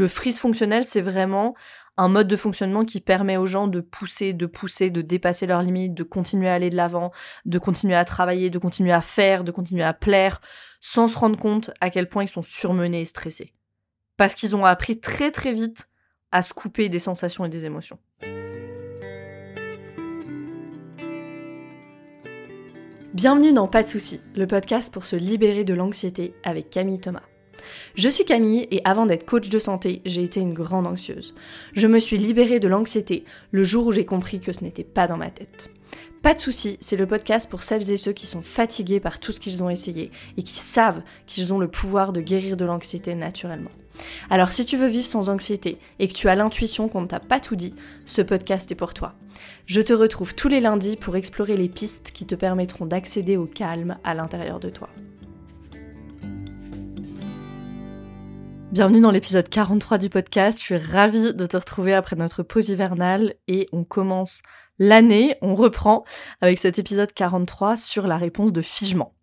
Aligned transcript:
Le 0.00 0.08
freeze 0.08 0.38
fonctionnel, 0.38 0.86
c'est 0.86 1.02
vraiment 1.02 1.54
un 1.98 2.08
mode 2.08 2.26
de 2.26 2.36
fonctionnement 2.36 2.86
qui 2.86 3.02
permet 3.02 3.36
aux 3.36 3.44
gens 3.44 3.68
de 3.68 3.80
pousser, 3.80 4.32
de 4.32 4.46
pousser, 4.46 4.88
de 4.88 5.02
dépasser 5.02 5.46
leurs 5.46 5.60
limites, 5.60 5.92
de 5.92 6.04
continuer 6.04 6.48
à 6.48 6.54
aller 6.54 6.70
de 6.70 6.76
l'avant, 6.76 7.12
de 7.44 7.58
continuer 7.58 7.94
à 7.94 8.06
travailler, 8.06 8.48
de 8.48 8.58
continuer 8.58 8.92
à 8.92 9.02
faire, 9.02 9.44
de 9.44 9.50
continuer 9.50 9.82
à 9.82 9.92
plaire, 9.92 10.40
sans 10.80 11.06
se 11.06 11.18
rendre 11.18 11.38
compte 11.38 11.70
à 11.82 11.90
quel 11.90 12.08
point 12.08 12.24
ils 12.24 12.30
sont 12.30 12.40
surmenés 12.40 13.02
et 13.02 13.04
stressés. 13.04 13.52
Parce 14.16 14.34
qu'ils 14.34 14.56
ont 14.56 14.64
appris 14.64 15.00
très 15.00 15.30
très 15.30 15.52
vite 15.52 15.90
à 16.32 16.40
se 16.40 16.54
couper 16.54 16.88
des 16.88 16.98
sensations 16.98 17.44
et 17.44 17.50
des 17.50 17.66
émotions. 17.66 17.98
Bienvenue 23.12 23.52
dans 23.52 23.68
Pas 23.68 23.82
de 23.82 23.88
soucis, 23.88 24.22
le 24.34 24.46
podcast 24.46 24.90
pour 24.90 25.04
se 25.04 25.16
libérer 25.16 25.64
de 25.64 25.74
l'anxiété 25.74 26.34
avec 26.42 26.70
Camille 26.70 27.00
Thomas. 27.00 27.20
Je 27.94 28.08
suis 28.08 28.24
Camille 28.24 28.68
et 28.70 28.80
avant 28.84 29.06
d'être 29.06 29.26
coach 29.26 29.48
de 29.48 29.58
santé, 29.58 30.02
j'ai 30.04 30.22
été 30.22 30.40
une 30.40 30.54
grande 30.54 30.86
anxieuse. 30.86 31.34
Je 31.72 31.86
me 31.86 31.98
suis 31.98 32.18
libérée 32.18 32.60
de 32.60 32.68
l'anxiété 32.68 33.24
le 33.50 33.64
jour 33.64 33.86
où 33.86 33.92
j'ai 33.92 34.04
compris 34.04 34.40
que 34.40 34.52
ce 34.52 34.64
n'était 34.64 34.84
pas 34.84 35.06
dans 35.06 35.16
ma 35.16 35.30
tête. 35.30 35.70
Pas 36.22 36.34
de 36.34 36.40
soucis, 36.40 36.76
c'est 36.80 36.96
le 36.96 37.06
podcast 37.06 37.48
pour 37.48 37.62
celles 37.62 37.90
et 37.90 37.96
ceux 37.96 38.12
qui 38.12 38.26
sont 38.26 38.42
fatigués 38.42 39.00
par 39.00 39.20
tout 39.20 39.32
ce 39.32 39.40
qu'ils 39.40 39.62
ont 39.62 39.70
essayé 39.70 40.10
et 40.36 40.42
qui 40.42 40.58
savent 40.58 41.02
qu'ils 41.26 41.54
ont 41.54 41.58
le 41.58 41.68
pouvoir 41.68 42.12
de 42.12 42.20
guérir 42.20 42.58
de 42.58 42.66
l'anxiété 42.66 43.14
naturellement. 43.14 43.70
Alors 44.28 44.50
si 44.50 44.66
tu 44.66 44.76
veux 44.76 44.86
vivre 44.86 45.06
sans 45.06 45.30
anxiété 45.30 45.78
et 45.98 46.08
que 46.08 46.12
tu 46.12 46.28
as 46.28 46.34
l'intuition 46.34 46.88
qu'on 46.88 47.02
ne 47.02 47.06
t'a 47.06 47.20
pas 47.20 47.40
tout 47.40 47.56
dit, 47.56 47.74
ce 48.04 48.20
podcast 48.20 48.70
est 48.70 48.74
pour 48.76 48.92
toi. 48.92 49.14
Je 49.64 49.80
te 49.80 49.94
retrouve 49.94 50.34
tous 50.34 50.48
les 50.48 50.60
lundis 50.60 50.96
pour 50.96 51.16
explorer 51.16 51.56
les 51.56 51.68
pistes 51.68 52.12
qui 52.12 52.26
te 52.26 52.34
permettront 52.34 52.86
d'accéder 52.86 53.38
au 53.38 53.46
calme 53.46 53.96
à 54.04 54.12
l'intérieur 54.14 54.60
de 54.60 54.68
toi. 54.68 54.90
Bienvenue 58.72 59.00
dans 59.00 59.10
l'épisode 59.10 59.48
43 59.48 59.98
du 59.98 60.10
podcast. 60.10 60.60
Je 60.60 60.62
suis 60.62 60.76
ravie 60.76 61.34
de 61.34 61.46
te 61.46 61.56
retrouver 61.56 61.92
après 61.92 62.14
notre 62.14 62.44
pause 62.44 62.68
hivernale 62.68 63.34
et 63.48 63.66
on 63.72 63.82
commence 63.82 64.42
l'année, 64.78 65.34
on 65.42 65.56
reprend 65.56 66.04
avec 66.40 66.56
cet 66.60 66.78
épisode 66.78 67.12
43 67.12 67.76
sur 67.76 68.06
la 68.06 68.16
réponse 68.16 68.52
de 68.52 68.62
figement. 68.62 69.16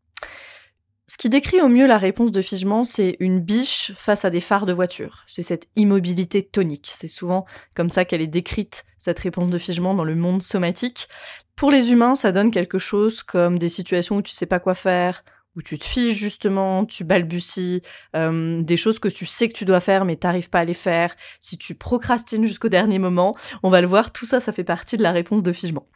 Ce 1.07 1.17
qui 1.17 1.29
décrit 1.29 1.61
au 1.61 1.69
mieux 1.69 1.87
la 1.87 1.97
réponse 1.97 2.33
de 2.33 2.41
figement, 2.41 2.83
c'est 2.83 3.15
une 3.21 3.39
biche 3.39 3.93
face 3.95 4.25
à 4.25 4.29
des 4.29 4.41
phares 4.41 4.65
de 4.65 4.73
voiture. 4.73 5.23
C'est 5.27 5.43
cette 5.43 5.69
immobilité 5.77 6.43
tonique. 6.45 6.89
C'est 6.91 7.07
souvent 7.07 7.45
comme 7.73 7.89
ça 7.89 8.03
qu'elle 8.03 8.21
est 8.21 8.27
décrite, 8.27 8.83
cette 8.97 9.19
réponse 9.19 9.49
de 9.49 9.57
figement 9.57 9.93
dans 9.93 10.03
le 10.03 10.15
monde 10.15 10.43
somatique. 10.43 11.07
Pour 11.55 11.71
les 11.71 11.93
humains, 11.93 12.15
ça 12.15 12.33
donne 12.33 12.51
quelque 12.51 12.79
chose 12.79 13.23
comme 13.23 13.59
des 13.59 13.69
situations 13.69 14.17
où 14.17 14.21
tu 14.21 14.33
sais 14.33 14.45
pas 14.45 14.59
quoi 14.59 14.75
faire, 14.75 15.23
où 15.57 15.61
tu 15.63 15.77
te 15.77 15.83
fiches 15.83 16.15
justement, 16.15 16.85
tu 16.85 17.03
balbuties, 17.03 17.81
euh, 18.15 18.61
des 18.61 18.77
choses 18.77 18.99
que 18.99 19.09
tu 19.09 19.25
sais 19.25 19.49
que 19.49 19.53
tu 19.53 19.65
dois 19.65 19.79
faire 19.79 20.05
mais 20.05 20.15
t'arrives 20.15 20.49
pas 20.49 20.59
à 20.59 20.65
les 20.65 20.75
faire, 20.75 21.15
si 21.41 21.57
tu 21.57 21.75
procrastines 21.75 22.45
jusqu'au 22.45 22.69
dernier 22.69 22.99
moment, 22.99 23.35
on 23.63 23.69
va 23.69 23.81
le 23.81 23.87
voir, 23.87 24.13
tout 24.13 24.25
ça, 24.25 24.39
ça 24.39 24.51
fait 24.51 24.63
partie 24.63 24.95
de 24.95 25.03
la 25.03 25.11
réponse 25.11 25.43
de 25.43 25.51
figement. 25.51 25.87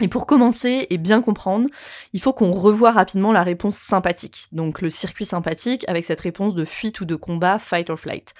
Et 0.00 0.08
pour 0.08 0.26
commencer 0.26 0.86
et 0.90 0.96
bien 0.96 1.20
comprendre, 1.20 1.68
il 2.12 2.20
faut 2.20 2.32
qu'on 2.32 2.52
revoie 2.52 2.92
rapidement 2.92 3.32
la 3.32 3.42
réponse 3.42 3.76
sympathique, 3.76 4.46
donc 4.52 4.80
le 4.80 4.90
circuit 4.90 5.24
sympathique 5.24 5.84
avec 5.88 6.04
cette 6.04 6.20
réponse 6.20 6.54
de 6.54 6.64
fuite 6.64 7.00
ou 7.00 7.04
de 7.04 7.16
combat, 7.16 7.58
fight 7.58 7.90
or 7.90 7.98
flight. 7.98 8.32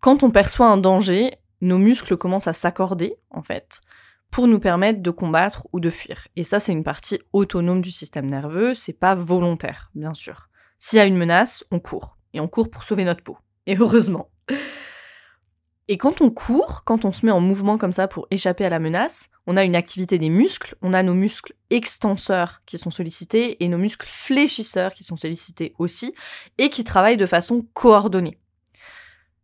Quand 0.00 0.22
on 0.24 0.30
perçoit 0.30 0.66
un 0.66 0.76
danger, 0.76 1.32
nos 1.60 1.78
muscles 1.78 2.16
commencent 2.16 2.48
à 2.48 2.52
s'accorder, 2.52 3.14
en 3.30 3.42
fait, 3.42 3.80
pour 4.32 4.48
nous 4.48 4.58
permettre 4.58 5.02
de 5.02 5.10
combattre 5.10 5.68
ou 5.72 5.78
de 5.78 5.90
fuir. 5.90 6.26
Et 6.36 6.42
ça, 6.42 6.58
c'est 6.58 6.72
une 6.72 6.82
partie 6.82 7.20
autonome 7.34 7.82
du 7.82 7.92
système 7.92 8.26
nerveux, 8.26 8.72
c'est 8.72 8.94
pas 8.94 9.14
volontaire, 9.14 9.90
bien 9.94 10.14
sûr. 10.14 10.48
S'il 10.78 10.96
y 10.96 11.00
a 11.00 11.04
une 11.04 11.18
menace, 11.18 11.64
on 11.70 11.78
court. 11.78 12.16
Et 12.32 12.40
on 12.40 12.48
court 12.48 12.70
pour 12.70 12.82
sauver 12.82 13.04
notre 13.04 13.22
peau. 13.22 13.36
Et 13.66 13.76
heureusement. 13.76 14.30
Et 15.88 15.98
quand 15.98 16.22
on 16.22 16.30
court, 16.30 16.84
quand 16.84 17.04
on 17.04 17.12
se 17.12 17.26
met 17.26 17.32
en 17.32 17.40
mouvement 17.40 17.76
comme 17.76 17.92
ça 17.92 18.08
pour 18.08 18.26
échapper 18.30 18.64
à 18.64 18.70
la 18.70 18.78
menace, 18.78 19.30
on 19.46 19.58
a 19.58 19.64
une 19.64 19.76
activité 19.76 20.18
des 20.18 20.30
muscles, 20.30 20.76
on 20.80 20.94
a 20.94 21.02
nos 21.02 21.14
muscles 21.14 21.52
extenseurs 21.68 22.62
qui 22.64 22.78
sont 22.78 22.90
sollicités 22.90 23.62
et 23.62 23.68
nos 23.68 23.76
muscles 23.76 24.06
fléchisseurs 24.08 24.94
qui 24.94 25.04
sont 25.04 25.16
sollicités 25.16 25.74
aussi 25.78 26.14
et 26.56 26.70
qui 26.70 26.84
travaillent 26.84 27.18
de 27.18 27.26
façon 27.26 27.66
coordonnée. 27.74 28.38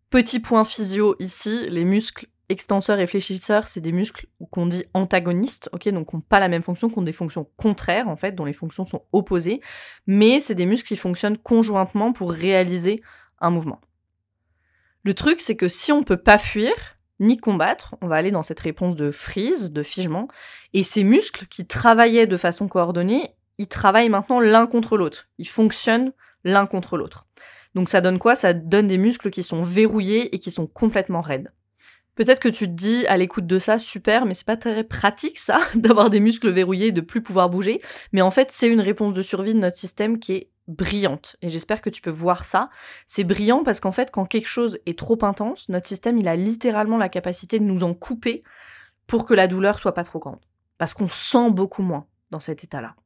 Petit 0.09 0.41
point 0.41 0.65
physio 0.65 1.15
ici, 1.19 1.69
les 1.69 1.85
muscles 1.85 2.29
extenseurs 2.49 2.99
et 2.99 3.07
fléchisseurs, 3.07 3.69
c'est 3.69 3.81
des 3.81 3.93
muscles 3.93 4.27
qu'on 4.51 4.67
dit 4.67 4.85
antagonistes, 4.95 5.69
ok, 5.73 5.89
donc 5.91 6.11
qui 6.11 6.17
n'ont 6.17 6.23
pas 6.23 6.41
la 6.41 6.49
même 6.49 6.63
fonction, 6.63 6.89
qui 6.89 6.99
ont 6.99 7.03
des 7.03 7.13
fonctions 7.13 7.49
contraires 7.57 8.09
en 8.09 8.17
fait, 8.17 8.33
dont 8.33 8.45
les 8.45 8.53
fonctions 8.53 8.87
sont 8.87 9.05
opposées, 9.13 9.61
mais 10.07 10.41
c'est 10.41 10.55
des 10.55 10.67
muscles 10.67 10.89
qui 10.89 10.97
fonctionnent 10.97 11.39
conjointement 11.39 12.13
pour 12.13 12.33
réaliser 12.33 13.03
un 13.41 13.51
mouvement. 13.51 13.81
Le 15.05 15.15
truc, 15.15 15.41
c'est 15.41 15.57
que 15.57 15.69
si 15.69 15.93
on 15.93 16.03
peut 16.03 16.17
pas 16.17 16.39
fuir 16.39 16.73
ni 17.21 17.37
combattre, 17.37 17.97
on 18.01 18.09
va 18.09 18.17
aller 18.17 18.31
dans 18.31 18.43
cette 18.43 18.61
réponse 18.61 18.97
de 18.97 19.11
freeze, 19.11 19.73
de 19.73 19.83
figement, 19.83 20.29
et 20.73 20.83
ces 20.83 21.05
muscles 21.05 21.47
qui 21.47 21.67
travaillaient 21.67 22.27
de 22.27 22.37
façon 22.37 22.69
coordonnée, 22.69 23.35
ils 23.59 23.69
travaillent 23.69 24.09
maintenant 24.09 24.41
l'un 24.41 24.67
contre 24.67 24.97
l'autre, 24.97 25.29
ils 25.39 25.49
fonctionnent 25.49 26.13
l'un 26.45 26.67
contre 26.67 26.97
l'autre. 26.97 27.27
Donc 27.75 27.89
ça 27.89 28.01
donne 28.01 28.19
quoi? 28.19 28.35
Ça 28.35 28.55
donne 28.55 28.87
des 28.87 28.99
muscles 28.99 29.31
qui 29.31 29.43
sont 29.43 29.63
verrouillés 29.63 30.35
et 30.35 30.39
qui 30.39 30.51
sont 30.51 30.67
complètement 30.67 31.21
raides. 31.21 31.53
Peut-être 32.19 32.41
que 32.41 32.49
tu 32.49 32.67
te 32.67 32.73
dis 32.73 33.07
à 33.07 33.17
l'écoute 33.17 33.47
de 33.47 33.61
ça, 33.61 33.79
super, 33.79 34.27
mais 34.27 34.35
c'est 34.35 34.45
pas 34.45 34.57
très 34.57 34.83
pratique 34.83 35.39
ça, 35.39 35.61
d'avoir 35.77 36.11
des 36.11 36.19
muscles 36.19 36.51
verrouillés 36.51 36.89
et 36.89 36.93
de 36.93 37.01
plus 37.01 37.23
pouvoir 37.23 37.49
bouger. 37.49 37.81
Mais 38.11 38.23
en 38.23 38.33
fait, 38.33 38.51
c'est 38.51 38.67
une 38.67 38.81
réponse 38.81 39.13
de 39.13 39.23
survie 39.23 39.55
de 39.55 39.61
notre 39.61 39.79
système 39.79 40.19
qui 40.19 40.33
est 40.33 40.51
brillante. 40.67 41.37
Et 41.43 41.49
j'espère 41.49 41.81
que 41.81 41.91
tu 41.91 42.03
peux 42.03 42.11
voir 42.11 42.45
ça. 42.45 42.71
C'est 43.07 43.23
brillant 43.23 43.63
parce 43.63 43.79
qu'en 43.79 43.93
fait, 43.93 44.11
quand 44.11 44.25
quelque 44.25 44.49
chose 44.49 44.81
est 44.85 44.99
trop 44.99 45.17
intense, 45.23 45.69
notre 45.69 45.87
système, 45.87 46.19
il 46.19 46.27
a 46.27 46.35
littéralement 46.35 46.97
la 46.97 47.09
capacité 47.09 47.61
de 47.61 47.65
nous 47.65 47.85
en 47.85 47.95
couper 47.95 48.43
pour 49.07 49.25
que 49.25 49.35
la 49.35 49.47
douleur 49.47 49.79
soit 49.79 49.95
pas 49.95 50.03
trop 50.03 50.19
grande. 50.19 50.41
Parce 50.77 50.95
qu'on 50.95 51.07
sent 51.07 51.53
beaucoup 51.53 51.83
moins 51.83 52.07
dans 52.33 52.41
cet 52.41 52.65
état-là. 52.65 52.97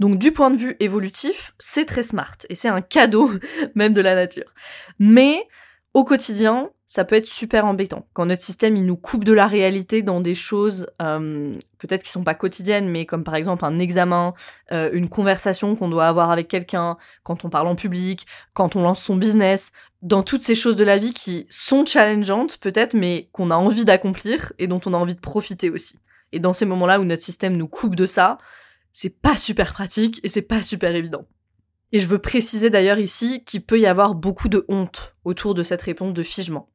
Donc 0.00 0.18
du 0.18 0.32
point 0.32 0.50
de 0.50 0.58
vue 0.58 0.76
évolutif, 0.80 1.54
c'est 1.58 1.86
très 1.86 2.02
smart 2.02 2.36
et 2.50 2.54
c'est 2.54 2.68
un 2.68 2.82
cadeau 2.82 3.30
même 3.74 3.94
de 3.94 4.02
la 4.02 4.14
nature. 4.14 4.52
Mais 4.98 5.48
au 5.94 6.04
quotidien, 6.04 6.70
ça 6.86 7.04
peut 7.04 7.16
être 7.16 7.26
super 7.26 7.66
embêtant. 7.66 8.06
Quand 8.14 8.26
notre 8.26 8.42
système, 8.42 8.76
il 8.76 8.86
nous 8.86 8.96
coupe 8.96 9.24
de 9.24 9.32
la 9.32 9.46
réalité 9.46 10.02
dans 10.02 10.20
des 10.20 10.34
choses 10.34 10.88
euh, 11.02 11.54
peut-être 11.78 12.02
qui 12.02 12.10
sont 12.10 12.24
pas 12.24 12.34
quotidiennes, 12.34 12.88
mais 12.88 13.04
comme 13.04 13.24
par 13.24 13.34
exemple 13.34 13.64
un 13.64 13.78
examen, 13.78 14.32
euh, 14.72 14.90
une 14.92 15.08
conversation 15.08 15.76
qu'on 15.76 15.88
doit 15.88 16.06
avoir 16.06 16.30
avec 16.30 16.48
quelqu'un, 16.48 16.96
quand 17.24 17.44
on 17.44 17.50
parle 17.50 17.66
en 17.66 17.76
public, 17.76 18.26
quand 18.54 18.74
on 18.74 18.82
lance 18.82 19.02
son 19.02 19.16
business, 19.16 19.70
dans 20.00 20.22
toutes 20.22 20.42
ces 20.42 20.54
choses 20.54 20.76
de 20.76 20.84
la 20.84 20.96
vie 20.96 21.12
qui 21.12 21.46
sont 21.50 21.84
challengeantes 21.84 22.58
peut-être, 22.58 22.94
mais 22.94 23.28
qu'on 23.32 23.50
a 23.50 23.56
envie 23.56 23.84
d'accomplir 23.84 24.52
et 24.58 24.66
dont 24.66 24.80
on 24.86 24.94
a 24.94 24.96
envie 24.96 25.14
de 25.14 25.20
profiter 25.20 25.70
aussi. 25.70 25.98
Et 26.32 26.38
dans 26.38 26.52
ces 26.52 26.64
moments-là 26.64 27.00
où 27.00 27.04
notre 27.04 27.22
système 27.22 27.56
nous 27.56 27.68
coupe 27.68 27.96
de 27.96 28.06
ça, 28.06 28.38
c'est 28.92 29.10
pas 29.10 29.36
super 29.36 29.72
pratique 29.72 30.20
et 30.22 30.28
c'est 30.28 30.42
pas 30.42 30.62
super 30.62 30.94
évident. 30.94 31.26
Et 31.92 32.00
je 32.00 32.06
veux 32.06 32.18
préciser 32.18 32.70
d'ailleurs 32.70 32.98
ici 32.98 33.44
qu'il 33.44 33.64
peut 33.64 33.80
y 33.80 33.86
avoir 33.86 34.14
beaucoup 34.14 34.48
de 34.48 34.64
honte 34.68 35.14
autour 35.24 35.54
de 35.54 35.62
cette 35.62 35.82
réponse 35.82 36.14
de 36.14 36.22
figement. 36.22 36.68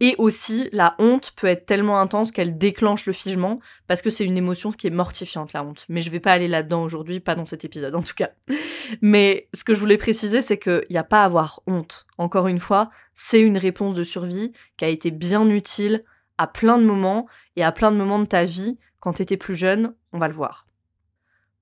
Et 0.00 0.14
aussi, 0.18 0.68
la 0.72 0.94
honte 1.00 1.32
peut 1.34 1.48
être 1.48 1.66
tellement 1.66 1.98
intense 1.98 2.30
qu'elle 2.30 2.56
déclenche 2.56 3.04
le 3.06 3.12
figement, 3.12 3.58
parce 3.88 4.00
que 4.00 4.10
c'est 4.10 4.24
une 4.24 4.36
émotion 4.36 4.70
qui 4.70 4.86
est 4.86 4.90
mortifiante, 4.90 5.52
la 5.52 5.64
honte. 5.64 5.86
Mais 5.88 6.00
je 6.00 6.10
vais 6.10 6.20
pas 6.20 6.32
aller 6.32 6.46
là-dedans 6.46 6.84
aujourd'hui, 6.84 7.18
pas 7.18 7.34
dans 7.34 7.46
cet 7.46 7.64
épisode 7.64 7.96
en 7.96 8.02
tout 8.02 8.14
cas. 8.14 8.30
Mais 9.02 9.48
ce 9.54 9.64
que 9.64 9.74
je 9.74 9.80
voulais 9.80 9.96
préciser, 9.96 10.40
c'est 10.40 10.58
qu'il 10.58 10.86
n'y 10.88 10.98
a 10.98 11.04
pas 11.04 11.22
à 11.22 11.24
avoir 11.24 11.62
honte. 11.66 12.06
Encore 12.16 12.46
une 12.46 12.60
fois, 12.60 12.90
c'est 13.12 13.40
une 13.40 13.58
réponse 13.58 13.96
de 13.96 14.04
survie 14.04 14.52
qui 14.76 14.84
a 14.84 14.88
été 14.88 15.10
bien 15.10 15.48
utile 15.48 16.04
à 16.38 16.46
plein 16.46 16.78
de 16.78 16.84
moments, 16.84 17.26
et 17.56 17.64
à 17.64 17.72
plein 17.72 17.90
de 17.90 17.96
moments 17.96 18.20
de 18.20 18.24
ta 18.24 18.44
vie, 18.44 18.78
quand 19.00 19.14
tu 19.14 19.22
étais 19.22 19.36
plus 19.36 19.56
jeune, 19.56 19.94
on 20.12 20.18
va 20.18 20.28
le 20.28 20.34
voir. 20.34 20.68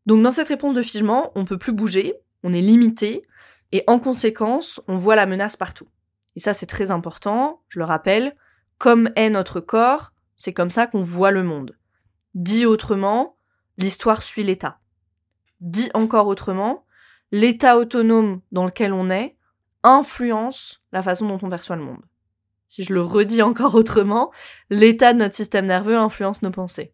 Donc 0.05 0.23
dans 0.23 0.33
cette 0.33 0.49
réponse 0.49 0.75
de 0.75 0.83
figement, 0.83 1.33
on 1.35 1.47
peut 1.47 1.57
plus 1.57 1.73
bouger, 1.73 2.15
on 2.47 2.53
est 2.53 2.61
limité, 2.61 3.27
et 3.73 3.83
en 3.89 3.99
conséquence, 3.99 4.81
on 4.87 4.95
voit 4.95 5.17
la 5.17 5.27
menace 5.27 5.57
partout. 5.57 5.89
Et 6.37 6.41
ça, 6.41 6.55
c'est 6.55 6.67
très 6.67 6.93
important, 6.93 7.61
je 7.69 7.81
le 7.81 7.85
rappelle, 7.85 8.37
comme 8.79 9.11
est 9.17 9.31
notre 9.31 9.61
corps, 9.61 10.13
c'est 10.37 10.53
comme 10.53 10.71
ça 10.71 10.87
qu'on 10.87 11.03
voit 11.03 11.33
le 11.33 11.43
monde. 11.43 11.77
Dit 12.35 12.67
autrement, 12.67 13.37
l'histoire 13.79 14.23
suit 14.23 14.45
l'état. 14.45 14.79
Dit 15.61 15.91
encore 15.95 16.29
autrement, 16.29 16.85
l'état 17.33 17.77
autonome 17.77 18.41
dans 18.53 18.67
lequel 18.67 18.93
on 18.93 19.11
est 19.11 19.37
influence 19.83 20.83
la 20.93 21.03
façon 21.03 21.27
dont 21.27 21.39
on 21.43 21.51
perçoit 21.51 21.77
le 21.77 21.83
monde. 21.83 22.03
Si 22.69 22.85
je 22.85 22.93
le 22.93 23.03
redis 23.03 23.43
encore 23.43 23.75
autrement, 23.75 24.31
l'état 24.71 25.13
de 25.13 25.19
notre 25.19 25.35
système 25.35 25.67
nerveux 25.67 25.97
influence 25.97 26.43
nos 26.43 26.51
pensées. 26.51 26.93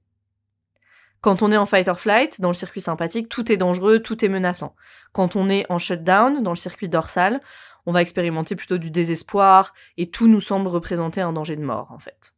Quand 1.22 1.40
on 1.40 1.52
est 1.52 1.56
en 1.56 1.66
fight 1.66 1.86
or 1.86 2.00
flight, 2.00 2.40
dans 2.40 2.48
le 2.48 2.54
circuit 2.54 2.80
sympathique, 2.80 3.28
tout 3.28 3.50
est 3.50 3.56
dangereux, 3.56 4.00
tout 4.00 4.24
est 4.24 4.28
menaçant. 4.28 4.74
Quand 5.12 5.36
on 5.36 5.48
est 5.48 5.64
en 5.70 5.78
shutdown, 5.78 6.42
dans 6.42 6.50
le 6.50 6.56
circuit 6.56 6.88
dorsal, 6.88 7.40
on 7.86 7.92
va 7.92 8.02
expérimenter 8.02 8.56
plutôt 8.56 8.76
du 8.76 8.90
désespoir, 8.90 9.72
et 9.96 10.10
tout 10.10 10.26
nous 10.26 10.40
semble 10.40 10.66
représenter 10.66 11.20
un 11.20 11.32
danger 11.32 11.54
de 11.54 11.62
mort, 11.62 11.92
en 11.92 12.00
fait. 12.00 12.34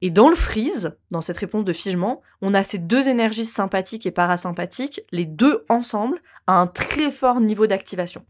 Et 0.00 0.10
dans 0.10 0.28
le 0.28 0.34
freeze, 0.34 0.96
dans 1.12 1.20
cette 1.20 1.38
réponse 1.38 1.62
de 1.62 1.72
figement, 1.72 2.22
on 2.40 2.52
a 2.52 2.64
ces 2.64 2.78
deux 2.78 3.08
énergies 3.08 3.44
sympathiques 3.44 4.06
et 4.06 4.10
parasympathiques, 4.10 5.02
les 5.12 5.24
deux 5.24 5.64
ensemble, 5.68 6.20
à 6.48 6.54
un 6.54 6.66
très 6.66 7.12
fort 7.12 7.40
niveau 7.40 7.68
d'activation. 7.68 8.26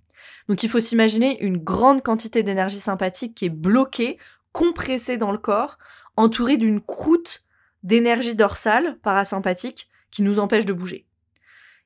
Donc 0.48 0.62
il 0.62 0.68
faut 0.68 0.80
s'imaginer 0.80 1.42
une 1.42 1.56
grande 1.56 2.02
quantité 2.02 2.42
d'énergie 2.42 2.78
sympathique 2.78 3.34
qui 3.34 3.46
est 3.46 3.50
bloquée, 3.50 4.18
compressée 4.52 5.16
dans 5.16 5.32
le 5.32 5.38
corps, 5.38 5.78
entourée 6.16 6.58
d'une 6.58 6.82
croûte 6.82 7.42
d'énergie 7.82 8.34
dorsale 8.34 8.98
parasympathique 9.02 9.88
qui 10.10 10.22
nous 10.22 10.38
empêche 10.38 10.64
de 10.64 10.72
bouger. 10.72 11.06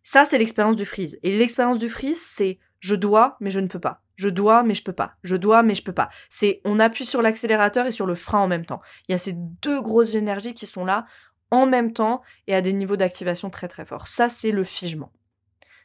Ça, 0.02 0.24
c'est 0.24 0.38
l'expérience 0.38 0.76
du 0.76 0.84
freeze. 0.84 1.18
Et 1.22 1.36
l'expérience 1.36 1.78
du 1.78 1.88
freeze, 1.88 2.20
c'est 2.20 2.58
je 2.80 2.94
dois, 2.94 3.36
mais 3.40 3.50
je 3.50 3.60
ne 3.60 3.66
peux 3.66 3.80
pas. 3.80 4.02
Je 4.16 4.28
dois, 4.28 4.62
mais 4.62 4.74
je 4.74 4.82
peux 4.82 4.92
pas. 4.92 5.14
Je 5.22 5.36
dois, 5.36 5.62
mais 5.62 5.74
je 5.74 5.82
peux 5.82 5.92
pas. 5.92 6.08
C'est 6.30 6.60
on 6.64 6.78
appuie 6.78 7.04
sur 7.04 7.22
l'accélérateur 7.22 7.86
et 7.86 7.90
sur 7.90 8.06
le 8.06 8.14
frein 8.14 8.40
en 8.40 8.48
même 8.48 8.64
temps. 8.64 8.80
Il 9.08 9.12
y 9.12 9.14
a 9.14 9.18
ces 9.18 9.34
deux 9.34 9.80
grosses 9.80 10.14
énergies 10.14 10.54
qui 10.54 10.66
sont 10.66 10.84
là 10.84 11.06
en 11.50 11.66
même 11.66 11.92
temps 11.92 12.22
et 12.46 12.54
à 12.54 12.62
des 12.62 12.72
niveaux 12.72 12.96
d'activation 12.96 13.50
très 13.50 13.68
très 13.68 13.84
forts. 13.84 14.06
Ça, 14.06 14.28
c'est 14.28 14.52
le 14.52 14.64
figement. 14.64 15.12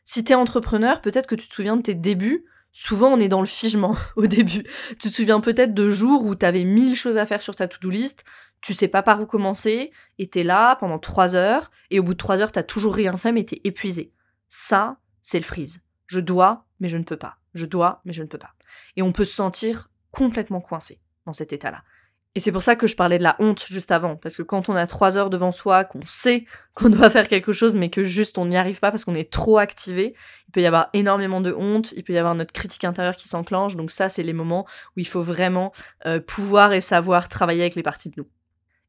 Si 0.03 0.23
tu 0.23 0.31
es 0.31 0.35
entrepreneur, 0.35 1.01
peut-être 1.01 1.27
que 1.27 1.35
tu 1.35 1.47
te 1.47 1.53
souviens 1.53 1.77
de 1.77 1.81
tes 1.81 1.93
débuts. 1.93 2.45
Souvent, 2.71 3.13
on 3.13 3.19
est 3.19 3.27
dans 3.27 3.41
le 3.41 3.47
figement 3.47 3.95
au 4.15 4.27
début. 4.27 4.63
Tu 4.99 5.09
te 5.09 5.13
souviens 5.13 5.41
peut-être 5.41 5.73
de 5.73 5.89
jours 5.89 6.23
où 6.23 6.35
tu 6.35 6.45
avais 6.45 6.63
mille 6.63 6.95
choses 6.95 7.17
à 7.17 7.25
faire 7.25 7.41
sur 7.41 7.55
ta 7.55 7.67
to-do 7.67 7.89
list, 7.89 8.23
tu 8.61 8.73
sais 8.73 8.87
pas 8.87 9.01
par 9.01 9.21
où 9.21 9.25
commencer, 9.25 9.91
et 10.19 10.27
t'es 10.27 10.43
là 10.43 10.75
pendant 10.75 10.99
trois 10.99 11.35
heures, 11.35 11.71
et 11.89 11.99
au 11.99 12.03
bout 12.03 12.13
de 12.13 12.19
trois 12.19 12.41
heures, 12.41 12.51
t'as 12.51 12.63
toujours 12.63 12.95
rien 12.95 13.17
fait, 13.17 13.31
mais 13.31 13.43
t'es 13.43 13.59
épuisé. 13.63 14.13
Ça, 14.49 14.97
c'est 15.21 15.39
le 15.39 15.45
freeze. 15.45 15.81
Je 16.07 16.19
dois, 16.19 16.65
mais 16.79 16.87
je 16.87 16.97
ne 16.97 17.03
peux 17.03 17.17
pas. 17.17 17.37
Je 17.53 17.65
dois, 17.65 18.01
mais 18.05 18.13
je 18.13 18.21
ne 18.21 18.27
peux 18.27 18.37
pas. 18.37 18.53
Et 18.95 19.01
on 19.01 19.11
peut 19.11 19.25
se 19.25 19.35
sentir 19.35 19.89
complètement 20.11 20.61
coincé 20.61 20.99
dans 21.25 21.33
cet 21.33 21.53
état-là. 21.53 21.83
Et 22.33 22.39
c'est 22.39 22.53
pour 22.53 22.63
ça 22.63 22.77
que 22.77 22.87
je 22.87 22.95
parlais 22.95 23.17
de 23.17 23.23
la 23.23 23.35
honte 23.39 23.65
juste 23.67 23.91
avant, 23.91 24.15
parce 24.15 24.37
que 24.37 24.41
quand 24.41 24.69
on 24.69 24.75
a 24.75 24.87
trois 24.87 25.17
heures 25.17 25.29
devant 25.29 25.51
soi, 25.51 25.83
qu'on 25.83 26.05
sait 26.05 26.45
qu'on 26.75 26.89
doit 26.89 27.09
faire 27.09 27.27
quelque 27.27 27.51
chose, 27.51 27.75
mais 27.75 27.89
que 27.89 28.03
juste 28.03 28.37
on 28.37 28.45
n'y 28.45 28.55
arrive 28.55 28.79
pas 28.79 28.89
parce 28.89 29.03
qu'on 29.03 29.15
est 29.15 29.31
trop 29.31 29.57
activé, 29.57 30.15
il 30.47 30.51
peut 30.51 30.61
y 30.61 30.65
avoir 30.65 30.89
énormément 30.93 31.41
de 31.41 31.53
honte, 31.53 31.91
il 31.97 32.03
peut 32.03 32.13
y 32.13 32.17
avoir 32.17 32.35
notre 32.35 32.53
critique 32.53 32.85
intérieure 32.85 33.17
qui 33.17 33.27
s'enclenche, 33.27 33.75
donc 33.75 33.91
ça 33.91 34.07
c'est 34.07 34.23
les 34.23 34.33
moments 34.33 34.65
où 34.95 35.01
il 35.01 35.07
faut 35.07 35.21
vraiment 35.21 35.73
euh, 36.05 36.21
pouvoir 36.21 36.71
et 36.71 36.81
savoir 36.81 37.27
travailler 37.27 37.61
avec 37.61 37.75
les 37.75 37.83
parties 37.83 38.09
de 38.09 38.15
nous. 38.17 38.27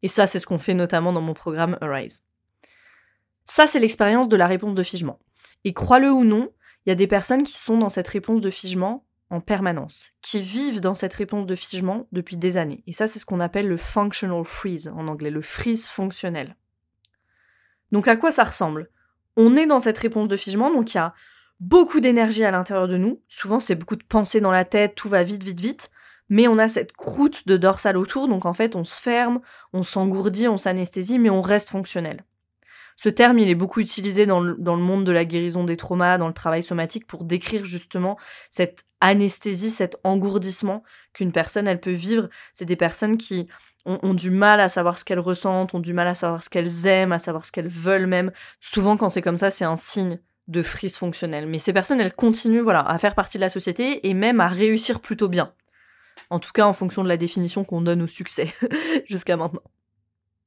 Et 0.02 0.08
ça 0.08 0.28
c'est 0.28 0.38
ce 0.38 0.46
qu'on 0.46 0.58
fait 0.58 0.74
notamment 0.74 1.12
dans 1.12 1.20
mon 1.20 1.34
programme 1.34 1.78
Arise. 1.80 2.22
Ça 3.44 3.66
c'est 3.66 3.80
l'expérience 3.80 4.28
de 4.28 4.36
la 4.36 4.46
réponse 4.46 4.74
de 4.74 4.82
figement. 4.84 5.18
Et 5.64 5.72
crois-le 5.72 6.12
ou 6.12 6.24
non, 6.24 6.52
il 6.86 6.90
y 6.90 6.92
a 6.92 6.96
des 6.96 7.08
personnes 7.08 7.42
qui 7.42 7.58
sont 7.58 7.76
dans 7.76 7.88
cette 7.88 8.08
réponse 8.08 8.40
de 8.40 8.50
figement 8.50 9.04
en 9.32 9.40
permanence, 9.40 10.11
qui 10.20 10.43
vivent 10.43 10.82
dans 10.82 10.93
cette 10.93 11.14
réponse 11.14 11.46
de 11.46 11.55
figement 11.55 12.06
depuis 12.12 12.37
des 12.37 12.58
années. 12.58 12.84
Et 12.87 12.93
ça, 12.93 13.06
c'est 13.06 13.19
ce 13.19 13.25
qu'on 13.25 13.40
appelle 13.40 13.67
le 13.67 13.79
functional 13.79 14.44
freeze 14.44 14.93
en 14.94 15.08
anglais, 15.08 15.31
le 15.31 15.40
freeze 15.40 15.87
fonctionnel. 15.87 16.55
Donc 17.93 18.08
à 18.08 18.17
quoi 18.17 18.31
ça 18.31 18.44
ressemble? 18.44 18.90
On 19.37 19.56
est 19.56 19.67
dans 19.67 19.79
cette 19.79 19.96
réponse 19.96 20.29
de 20.29 20.37
figement, 20.37 20.70
donc 20.70 20.93
il 20.93 20.99
y 20.99 21.00
a 21.00 21.14
beaucoup 21.61 22.00
d'énergie 22.00 22.44
à 22.44 22.50
l'intérieur 22.50 22.88
de 22.88 22.99
nous. 22.99 23.23
Souvent, 23.26 23.58
c'est 23.58 23.75
beaucoup 23.75 23.96
de 23.96 24.05
pensées 24.05 24.43
dans 24.43 24.50
la 24.50 24.67
tête, 24.67 24.94
tout 24.94 25.08
va 25.08 25.23
vite, 25.23 25.43
vite, 25.43 25.61
vite. 25.61 25.90
Mais 26.28 26.46
on 26.46 26.58
a 26.58 26.69
cette 26.69 26.93
croûte 26.93 27.49
de 27.49 27.56
dorsale 27.56 27.96
autour, 27.96 28.28
donc 28.28 28.44
en 28.44 28.52
fait, 28.52 28.76
on 28.76 28.85
se 28.85 29.00
ferme, 29.00 29.40
on 29.73 29.82
s'engourdit, 29.82 30.46
on 30.46 30.58
s'anesthésie, 30.58 31.19
mais 31.19 31.31
on 31.31 31.40
reste 31.40 31.70
fonctionnel. 31.70 32.25
Ce 32.96 33.08
terme, 33.08 33.38
il 33.38 33.48
est 33.48 33.54
beaucoup 33.54 33.80
utilisé 33.80 34.26
dans 34.26 34.40
le, 34.40 34.56
monde 34.76 35.04
de 35.04 35.12
la 35.12 35.24
guérison 35.24 35.64
des 35.64 35.76
traumas, 35.76 36.18
dans 36.18 36.28
le 36.28 36.34
travail 36.34 36.62
somatique, 36.62 37.06
pour 37.06 37.24
décrire 37.24 37.64
justement 37.64 38.18
cette 38.50 38.84
anesthésie, 39.00 39.70
cet 39.70 39.96
engourdissement 40.04 40.82
qu'une 41.12 41.32
personne, 41.32 41.68
elle 41.68 41.80
peut 41.80 41.90
vivre. 41.90 42.28
C'est 42.54 42.64
des 42.64 42.76
personnes 42.76 43.16
qui 43.16 43.48
ont, 43.84 44.14
du 44.14 44.30
mal 44.30 44.60
à 44.60 44.68
savoir 44.68 44.98
ce 44.98 45.04
qu'elles 45.04 45.18
ressentent, 45.18 45.74
ont 45.74 45.80
du 45.80 45.92
mal 45.92 46.06
à 46.06 46.14
savoir 46.14 46.42
ce 46.42 46.50
qu'elles 46.50 46.86
aiment, 46.86 47.12
à 47.12 47.18
savoir 47.18 47.44
ce 47.44 47.52
qu'elles 47.52 47.68
veulent 47.68 48.06
même. 48.06 48.30
Souvent, 48.60 48.96
quand 48.96 49.10
c'est 49.10 49.22
comme 49.22 49.36
ça, 49.36 49.50
c'est 49.50 49.64
un 49.64 49.76
signe 49.76 50.20
de 50.48 50.62
frise 50.62 50.96
fonctionnelle. 50.96 51.46
Mais 51.46 51.58
ces 51.58 51.72
personnes, 51.72 52.00
elles 52.00 52.14
continuent 52.14 52.62
voilà, 52.62 52.80
à 52.80 52.98
faire 52.98 53.14
partie 53.14 53.38
de 53.38 53.42
la 53.42 53.48
société 53.48 54.06
et 54.08 54.14
même 54.14 54.40
à 54.40 54.46
réussir 54.46 55.00
plutôt 55.00 55.28
bien. 55.28 55.52
En 56.30 56.38
tout 56.38 56.52
cas, 56.52 56.66
en 56.66 56.72
fonction 56.72 57.02
de 57.02 57.08
la 57.08 57.16
définition 57.16 57.64
qu'on 57.64 57.80
donne 57.80 58.02
au 58.02 58.06
succès 58.06 58.52
jusqu'à 59.08 59.36
maintenant. 59.36 59.62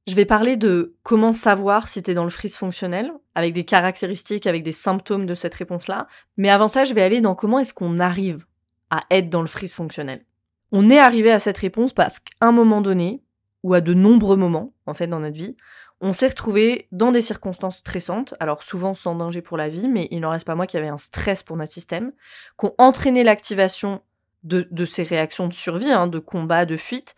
Je 0.06 0.14
vais 0.14 0.24
parler 0.24 0.56
de 0.56 0.94
comment 1.02 1.32
savoir 1.32 1.88
si 1.88 2.02
tu 2.02 2.12
es 2.12 2.14
dans 2.14 2.24
le 2.24 2.30
freeze 2.30 2.54
fonctionnel, 2.54 3.12
avec 3.34 3.52
des 3.52 3.64
caractéristiques, 3.64 4.46
avec 4.46 4.62
des 4.62 4.72
symptômes 4.72 5.26
de 5.26 5.34
cette 5.34 5.54
réponse-là. 5.54 6.06
Mais 6.36 6.48
avant 6.48 6.68
ça, 6.68 6.84
je 6.84 6.94
vais 6.94 7.02
aller 7.02 7.20
dans 7.20 7.34
comment 7.34 7.58
est-ce 7.58 7.74
qu'on 7.74 7.98
arrive 7.98 8.46
à 8.90 9.00
être 9.10 9.28
dans 9.28 9.40
le 9.42 9.48
freeze 9.48 9.74
fonctionnel. 9.74 10.24
On 10.70 10.90
est 10.90 10.98
arrivé 10.98 11.32
à 11.32 11.40
cette 11.40 11.58
réponse 11.58 11.92
parce 11.92 12.20
qu'à 12.20 12.32
un 12.40 12.52
moment 12.52 12.80
donné, 12.80 13.22
ou 13.62 13.74
à 13.74 13.80
de 13.80 13.94
nombreux 13.94 14.36
moments, 14.36 14.72
en 14.86 14.94
fait, 14.94 15.08
dans 15.08 15.20
notre 15.20 15.36
vie, 15.36 15.56
on 16.00 16.12
s'est 16.12 16.28
retrouvé 16.28 16.88
dans 16.92 17.10
des 17.10 17.20
circonstances 17.20 17.78
stressantes, 17.78 18.34
alors 18.38 18.62
souvent 18.62 18.94
sans 18.94 19.14
danger 19.14 19.40
pour 19.40 19.56
la 19.56 19.68
vie, 19.68 19.88
mais 19.88 20.08
il 20.10 20.20
n'en 20.20 20.30
reste 20.30 20.46
pas 20.46 20.54
moi 20.54 20.66
qui 20.66 20.76
avait 20.76 20.88
un 20.88 20.98
stress 20.98 21.42
pour 21.42 21.56
notre 21.56 21.72
système, 21.72 22.12
qui 22.58 22.66
ont 22.66 22.74
entraîné 22.78 23.24
l'activation 23.24 24.02
de, 24.44 24.84
ces 24.84 25.02
réactions 25.02 25.48
de 25.48 25.52
survie, 25.52 25.90
hein, 25.90 26.06
de 26.06 26.18
combat, 26.18 26.66
de 26.66 26.76
fuite, 26.76 27.16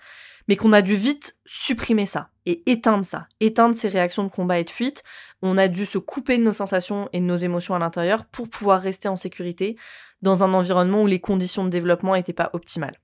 mais 0.48 0.56
qu'on 0.56 0.72
a 0.72 0.82
dû 0.82 0.96
vite 0.96 1.38
supprimer 1.44 2.06
ça 2.06 2.30
et 2.46 2.62
éteindre 2.70 3.04
ça, 3.04 3.28
éteindre 3.40 3.76
ces 3.76 3.88
réactions 3.88 4.24
de 4.24 4.30
combat 4.30 4.58
et 4.58 4.64
de 4.64 4.70
fuite. 4.70 5.04
On 5.42 5.58
a 5.58 5.68
dû 5.68 5.86
se 5.86 5.98
couper 5.98 6.38
de 6.38 6.42
nos 6.42 6.54
sensations 6.54 7.08
et 7.12 7.20
de 7.20 7.24
nos 7.24 7.36
émotions 7.36 7.74
à 7.74 7.78
l'intérieur 7.78 8.24
pour 8.24 8.48
pouvoir 8.48 8.80
rester 8.80 9.08
en 9.08 9.16
sécurité 9.16 9.76
dans 10.22 10.42
un 10.42 10.52
environnement 10.54 11.02
où 11.02 11.06
les 11.06 11.20
conditions 11.20 11.64
de 11.64 11.70
développement 11.70 12.14
n'étaient 12.14 12.32
pas 12.32 12.50
optimales. 12.54 12.98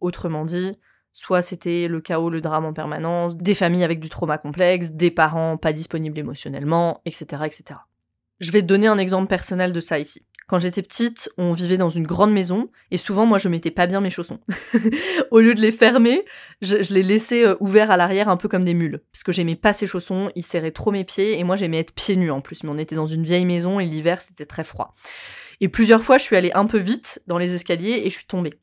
Autrement 0.00 0.44
dit, 0.44 0.72
soit 1.12 1.42
c'était 1.42 1.88
le 1.88 2.00
chaos, 2.00 2.30
le 2.30 2.40
drame 2.40 2.64
en 2.64 2.72
permanence, 2.72 3.36
des 3.36 3.54
familles 3.54 3.84
avec 3.84 4.00
du 4.00 4.08
trauma 4.08 4.36
complexe, 4.36 4.92
des 4.92 5.10
parents 5.10 5.56
pas 5.56 5.72
disponibles 5.72 6.18
émotionnellement, 6.18 7.00
etc., 7.06 7.42
etc. 7.46 7.80
Je 8.40 8.50
vais 8.52 8.62
te 8.62 8.66
donner 8.66 8.88
un 8.88 8.98
exemple 8.98 9.28
personnel 9.28 9.72
de 9.72 9.80
ça 9.80 9.98
ici. 9.98 10.24
Quand 10.50 10.58
j'étais 10.58 10.82
petite, 10.82 11.30
on 11.38 11.52
vivait 11.52 11.76
dans 11.76 11.90
une 11.90 12.04
grande 12.04 12.32
maison 12.32 12.70
et 12.90 12.98
souvent 12.98 13.24
moi 13.24 13.38
je 13.38 13.48
mettais 13.48 13.70
pas 13.70 13.86
bien 13.86 14.00
mes 14.00 14.10
chaussons. 14.10 14.40
Au 15.30 15.38
lieu 15.38 15.54
de 15.54 15.60
les 15.60 15.70
fermer, 15.70 16.24
je, 16.60 16.74
les 16.92 17.04
laissais 17.04 17.46
euh, 17.46 17.54
ouverts 17.60 17.92
à 17.92 17.96
l'arrière 17.96 18.28
un 18.28 18.36
peu 18.36 18.48
comme 18.48 18.64
des 18.64 18.74
mules 18.74 19.00
parce 19.12 19.22
que 19.22 19.30
j'aimais 19.30 19.54
pas 19.54 19.72
ces 19.72 19.86
chaussons, 19.86 20.32
ils 20.34 20.42
serraient 20.42 20.72
trop 20.72 20.90
mes 20.90 21.04
pieds 21.04 21.38
et 21.38 21.44
moi 21.44 21.54
j'aimais 21.54 21.78
être 21.78 21.94
pieds 21.94 22.16
nus 22.16 22.32
en 22.32 22.40
plus. 22.40 22.64
Mais 22.64 22.70
on 22.70 22.78
était 22.78 22.96
dans 22.96 23.06
une 23.06 23.22
vieille 23.22 23.44
maison 23.44 23.78
et 23.78 23.84
l'hiver 23.84 24.20
c'était 24.20 24.44
très 24.44 24.64
froid. 24.64 24.96
Et 25.60 25.68
plusieurs 25.68 26.02
fois 26.02 26.18
je 26.18 26.24
suis 26.24 26.34
allée 26.34 26.50
un 26.52 26.66
peu 26.66 26.78
vite 26.78 27.22
dans 27.28 27.38
les 27.38 27.54
escaliers 27.54 28.02
et 28.04 28.10
je 28.10 28.16
suis 28.16 28.26
tombée. 28.26 28.54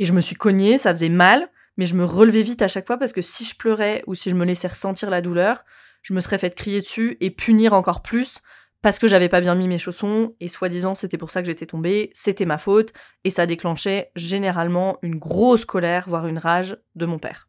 Et 0.00 0.04
je 0.04 0.12
me 0.12 0.20
suis 0.20 0.34
cognée, 0.34 0.78
ça 0.78 0.90
faisait 0.92 1.10
mal, 1.10 1.48
mais 1.76 1.86
je 1.86 1.94
me 1.94 2.04
relevais 2.04 2.42
vite 2.42 2.60
à 2.60 2.66
chaque 2.66 2.88
fois 2.88 2.96
parce 2.96 3.12
que 3.12 3.22
si 3.22 3.44
je 3.44 3.56
pleurais 3.56 4.02
ou 4.08 4.16
si 4.16 4.30
je 4.30 4.34
me 4.34 4.44
laissais 4.44 4.66
ressentir 4.66 5.10
la 5.10 5.20
douleur, 5.20 5.64
je 6.02 6.12
me 6.12 6.18
serais 6.18 6.38
fait 6.38 6.56
crier 6.56 6.80
dessus 6.80 7.16
et 7.20 7.30
punir 7.30 7.72
encore 7.72 8.02
plus 8.02 8.42
parce 8.82 8.98
que 8.98 9.08
j'avais 9.08 9.28
pas 9.28 9.40
bien 9.40 9.54
mis 9.54 9.68
mes 9.68 9.78
chaussons, 9.78 10.34
et 10.40 10.48
soi-disant 10.48 10.94
c'était 10.94 11.18
pour 11.18 11.30
ça 11.30 11.42
que 11.42 11.46
j'étais 11.46 11.66
tombée, 11.66 12.10
c'était 12.14 12.44
ma 12.44 12.58
faute, 12.58 12.92
et 13.24 13.30
ça 13.30 13.46
déclenchait 13.46 14.10
généralement 14.14 14.98
une 15.02 15.16
grosse 15.16 15.64
colère, 15.64 16.08
voire 16.08 16.26
une 16.26 16.38
rage 16.38 16.76
de 16.94 17.06
mon 17.06 17.18
père. 17.18 17.48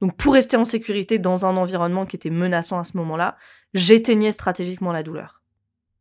Donc 0.00 0.16
pour 0.16 0.32
rester 0.32 0.56
en 0.56 0.64
sécurité 0.64 1.18
dans 1.18 1.44
un 1.44 1.56
environnement 1.56 2.06
qui 2.06 2.16
était 2.16 2.30
menaçant 2.30 2.78
à 2.78 2.84
ce 2.84 2.96
moment-là, 2.96 3.36
j'éteignais 3.74 4.32
stratégiquement 4.32 4.92
la 4.92 5.02
douleur. 5.02 5.42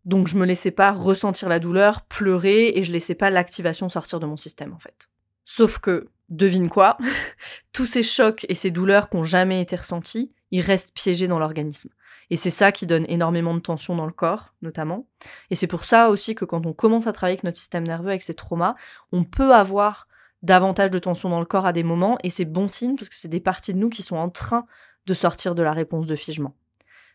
Donc 0.05 0.27
je 0.27 0.37
me 0.37 0.45
laissais 0.45 0.71
pas 0.71 0.91
ressentir 0.91 1.49
la 1.49 1.59
douleur, 1.59 2.03
pleurer, 2.05 2.69
et 2.75 2.83
je 2.83 2.93
laissais 2.93 3.15
pas 3.15 3.29
l'activation 3.29 3.89
sortir 3.89 4.19
de 4.19 4.25
mon 4.25 4.37
système 4.37 4.73
en 4.73 4.79
fait. 4.79 5.09
Sauf 5.43 5.79
que, 5.79 6.07
devine 6.29 6.69
quoi, 6.69 6.97
tous 7.73 7.85
ces 7.85 8.03
chocs 8.03 8.45
et 8.47 8.55
ces 8.55 8.71
douleurs 8.71 9.09
qui 9.09 9.17
n'ont 9.17 9.23
jamais 9.23 9.61
été 9.61 9.75
ressentis, 9.75 10.31
ils 10.51 10.61
restent 10.61 10.93
piégés 10.93 11.27
dans 11.27 11.39
l'organisme. 11.39 11.89
Et 12.29 12.37
c'est 12.37 12.51
ça 12.51 12.71
qui 12.71 12.85
donne 12.85 13.05
énormément 13.07 13.53
de 13.53 13.59
tension 13.59 13.95
dans 13.95 14.05
le 14.05 14.11
corps, 14.11 14.53
notamment. 14.61 15.07
Et 15.49 15.55
c'est 15.55 15.67
pour 15.67 15.83
ça 15.83 16.09
aussi 16.09 16.35
que 16.35 16.45
quand 16.45 16.65
on 16.65 16.73
commence 16.73 17.07
à 17.07 17.13
travailler 17.13 17.33
avec 17.33 17.43
notre 17.43 17.57
système 17.57 17.87
nerveux, 17.87 18.09
avec 18.09 18.23
ses 18.23 18.35
traumas, 18.35 18.75
on 19.11 19.23
peut 19.23 19.53
avoir 19.53 20.07
davantage 20.43 20.91
de 20.91 20.99
tension 20.99 21.29
dans 21.29 21.39
le 21.39 21.45
corps 21.45 21.65
à 21.65 21.73
des 21.73 21.83
moments, 21.83 22.17
et 22.23 22.29
c'est 22.29 22.45
bon 22.45 22.67
signe 22.67 22.95
parce 22.95 23.09
que 23.09 23.15
c'est 23.15 23.27
des 23.27 23.39
parties 23.39 23.73
de 23.73 23.79
nous 23.79 23.89
qui 23.89 24.03
sont 24.03 24.15
en 24.15 24.29
train 24.29 24.65
de 25.05 25.13
sortir 25.13 25.55
de 25.55 25.63
la 25.63 25.73
réponse 25.73 26.05
de 26.05 26.15
figement. 26.15 26.55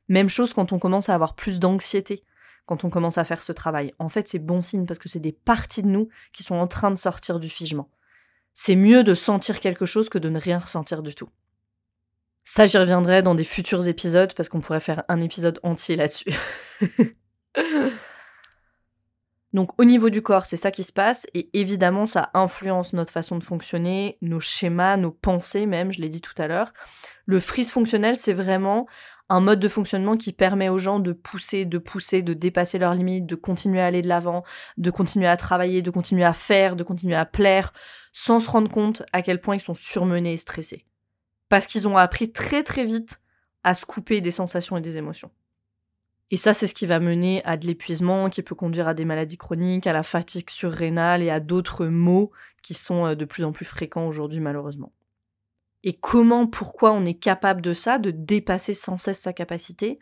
Même 0.08 0.28
chose 0.28 0.52
quand 0.52 0.72
on 0.72 0.78
commence 0.78 1.08
à 1.08 1.14
avoir 1.14 1.34
plus 1.34 1.60
d'anxiété, 1.60 2.24
quand 2.66 2.84
on 2.84 2.90
commence 2.90 3.18
à 3.18 3.24
faire 3.24 3.42
ce 3.42 3.52
travail. 3.52 3.92
En 3.98 4.08
fait, 4.08 4.28
c'est 4.28 4.38
bon 4.38 4.62
signe 4.62 4.86
parce 4.86 4.98
que 4.98 5.08
c'est 5.08 5.20
des 5.20 5.32
parties 5.32 5.82
de 5.82 5.88
nous 5.88 6.08
qui 6.32 6.42
sont 6.42 6.56
en 6.56 6.66
train 6.66 6.90
de 6.90 6.96
sortir 6.96 7.38
du 7.38 7.48
figement. 7.48 7.90
C'est 8.52 8.76
mieux 8.76 9.02
de 9.04 9.14
sentir 9.14 9.60
quelque 9.60 9.86
chose 9.86 10.08
que 10.08 10.18
de 10.18 10.28
ne 10.28 10.38
rien 10.38 10.58
ressentir 10.58 11.02
du 11.02 11.14
tout. 11.14 11.28
Ça, 12.44 12.66
j'y 12.66 12.76
reviendrai 12.76 13.22
dans 13.22 13.34
des 13.34 13.44
futurs 13.44 13.88
épisodes 13.88 14.34
parce 14.34 14.50
qu'on 14.50 14.60
pourrait 14.60 14.80
faire 14.80 15.02
un 15.08 15.20
épisode 15.22 15.58
entier 15.62 15.96
là-dessus. 15.96 16.30
Donc 19.54 19.80
au 19.80 19.84
niveau 19.84 20.10
du 20.10 20.20
corps, 20.20 20.46
c'est 20.46 20.56
ça 20.56 20.72
qui 20.72 20.82
se 20.82 20.92
passe 20.92 21.28
et 21.32 21.48
évidemment 21.58 22.06
ça 22.06 22.30
influence 22.34 22.92
notre 22.92 23.12
façon 23.12 23.38
de 23.38 23.44
fonctionner, 23.44 24.18
nos 24.20 24.40
schémas, 24.40 24.96
nos 24.96 25.12
pensées 25.12 25.64
même, 25.66 25.92
je 25.92 26.00
l'ai 26.00 26.08
dit 26.08 26.20
tout 26.20 26.34
à 26.38 26.48
l'heure. 26.48 26.72
Le 27.24 27.38
freeze 27.38 27.70
fonctionnel, 27.70 28.16
c'est 28.16 28.32
vraiment 28.32 28.88
un 29.28 29.40
mode 29.40 29.60
de 29.60 29.68
fonctionnement 29.68 30.16
qui 30.16 30.32
permet 30.32 30.68
aux 30.68 30.78
gens 30.78 30.98
de 30.98 31.12
pousser, 31.12 31.64
de 31.64 31.78
pousser, 31.78 32.20
de 32.22 32.34
dépasser 32.34 32.78
leurs 32.78 32.94
limites, 32.94 33.26
de 33.26 33.36
continuer 33.36 33.80
à 33.80 33.86
aller 33.86 34.02
de 34.02 34.08
l'avant, 34.08 34.42
de 34.76 34.90
continuer 34.90 35.28
à 35.28 35.36
travailler, 35.36 35.82
de 35.82 35.90
continuer 35.90 36.24
à 36.24 36.34
faire, 36.34 36.74
de 36.74 36.82
continuer 36.82 37.14
à 37.14 37.24
plaire, 37.24 37.72
sans 38.12 38.40
se 38.40 38.50
rendre 38.50 38.70
compte 38.70 39.04
à 39.12 39.22
quel 39.22 39.40
point 39.40 39.54
ils 39.54 39.60
sont 39.60 39.72
surmenés 39.72 40.32
et 40.32 40.36
stressés 40.36 40.84
parce 41.48 41.66
qu'ils 41.66 41.88
ont 41.88 41.96
appris 41.96 42.32
très 42.32 42.62
très 42.62 42.84
vite 42.84 43.20
à 43.62 43.74
se 43.74 43.86
couper 43.86 44.20
des 44.20 44.30
sensations 44.30 44.76
et 44.76 44.80
des 44.80 44.96
émotions. 44.96 45.30
Et 46.30 46.36
ça, 46.36 46.54
c'est 46.54 46.66
ce 46.66 46.74
qui 46.74 46.86
va 46.86 47.00
mener 47.00 47.44
à 47.44 47.56
de 47.56 47.66
l'épuisement, 47.66 48.28
qui 48.28 48.42
peut 48.42 48.54
conduire 48.54 48.88
à 48.88 48.94
des 48.94 49.04
maladies 49.04 49.36
chroniques, 49.36 49.86
à 49.86 49.92
la 49.92 50.02
fatigue 50.02 50.50
surrénale 50.50 51.22
et 51.22 51.30
à 51.30 51.40
d'autres 51.40 51.86
maux 51.86 52.32
qui 52.62 52.74
sont 52.74 53.06
euh, 53.06 53.14
de 53.14 53.24
plus 53.24 53.44
en 53.44 53.52
plus 53.52 53.64
fréquents 53.64 54.06
aujourd'hui, 54.06 54.40
malheureusement. 54.40 54.92
Et 55.84 55.92
comment, 55.92 56.46
pourquoi 56.46 56.92
on 56.92 57.04
est 57.04 57.14
capable 57.14 57.60
de 57.60 57.74
ça, 57.74 57.98
de 57.98 58.10
dépasser 58.10 58.72
sans 58.72 58.96
cesse 58.96 59.20
sa 59.20 59.32
capacité? 59.34 59.98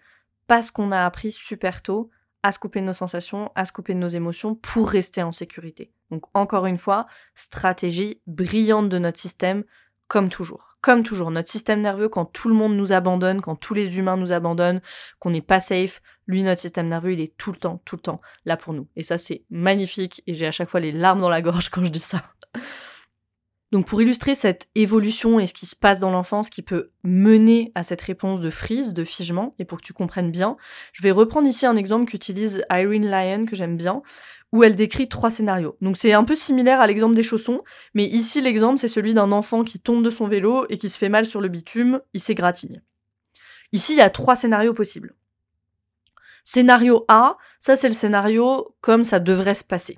Parce 0.47 0.71
qu'on 0.71 0.93
a 0.93 1.05
appris 1.05 1.33
super 1.33 1.83
tôt 1.83 2.09
à 2.45 2.53
se 2.53 2.59
couper 2.59 2.81
de 2.81 2.87
nos 2.87 2.93
sensations, 2.93 3.51
à 3.55 3.65
se 3.65 3.73
couper 3.73 3.95
de 3.95 3.99
nos 3.99 4.09
émotions 4.09 4.55
pour 4.55 4.89
rester 4.89 5.23
en 5.23 5.33
sécurité. 5.33 5.93
Donc 6.11 6.25
encore 6.35 6.67
une 6.67 6.79
fois, 6.79 7.07
stratégie 7.35 8.21
brillante 8.27 8.89
de 8.89 8.99
notre 8.99 9.19
système, 9.19 9.65
comme 10.09 10.29
toujours. 10.29 10.77
Comme 10.81 11.05
toujours, 11.05 11.31
notre 11.31 11.51
système 11.51 11.81
nerveux, 11.81 12.09
quand 12.09 12.25
tout 12.25 12.49
le 12.49 12.55
monde 12.55 12.77
nous 12.77 12.93
abandonne, 12.93 13.41
quand 13.41 13.55
tous 13.55 13.73
les 13.73 13.99
humains 13.99 14.17
nous 14.17 14.33
abandonnent, 14.33 14.83
qu'on 15.21 15.31
n'est 15.31 15.41
pas 15.41 15.61
safe, 15.61 16.03
lui, 16.27 16.43
notre 16.43 16.61
système 16.61 16.89
nerveux, 16.89 17.13
il 17.13 17.21
est 17.21 17.37
tout 17.37 17.53
le 17.53 17.59
temps, 17.59 17.81
tout 17.85 17.97
le 17.97 18.03
temps 18.03 18.21
là 18.45 18.57
pour 18.57 18.73
nous. 18.73 18.89
Et 18.97 19.03
ça, 19.03 19.17
c'est 19.17 19.45
magnifique, 19.51 20.23
et 20.27 20.35
j'ai 20.35 20.47
à 20.47 20.51
chaque 20.51 20.69
fois 20.69 20.81
les 20.81 20.93
larmes 20.93 21.21
dans 21.21 21.31
la 21.31 21.43
gorge 21.43 21.69
quand 21.71 21.85
je 21.85 21.91
dis 21.91 22.01
ça. 22.01 22.23
Donc 23.73 23.87
pour 23.87 24.03
illustrer 24.03 24.35
cette 24.35 24.69
évolution 24.75 25.41
et 25.41 25.47
ce 25.47 25.55
qui 25.55 25.65
se 25.65 25.75
passe 25.75 25.99
dans 25.99 26.11
l'enfance 26.11 26.51
qui 26.51 26.61
peut 26.61 26.91
mener 27.05 27.73
à 27.75 27.83
cette 27.83 28.03
réponse 28.03 28.43
de 28.43 28.51
freeze, 28.51 28.93
de 28.93 29.03
figement, 29.03 29.55
et 29.59 29.65
pour 29.65 29.79
que 29.79 29.83
tu 29.83 29.95
comprennes 29.95 30.31
bien, 30.31 30.59
je 30.93 31.03
vais 31.03 31.11
reprendre 31.11 31.49
ici 31.49 31.65
un 31.65 31.75
exemple 31.75 32.05
qu'utilise 32.05 32.67
Irene 32.71 33.11
Lyon, 33.11 33.47
que 33.47 33.57
j'aime 33.57 33.79
bien, 33.79 34.03
où 34.53 34.63
elle 34.63 34.77
décrit 34.77 35.09
trois 35.09 35.31
scénarios. 35.31 35.79
Donc 35.81 35.97
c'est 35.97 36.13
un 36.13 36.25
peu 36.25 36.37
similaire 36.37 36.83
à 36.83 36.87
l'exemple 36.87 37.15
des 37.15 37.23
chaussons, 37.23 37.63
mais 37.95 38.05
ici 38.05 38.43
l'exemple 38.43 38.79
c'est 38.79 38.89
celui 38.89 39.15
d'un 39.15 39.33
enfant 39.33 39.65
qui 39.65 39.81
tombe 39.81 40.05
de 40.05 40.11
son 40.11 40.29
vélo 40.29 40.67
et 40.69 40.77
qui 40.77 40.91
se 40.91 40.99
fait 40.99 41.09
mal 41.09 41.25
sur 41.25 41.41
le 41.41 41.49
bitume, 41.49 42.03
il 42.13 42.21
s'égratigne. 42.21 42.83
Ici 43.73 43.95
il 43.95 43.99
y 43.99 44.03
a 44.03 44.11
trois 44.11 44.37
scénarios 44.37 44.75
possibles. 44.75 45.15
Scénario 46.45 47.07
A, 47.09 47.39
ça 47.59 47.77
c'est 47.77 47.89
le 47.89 47.95
scénario 47.95 48.75
comme 48.83 49.03
ça 49.03 49.19
devrait 49.19 49.55
se 49.55 49.65
passer. 49.65 49.97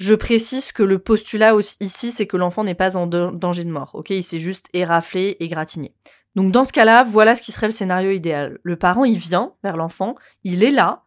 Je 0.00 0.14
précise 0.14 0.72
que 0.72 0.82
le 0.82 0.98
postulat 0.98 1.52
ici, 1.80 2.10
c'est 2.10 2.26
que 2.26 2.38
l'enfant 2.38 2.64
n'est 2.64 2.74
pas 2.74 2.96
en 2.96 3.06
danger 3.06 3.64
de 3.64 3.70
mort, 3.70 3.90
ok? 3.92 4.08
Il 4.08 4.24
s'est 4.24 4.40
juste 4.40 4.70
éraflé, 4.72 5.36
et 5.38 5.44
égratigné. 5.44 5.94
Donc 6.34 6.52
dans 6.52 6.64
ce 6.64 6.72
cas-là, 6.72 7.04
voilà 7.04 7.34
ce 7.34 7.42
qui 7.42 7.52
serait 7.52 7.66
le 7.66 7.72
scénario 7.74 8.10
idéal. 8.10 8.58
Le 8.62 8.76
parent, 8.76 9.04
il 9.04 9.18
vient 9.18 9.52
vers 9.62 9.76
l'enfant, 9.76 10.14
il 10.42 10.62
est 10.62 10.70
là, 10.70 11.02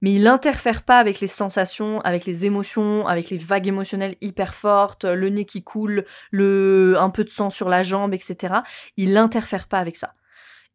mais 0.00 0.14
il 0.14 0.22
n'interfère 0.22 0.84
pas 0.84 0.96
avec 0.96 1.20
les 1.20 1.26
sensations, 1.26 2.00
avec 2.00 2.24
les 2.24 2.46
émotions, 2.46 3.06
avec 3.06 3.28
les 3.28 3.36
vagues 3.36 3.68
émotionnelles 3.68 4.16
hyper 4.22 4.54
fortes, 4.54 5.04
le 5.04 5.28
nez 5.28 5.44
qui 5.44 5.62
coule, 5.62 6.06
le 6.30 6.94
un 6.98 7.10
peu 7.10 7.24
de 7.24 7.30
sang 7.30 7.50
sur 7.50 7.68
la 7.68 7.82
jambe, 7.82 8.14
etc. 8.14 8.60
Il 8.96 9.12
n'interfère 9.12 9.68
pas 9.68 9.80
avec 9.80 9.98
ça. 9.98 10.14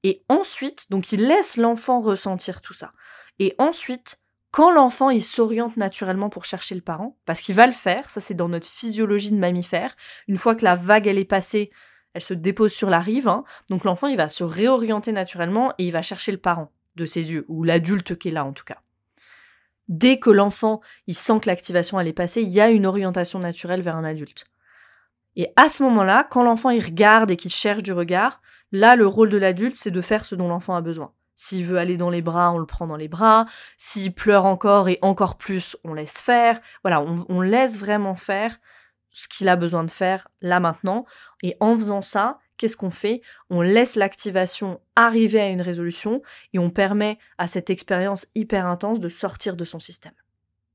Et 0.04 0.24
ensuite, 0.30 0.92
donc 0.92 1.12
il 1.12 1.26
laisse 1.26 1.58
l'enfant 1.58 2.00
ressentir 2.00 2.62
tout 2.62 2.76
ça. 2.76 2.92
Et 3.40 3.56
ensuite, 3.58 4.20
quand 4.56 4.72
l'enfant 4.72 5.10
il 5.10 5.22
s'oriente 5.22 5.76
naturellement 5.76 6.30
pour 6.30 6.46
chercher 6.46 6.76
le 6.76 6.82
parent, 6.82 7.18
parce 7.26 7.42
qu'il 7.42 7.56
va 7.56 7.68
le 7.68 7.74
faire, 7.74 8.10
ça 8.10 8.22
c'est 8.22 8.36
dans 8.36 8.48
notre 8.48 8.70
physiologie 8.70 9.32
de 9.32 9.38
mammifère, 9.38 9.98
une 10.30 10.38
fois 10.38 10.56
que 10.56 10.64
la 10.64 10.76
vague 10.76 11.08
elle 11.08 11.18
est 11.18 11.26
passée, 11.26 11.72
elle 12.14 12.24
se 12.24 12.34
dépose 12.34 12.72
sur 12.72 12.90
la 12.90 13.00
rive, 13.00 13.28
hein, 13.28 13.44
donc 13.70 13.84
l'enfant 13.84 14.08
il 14.08 14.16
va 14.16 14.30
se 14.30 14.46
réorienter 14.46 15.12
naturellement 15.12 15.74
et 15.78 15.84
il 15.84 15.92
va 15.92 16.02
chercher 16.02 16.32
le 16.32 16.38
parent 16.38 16.72
de 16.96 17.06
ses 17.06 17.34
yeux, 17.34 17.44
ou 17.50 17.66
l'adulte 17.66 18.18
qui 18.18 18.30
est 18.30 18.32
là 18.32 18.46
en 18.46 18.54
tout 18.54 18.64
cas 18.64 18.78
dès 19.90 20.20
que 20.20 20.30
l'enfant 20.30 20.80
il 21.06 21.18
sent 21.18 21.42
que 21.42 21.50
l'activation 21.50 22.00
est 22.00 22.14
passée, 22.14 22.42
il 22.42 22.54
y 22.54 22.62
a 22.62 22.70
une 22.70 22.86
orientation 22.86 23.40
naturelle 23.40 23.82
vers 23.82 23.98
un 23.98 24.06
adulte. 24.06 24.46
Et 25.36 25.52
à 25.58 25.68
ce 25.68 25.84
moment-là, 25.84 26.26
quand 26.32 26.44
l'enfant 26.44 26.70
il 26.70 26.82
regarde 26.82 27.30
et 27.30 27.36
qu'il 27.36 27.52
cherche 27.52 27.84
du 27.84 27.92
regard, 27.92 28.42
là 28.72 28.96
le 28.96 29.06
rôle 29.06 29.30
de 29.30 29.38
l'adulte 29.38 29.76
c'est 29.76 29.92
de 29.92 30.00
faire 30.00 30.24
ce 30.24 30.34
dont 30.34 30.48
l'enfant 30.48 30.76
a 30.76 30.82
besoin. 30.82 31.12
S'il 31.36 31.66
veut 31.66 31.78
aller 31.78 31.98
dans 31.98 32.10
les 32.10 32.22
bras, 32.22 32.52
on 32.52 32.58
le 32.58 32.66
prend 32.66 32.88
dans 32.88 32.96
les 32.96 33.08
bras. 33.08 33.46
S'il 33.78 34.14
pleure 34.14 34.46
encore 34.46 34.90
et 34.90 35.00
encore 35.02 35.38
plus, 35.38 35.76
on 35.84 35.94
laisse 35.94 36.20
faire. 36.20 36.60
Voilà, 36.84 37.02
on, 37.02 37.42
laisse 37.42 37.78
vraiment 37.78 38.16
faire 38.16 38.58
ce 39.12 39.28
qu'il 39.28 39.50
a 39.50 39.56
besoin 39.56 39.84
de 39.84 39.92
faire 39.92 40.28
là 40.42 40.60
maintenant. 40.60 41.06
Et 41.44 41.58
en 41.60 41.76
faisant 41.76 42.02
ça, 42.02 42.40
qu'est-ce 42.58 42.78
qu'on 42.78 42.90
fait? 42.90 43.22
On 43.50 43.62
laisse 43.62 43.96
l'activation 43.96 44.80
arriver 44.96 45.42
à 45.42 45.50
une 45.50 45.62
résolution 45.62 46.22
et 46.54 46.60
on 46.60 46.70
permet 46.70 47.20
à 47.38 47.48
cette 47.48 47.70
expérience 47.70 48.28
hyper 48.36 48.66
intense 48.66 49.00
de 49.00 49.10
sortir 49.10 49.56
de 49.56 49.66
son 49.66 49.80
système. 49.80 50.14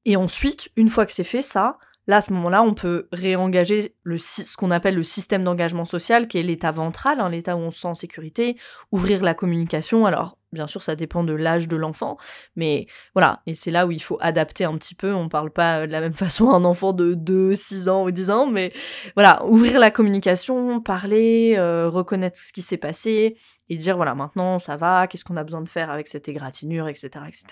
Et 0.05 0.17
ensuite, 0.17 0.71
une 0.77 0.89
fois 0.89 1.07
que 1.07 1.13
c'est 1.13 1.25
fait 1.25 1.43
ça, 1.43 1.79
là 2.07 2.17
à 2.17 2.21
ce 2.21 2.33
moment-là, 2.35 2.63
on 2.63 2.75
peut 2.75 3.09
réengager 3.13 3.95
ce 4.17 4.57
qu'on 4.57 4.71
appelle 4.71 4.95
le 4.95 5.05
système 5.05 5.45
d'engagement 5.45 5.85
social, 5.85 6.29
qui 6.29 6.39
est 6.39 6.43
l'état 6.43 6.71
ventral, 6.71 7.21
hein, 7.21 7.31
l'état 7.31 7.57
où 7.57 7.61
on 7.61 7.71
se 7.71 7.81
sent 7.81 7.89
en 7.89 7.95
sécurité, 7.95 8.59
ouvrir 8.93 9.23
la 9.23 9.35
communication. 9.35 10.07
Alors 10.07 10.37
Bien 10.53 10.67
sûr, 10.67 10.83
ça 10.83 10.97
dépend 10.97 11.23
de 11.23 11.33
l'âge 11.33 11.69
de 11.69 11.77
l'enfant, 11.77 12.17
mais 12.57 12.89
voilà, 13.15 13.41
et 13.47 13.55
c'est 13.55 13.71
là 13.71 13.87
où 13.87 13.93
il 13.93 14.03
faut 14.03 14.19
adapter 14.21 14.65
un 14.65 14.77
petit 14.77 14.97
peu. 14.97 15.15
On 15.15 15.29
parle 15.29 15.53
pas 15.53 15.87
de 15.87 15.93
la 15.93 16.01
même 16.01 16.13
façon 16.27 16.51
à 16.51 16.57
un 16.57 16.65
enfant 16.65 16.93
de 16.93 17.15
2, 17.15 17.55
6 17.55 17.89
ans 17.89 18.05
ou 18.05 18.11
10 18.11 18.31
ans, 18.31 18.47
mais 18.47 18.73
voilà, 19.15 19.45
ouvrir 19.47 19.79
la 19.79 19.93
communication, 19.93 20.81
parler, 20.81 21.55
euh, 21.57 21.89
reconnaître 21.89 22.39
ce 22.39 22.53
qui 22.53 22.63
s'est 22.63 22.77
passé, 22.77 23.37
et 23.69 23.77
dire 23.77 23.97
voilà, 23.97 24.17
maintenant 24.17 24.59
ça 24.59 24.77
va, 24.77 25.07
qu'est-ce 25.07 25.25
qu'on 25.25 25.37
a 25.37 25.45
besoin 25.45 25.63
de 25.63 25.69
faire 25.69 25.91
avec 25.91 26.09
cette 26.09 26.29
égratignure, 26.29 26.89
etc., 26.89 27.09
etc. 27.29 27.45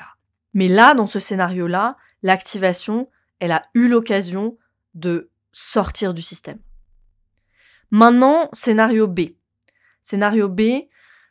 Mais 0.55 0.67
là, 0.67 0.95
dans 0.95 1.07
ce 1.07 1.21
scénario-là, 1.21 1.97
l'activation, 2.23 3.09
elle 3.39 3.53
a 3.53 3.63
eu 3.75 3.89
l'occasion 3.89 4.59
de 4.95 5.31
sortir 5.53 6.15
du 6.15 6.23
système. 6.23 6.59
Maintenant, 7.91 8.49
scénario 8.53 9.07
B. 9.07 9.21
Scénario 10.03 10.49
B, 10.49 10.63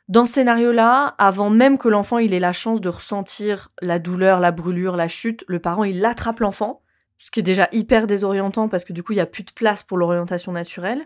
dans 0.07 0.25
ce 0.25 0.33
scénario-là, 0.33 1.15
avant 1.17 1.49
même 1.49 1.77
que 1.77 1.89
l'enfant 1.89 2.17
ait 2.17 2.27
la 2.27 2.53
chance 2.53 2.79
de 2.79 2.89
ressentir 2.89 3.71
la 3.81 3.99
douleur, 3.99 4.39
la 4.39 4.51
brûlure, 4.51 4.95
la 4.95 5.09
chute, 5.09 5.43
le 5.47 5.59
parent 5.59 5.83
il 5.83 6.05
attrape 6.05 6.39
l'enfant, 6.39 6.81
ce 7.17 7.29
qui 7.29 7.41
est 7.41 7.43
déjà 7.43 7.67
hyper 7.73 8.07
désorientant 8.07 8.69
parce 8.69 8.85
que 8.85 8.93
du 8.93 9.03
coup 9.03 9.11
il 9.11 9.17
n'y 9.17 9.21
a 9.21 9.25
plus 9.25 9.43
de 9.43 9.51
place 9.51 9.83
pour 9.83 9.97
l'orientation 9.97 10.51
naturelle. 10.53 11.05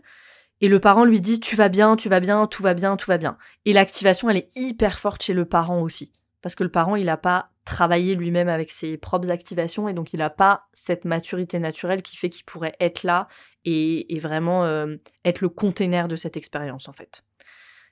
Et 0.64 0.68
le 0.68 0.80
parent 0.80 1.06
lui 1.06 1.20
dit 1.20 1.40
tu 1.40 1.56
vas 1.56 1.70
bien, 1.70 1.96
tu 1.96 2.10
vas 2.10 2.20
bien, 2.20 2.46
tout 2.46 2.62
va 2.62 2.76
bien, 2.76 2.96
tout 2.96 3.08
va 3.08 3.18
bien. 3.18 3.38
Et 3.66 3.74
l'activation 3.74 4.30
elle 4.30 4.38
est 4.38 4.52
hyper 4.56 5.00
forte 5.00 5.24
chez 5.24 5.34
le 5.34 5.46
parent 5.46 5.82
aussi. 5.82 6.12
Parce 6.44 6.54
que 6.54 6.64
le 6.64 6.70
parent 6.70 6.96
il 6.96 7.06
n'a 7.06 7.18
pas 7.18 7.50
travaillé 7.66 8.14
lui-même 8.14 8.50
avec 8.50 8.72
ses 8.72 8.98
propres 8.98 9.32
activations 9.32 9.88
et 9.88 9.94
donc 9.94 10.14
il 10.14 10.18
n'a 10.18 10.30
pas 10.30 10.68
cette 10.74 11.06
maturité 11.06 11.58
naturelle 11.58 12.04
qui 12.04 12.18
fait 12.18 12.30
qu'il 12.30 12.46
pourrait 12.46 12.76
être 12.80 13.04
là 13.04 13.28
et, 13.66 14.18
vraiment 14.20 14.66
euh, 14.66 14.96
être 15.26 15.42
le 15.42 15.50
container 15.50 16.08
de 16.08 16.16
cette 16.16 16.38
expérience 16.38 16.88
en 16.88 16.94
fait. 16.94 17.24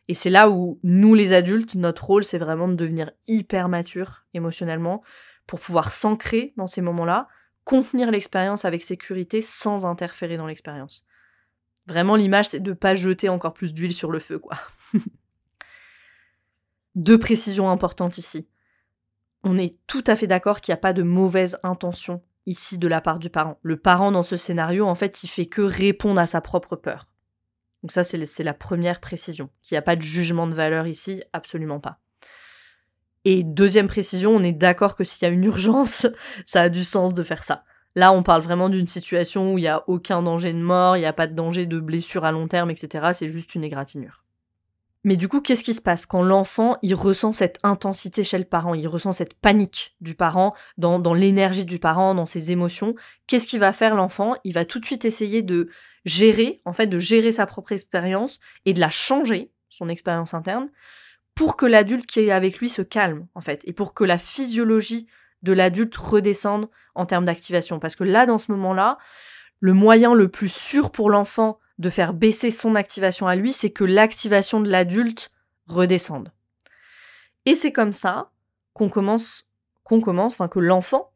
Et 0.10 0.16
c'est 0.16 0.32
là 0.32 0.50
où 0.50 0.80
nous 0.82 1.14
les 1.14 1.34
adultes, 1.34 1.76
notre 1.76 2.04
rôle, 2.04 2.24
c'est 2.24 2.40
vraiment 2.40 2.68
de 2.68 2.74
devenir 2.74 3.12
hyper 3.28 3.70
mature 3.70 4.26
émotionnellement 4.34 5.04
pour 5.46 5.60
pouvoir 5.60 5.92
s'ancrer 5.92 6.56
dans 6.58 6.66
ces 6.66 6.82
moments-là, 6.82 7.28
contenir 7.64 8.10
l'expérience 8.10 8.66
avec 8.66 8.82
sécurité 8.82 9.44
sans 9.44 9.86
interférer 9.86 10.36
dans 10.36 10.48
l'expérience. 10.48 11.06
Vraiment, 11.86 12.16
l'image, 12.16 12.50
c'est 12.50 12.60
de 12.60 12.72
ne 12.72 12.76
pas 12.76 12.96
jeter 12.96 13.30
encore 13.30 13.54
plus 13.54 13.76
d'huile 13.76 13.94
sur 13.94 14.10
le 14.10 14.18
feu, 14.18 14.40
quoi. 14.40 14.58
Deux 16.96 17.20
précisions 17.20 17.70
importantes 17.70 18.18
ici. 18.18 18.50
On 19.44 19.60
est 19.60 19.78
tout 19.86 20.04
à 20.08 20.16
fait 20.16 20.26
d'accord 20.26 20.60
qu'il 20.60 20.72
n'y 20.72 20.80
a 20.80 20.82
pas 20.82 20.94
de 20.94 21.04
mauvaise 21.04 21.60
intention 21.62 22.24
ici 22.48 22.80
de 22.80 22.88
la 22.88 23.00
part 23.00 23.20
du 23.20 23.30
parent. 23.30 23.60
Le 23.62 23.78
parent 23.78 24.12
dans 24.12 24.24
ce 24.24 24.38
scénario, 24.38 24.88
en 24.88 24.96
fait, 24.96 25.22
il 25.22 25.28
fait 25.28 25.46
que 25.46 25.62
répondre 25.62 26.20
à 26.20 26.26
sa 26.26 26.42
propre 26.42 26.76
peur. 26.76 27.14
Donc 27.84 27.92
ça, 27.92 28.04
c'est 28.04 28.44
la 28.44 28.54
première 28.54 29.00
précision. 29.00 29.50
Qu'il 29.62 29.76
n'y 29.76 29.80
a 29.80 29.84
pas 29.84 29.96
de 29.96 30.02
jugement 30.02 30.48
de 30.48 30.54
valeur 30.54 30.88
ici, 30.88 31.24
absolument 31.34 31.80
pas. 31.80 32.00
Et 33.26 33.44
deuxième 33.44 33.88
précision, 33.88 34.32
on 34.32 34.44
est 34.44 34.54
d'accord 34.54 34.96
que 34.96 35.04
s'il 35.04 35.28
y 35.28 35.30
a 35.30 35.34
une 35.34 35.44
urgence, 35.44 36.08
ça 36.46 36.64
a 36.64 36.70
du 36.70 36.84
sens 36.84 37.14
de 37.14 37.24
faire 37.24 37.44
ça. 37.44 37.64
Là, 37.96 38.14
on 38.14 38.24
parle 38.24 38.42
vraiment 38.42 38.70
d'une 38.70 38.88
situation 38.88 39.54
où 39.54 39.58
il 39.58 39.62
n'y 39.62 39.68
a 39.68 39.84
aucun 39.88 40.22
danger 40.22 40.54
de 40.54 40.60
mort, 40.60 40.96
il 40.96 41.02
n'y 41.02 41.06
a 41.06 41.14
pas 41.14 41.28
de 41.28 41.34
danger 41.34 41.66
de 41.66 41.80
blessure 41.80 42.24
à 42.24 42.32
long 42.32 42.48
terme, 42.48 42.70
etc. 42.70 43.10
C'est 43.14 43.30
juste 43.30 43.56
une 43.56 43.64
égratignure. 43.64 44.24
Mais 45.06 45.16
du 45.16 45.30
coup, 45.30 45.42
qu'est-ce 45.42 45.64
qui 45.64 45.74
se 45.74 45.82
passe 45.82 46.06
quand 46.06 46.22
l'enfant, 46.22 46.76
il 46.82 46.94
ressent 46.94 47.32
cette 47.32 47.58
intensité 47.64 48.22
chez 48.22 48.38
le 48.38 48.44
parent, 48.44 48.74
il 48.74 48.88
ressent 48.88 49.14
cette 49.14 49.34
panique 49.34 49.96
du 50.02 50.14
parent, 50.14 50.54
dans, 50.78 51.00
dans 51.00 51.14
l'énergie 51.14 51.66
du 51.66 51.80
parent, 51.80 52.14
dans 52.16 52.26
ses 52.26 52.52
émotions 52.52 52.96
Qu'est-ce 53.26 53.48
qu'il 53.48 53.60
va 53.60 53.72
faire 53.72 53.96
l'enfant? 53.96 54.36
Il 54.44 54.54
va 54.54 54.66
tout 54.66 54.80
de 54.80 54.86
suite 54.86 55.06
essayer 55.06 55.42
de 55.42 55.70
gérer, 56.06 56.62
en 56.66 56.74
fait, 56.74 56.88
de 56.88 57.00
gérer 57.00 57.32
sa 57.32 57.46
propre 57.46 57.72
expérience 57.72 58.40
et 58.66 58.74
de 58.74 58.80
la 58.80 58.90
changer, 58.90 59.52
son 59.70 59.90
expérience 59.90 60.34
interne, 60.34 60.70
pour 61.36 61.56
que 61.56 61.66
l'adulte 61.66 62.06
qui 62.06 62.20
est 62.22 62.32
avec 62.32 62.60
lui 62.60 62.70
se 62.70 62.82
calme, 62.82 63.28
en 63.36 63.42
fait, 63.42 63.62
et 63.66 63.74
pour 63.74 63.94
que 63.94 64.04
la 64.04 64.18
physiologie 64.18 65.08
de 65.42 65.54
l'adulte 65.54 65.96
redescende 65.96 66.70
en 66.96 67.06
termes 67.06 67.26
d'activation. 67.26 67.80
Parce 67.80 67.96
que 67.96 68.04
là, 68.04 68.26
dans 68.26 68.38
ce 68.38 68.52
moment-là, 68.52 68.98
le 69.60 69.74
moyen 69.74 70.14
le 70.14 70.28
plus 70.28 70.52
sûr 70.52 70.92
pour 70.92 71.10
l'enfant 71.10 71.60
de 71.78 71.90
faire 71.90 72.14
baisser 72.14 72.52
son 72.52 72.76
activation 72.76 73.28
à 73.28 73.36
lui, 73.36 73.54
c'est 73.54 73.70
que 73.70 73.86
l'activation 73.86 74.60
de 74.60 74.70
l'adulte 74.70 75.32
redescende. 75.68 76.32
Et 77.46 77.56
c'est 77.56 77.72
comme 77.72 77.94
ça 77.94 78.32
qu'on 78.74 78.90
commence, 78.90 79.46
qu'on 79.84 80.02
commence, 80.02 80.34
enfin 80.34 80.50
que 80.50 80.60
l'enfant 80.60 81.09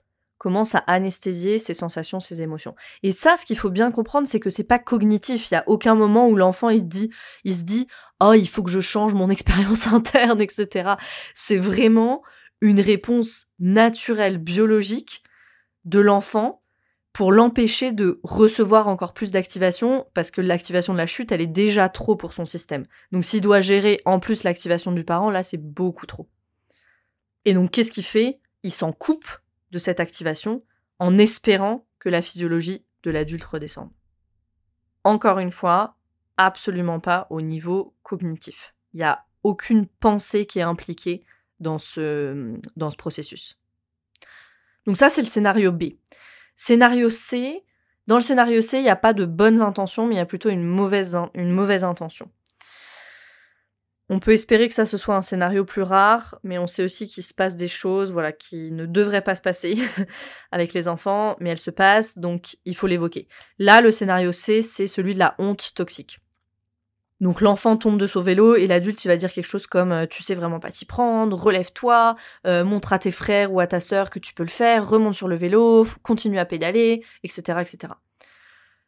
commence 0.44 0.76
à 0.76 0.80
anesthésier 0.80 1.58
ses 1.58 1.74
sensations, 1.74 2.20
ses 2.20 2.42
émotions. 2.42 2.76
Et 3.02 3.14
ça, 3.14 3.38
ce 3.38 3.46
qu'il 3.46 3.58
faut 3.58 3.70
bien 3.70 3.92
comprendre, 3.92 4.28
c'est 4.28 4.42
que 4.42 4.50
c'est 4.50 4.66
pas 4.66 4.78
cognitif. 4.78 5.50
Il 5.50 5.54
y 5.54 5.58
a 5.58 5.64
aucun 5.68 5.96
moment 5.96 6.28
où 6.28 6.36
l'enfant 6.36 6.68
il 6.68 6.86
dit, 6.86 7.12
se 7.46 7.64
dit, 7.64 7.88
oh, 8.20 8.34
il 8.34 8.50
faut 8.50 8.62
que 8.62 8.70
je 8.70 8.82
change 8.82 9.14
mon 9.14 9.30
expérience 9.38 9.88
interne, 9.88 10.42
etc. 10.42 10.96
C'est 11.34 11.56
vraiment 11.56 12.24
une 12.60 12.82
réponse 12.82 13.48
naturelle, 13.60 14.38
biologique 14.38 15.24
de 15.86 16.00
l'enfant 16.00 16.62
pour 17.14 17.32
l'empêcher 17.32 17.94
de 17.94 18.20
recevoir 18.24 18.90
encore 18.90 19.14
plus 19.14 19.32
d'activation, 19.32 20.08
parce 20.14 20.30
que 20.30 20.42
l'activation 20.42 20.92
de 20.92 20.98
la 20.98 21.06
chute, 21.06 21.32
elle 21.32 21.42
est 21.42 21.48
déjà 21.48 21.88
trop 21.88 22.18
pour 22.18 22.34
son 22.34 22.46
système. 22.46 22.86
Donc 23.14 23.24
s'il 23.24 23.40
doit 23.40 23.62
gérer 23.62 24.02
en 24.04 24.20
plus 24.20 24.44
l'activation 24.44 24.92
du 24.92 25.06
parent, 25.06 25.30
là, 25.30 25.42
c'est 25.44 25.62
beaucoup 25.62 26.06
trop. 26.06 26.28
Et 27.46 27.54
donc 27.54 27.72
qu'est-ce 27.72 27.92
qu'il 27.92 28.04
fait? 28.04 28.42
Il 28.64 28.74
s'en 28.74 28.92
coupe 28.92 29.30
de 29.74 29.80
cette 29.80 30.00
activation 30.00 30.64
en 31.00 31.18
espérant 31.18 31.86
que 32.00 32.08
la 32.08 32.22
physiologie 32.22 32.86
de 33.02 33.12
l'adulte 33.12 33.44
redescende. 33.44 33.90
Encore 35.04 35.40
une 35.40 35.52
fois, 35.52 35.98
absolument 36.38 37.00
pas 37.00 37.28
au 37.30 37.42
niveau 37.42 37.96
cognitif. 38.04 38.74
Il 38.94 38.98
n'y 38.98 39.04
a 39.04 39.26
aucune 39.44 39.88
pensée 39.88 40.46
qui 40.46 40.60
est 40.60 40.64
impliquée 40.64 41.24
dans 41.60 41.80
ce, 41.80 42.54
processus. 42.98 43.60
Donc 44.86 44.96
ça, 44.96 45.10
c'est 45.10 45.22
le 45.22 45.28
scénario 45.28 45.72
B. 45.72 45.84
Scénario 46.56 47.10
C, 47.10 47.66
dans 48.08 48.16
le 48.16 48.22
scénario 48.22 48.62
C, 48.62 48.78
il 48.78 48.84
n'y 48.84 48.90
a 48.90 48.96
pas 48.96 49.14
de 49.14 49.26
bonnes 49.26 49.62
intentions, 49.62 50.08
mais 50.08 50.16
il 50.16 50.18
y 50.20 50.22
a 50.22 50.26
plutôt 50.26 50.50
une 50.50 50.64
mauvaise 50.64 51.84
intention. 51.84 52.30
On 54.14 54.20
peut 54.20 54.34
espérer 54.34 54.70
que 54.70 54.76
ça 54.76 54.86
ce 54.86 54.96
soit 54.96 55.16
un 55.16 55.24
scénario 55.24 55.66
plus 55.66 55.82
rare, 55.82 56.38
mais 56.44 56.60
on 56.60 56.68
sait 56.68 56.84
aussi 56.84 57.08
qu'il 57.08 57.24
se 57.24 57.34
passe 57.34 57.56
des 57.56 57.68
choses, 57.68 58.12
voilà, 58.12 58.32
qui 58.32 58.72
ne 58.72 58.86
devraient 58.86 59.24
pas 59.24 59.34
se 59.34 59.42
passer 59.42 59.76
avec 60.52 60.74
les 60.74 60.88
enfants, 60.88 61.36
mais 61.40 61.50
elles 61.50 61.58
se 61.58 61.72
passent, 61.72 62.20
donc 62.20 62.58
il 62.64 62.76
faut 62.76 62.86
l'évoquer. 62.86 63.28
Là, 63.58 63.82
le 63.82 63.90
scénario 63.90 64.32
C, 64.32 64.62
c'est 64.62 64.86
celui 64.86 65.16
de 65.16 65.20
la 65.20 65.34
honte 65.40 65.74
toxique. 65.74 66.20
Donc 67.22 67.42
l'enfant 67.42 67.76
tombe 67.76 67.98
de 67.98 68.06
son 68.06 68.22
vélo 68.22 68.54
et 68.54 68.68
l'adulte 68.68 69.04
va 69.08 69.18
dire 69.18 69.32
quelque 69.32 69.48
chose 69.48 69.66
comme 69.66 69.92
euh, 69.92 70.06
tu 70.06 70.22
sais 70.22 70.36
vraiment 70.36 70.60
pas 70.60 70.70
t'y 70.70 70.86
prendre, 70.86 71.36
relève-toi, 71.36 72.16
euh, 72.46 72.64
montre 72.64 72.94
à 72.94 73.00
tes 73.00 73.10
frères 73.10 73.52
ou 73.52 73.62
à 73.62 73.66
ta 73.66 73.80
sœur 73.80 74.12
que 74.12 74.20
tu 74.20 74.36
peux 74.36 74.44
le 74.44 74.50
faire, 74.50 74.88
remonte 74.88 75.16
sur 75.16 75.28
le 75.28 75.38
vélo, 75.38 75.88
continue 76.04 76.38
à 76.38 76.46
pédaler, 76.46 77.04
etc. 77.24 77.58
etc. 77.62 77.94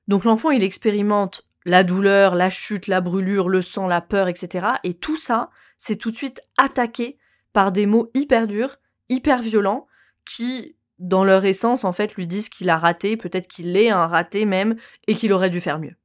Donc 0.08 0.24
l'enfant 0.24 0.51
il 0.51 0.62
expérimente 0.62 1.48
la 1.65 1.84
douleur, 1.84 2.36
la 2.36 2.50
chute, 2.50 2.88
la 2.88 3.01
brûlure, 3.01 3.50
le 3.50 3.62
sang, 3.62 3.88
la 3.88 4.01
peur, 4.01 4.27
etc. 4.27 4.67
Et 4.84 4.93
tout 4.93 5.17
ça, 5.17 5.50
c'est 5.77 5.98
tout 5.98 6.12
de 6.12 6.15
suite 6.15 6.41
attaqué 6.57 7.17
par 7.53 7.72
des 7.72 7.86
mots 7.86 8.12
hyper 8.13 8.48
durs, 8.48 8.77
hyper 9.10 9.41
violents, 9.41 9.88
qui, 10.25 10.75
dans 11.00 11.24
leur 11.24 11.45
essence, 11.45 11.84
en 11.84 11.91
fait, 11.91 12.15
lui 12.15 12.27
disent 12.27 12.50
qu'il 12.50 12.69
a 12.69 12.77
raté, 12.77 13.17
peut-être 13.17 13.48
qu'il 13.48 13.75
est 13.75 13.89
un 13.89 14.07
raté 14.07 14.45
même, 14.45 14.75
et 15.07 15.15
qu'il 15.15 15.34
aurait 15.34 15.50
dû 15.50 15.60
faire 15.60 15.79
mieux. 15.79 15.95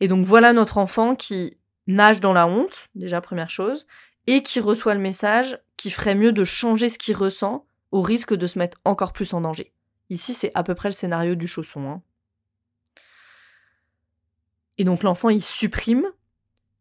Et 0.00 0.08
donc 0.08 0.24
voilà 0.24 0.52
notre 0.52 0.78
enfant 0.78 1.14
qui 1.14 1.58
nage 1.86 2.20
dans 2.20 2.32
la 2.32 2.46
honte, 2.46 2.88
déjà 2.94 3.20
première 3.20 3.50
chose, 3.50 3.86
et 4.26 4.42
qui 4.42 4.60
reçoit 4.60 4.94
le 4.94 5.00
message 5.00 5.58
qui 5.76 5.90
ferait 5.90 6.14
mieux 6.14 6.32
de 6.32 6.44
changer 6.44 6.88
ce 6.88 6.98
qu'il 6.98 7.16
ressent 7.16 7.66
au 7.92 8.00
risque 8.00 8.34
de 8.34 8.46
se 8.46 8.58
mettre 8.58 8.78
encore 8.84 9.12
plus 9.12 9.32
en 9.32 9.40
danger. 9.40 9.72
Ici, 10.10 10.34
c'est 10.34 10.50
à 10.54 10.62
peu 10.62 10.74
près 10.74 10.88
le 10.88 10.94
scénario 10.94 11.34
du 11.34 11.46
chausson. 11.46 11.88
Hein. 11.88 12.02
Et 14.78 14.84
donc 14.84 15.02
l'enfant, 15.02 15.28
il 15.28 15.42
supprime, 15.42 16.06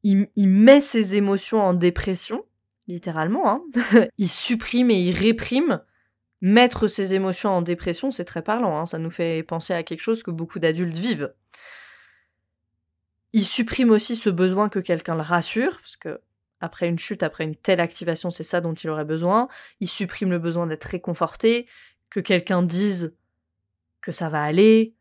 il, 0.03 0.27
met 0.47 0.81
ses 0.81 1.15
émotions 1.15 1.61
en 1.61 1.73
dépression, 1.73 2.45
littéralement. 2.87 3.49
Hein. 3.49 3.63
il 4.17 4.29
supprime 4.29 4.91
et 4.91 4.99
il 4.99 5.13
réprime. 5.13 5.81
Mettre 6.41 6.87
ses 6.87 7.15
émotions 7.15 7.49
en 7.49 7.61
dépression, 7.61 8.11
c'est 8.11 8.25
très 8.25 8.43
parlant. 8.43 8.77
Hein. 8.77 8.85
Ça 8.85 8.99
nous 8.99 9.09
fait 9.09 9.41
penser 9.41 9.73
à 9.73 9.83
quelque 9.83 10.01
chose 10.01 10.21
que 10.21 10.31
beaucoup 10.31 10.59
d'adultes 10.59 10.97
vivent. 10.97 11.33
Il 13.33 13.45
supprime 13.45 13.89
aussi 13.89 14.15
ce 14.15 14.29
besoin 14.29 14.69
que 14.69 14.79
quelqu'un 14.79 15.15
le 15.15 15.21
rassure, 15.21 15.79
parce 15.79 15.97
que 15.97 16.21
après 16.59 16.87
une 16.87 16.99
chute, 16.99 17.23
après 17.23 17.45
une 17.45 17.55
telle 17.55 17.79
activation, 17.79 18.31
c'est 18.31 18.43
ça 18.43 18.61
dont 18.61 18.73
il 18.73 18.89
aurait 18.89 19.05
besoin. 19.05 19.47
Il 19.79 19.89
supprime 19.89 20.29
le 20.29 20.39
besoin 20.39 20.67
d'être 20.67 20.83
réconforté, 20.83 21.67
que 22.09 22.19
quelqu'un 22.19 22.61
dise 22.61 23.15
que 24.01 24.11
ça 24.11 24.29
va 24.29 24.43
aller, 24.43 24.93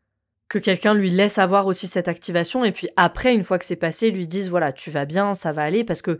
que 0.47 0.59
quelqu'un 0.59 0.93
lui 0.93 1.09
laisse 1.09 1.37
avoir 1.37 1.67
aussi 1.67 1.87
cette 1.87 2.07
activation, 2.07 2.63
et 2.63 2.71
puis 2.71 2.89
après, 2.95 3.33
une 3.33 3.43
fois 3.43 3.57
que 3.57 3.65
c'est 3.65 3.75
passé, 3.75 4.11
lui 4.11 4.27
dise 4.27 4.49
voilà, 4.49 4.71
tu 4.71 4.91
vas 4.91 5.05
bien, 5.05 5.33
ça 5.33 5.51
va 5.51 5.63
aller, 5.63 5.83
parce 5.83 6.01
que 6.01 6.19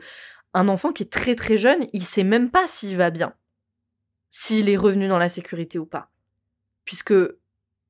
un 0.53 0.67
enfant 0.67 0.91
qui 0.91 1.03
est 1.03 1.11
très 1.11 1.35
très 1.35 1.57
jeune, 1.57 1.87
il 1.93 2.03
sait 2.03 2.23
même 2.23 2.49
pas 2.49 2.65
s'il 2.65 2.95
va 2.97 3.09
bien, 3.09 3.33
s'il 4.29 4.69
est 4.69 4.77
revenu 4.77 5.07
dans 5.07 5.19
la 5.19 5.29
sécurité 5.29 5.77
ou 5.77 5.85
pas. 5.85 6.09
Puisque 6.85 7.13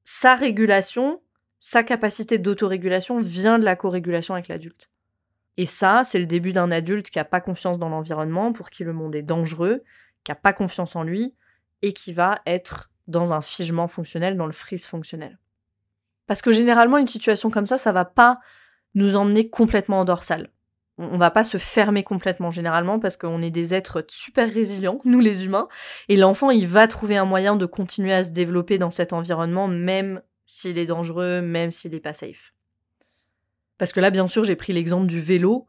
sa 0.04 0.36
régulation, 0.36 1.22
sa 1.60 1.84
capacité 1.84 2.38
d'autorégulation 2.38 3.20
vient 3.22 3.60
de 3.60 3.66
la 3.66 3.76
co-régulation 3.76 4.34
avec 4.34 4.48
l'adulte. 4.48 4.90
Et 5.58 5.66
ça, 5.66 6.04
c'est 6.04 6.20
le 6.20 6.26
début 6.26 6.54
d'un 6.54 6.70
adulte 6.70 7.10
qui 7.10 7.18
n'a 7.18 7.26
pas 7.26 7.40
confiance 7.40 7.80
dans 7.80 7.90
l'environnement, 7.90 8.52
pour 8.52 8.70
qui 8.70 8.84
le 8.84 8.94
monde 8.94 9.16
est 9.16 9.22
dangereux, 9.22 9.84
qui 10.24 10.32
n'a 10.32 10.36
pas 10.36 10.54
confiance 10.54 10.96
en 10.96 11.04
lui, 11.04 11.34
et 11.82 11.94
qui 11.94 12.14
va 12.14 12.42
être 12.46 12.92
dans 13.08 13.32
un 13.34 13.42
figement 13.42 13.88
fonctionnel, 13.88 14.38
dans 14.38 14.48
le 14.48 14.52
freeze 14.52 14.86
fonctionnel. 14.86 15.38
Parce 16.28 16.42
que 16.42 16.52
généralement, 16.52 16.98
une 16.98 17.08
situation 17.08 17.50
comme 17.50 17.68
ça, 17.68 17.78
ça 17.78 17.92
va 17.92 18.06
pas 18.06 18.40
nous 18.94 19.16
emmener 19.16 19.50
complètement 19.50 20.00
en 20.00 20.06
dorsale. 20.06 20.50
On 20.98 21.18
va 21.18 21.30
pas 21.30 21.44
se 21.44 21.58
fermer 21.58 22.04
complètement 22.04 22.52
généralement 22.52 23.00
parce 23.00 23.18
qu'on 23.18 23.42
est 23.42 23.52
des 23.52 23.74
êtres 23.74 24.06
super 24.08 24.50
résilients, 24.50 25.02
nous 25.06 25.20
les 25.20 25.46
humains, 25.46 25.68
et 26.08 26.16
l'enfant 26.16 26.52
il 26.52 26.68
va 26.68 26.88
trouver 26.88 27.18
un 27.18 27.26
moyen 27.26 27.58
de 27.58 27.66
continuer 27.66 28.14
à 28.14 28.24
se 28.24 28.32
développer 28.32 28.78
dans 28.78 28.92
cet 28.92 29.12
environnement 29.12 29.68
même 29.68 30.22
s'il 30.46 30.78
est 30.78 30.86
dangereux, 30.86 31.42
même 31.42 31.72
s'il 31.72 31.92
n'est 31.92 32.00
pas 32.00 32.14
safe. 32.14 32.54
Parce 33.78 33.92
que 33.92 34.00
là, 34.00 34.10
bien 34.10 34.28
sûr, 34.28 34.46
j'ai 34.46 34.56
pris 34.56 34.72
l'exemple 34.72 35.08
du 35.08 35.20
vélo, 35.20 35.68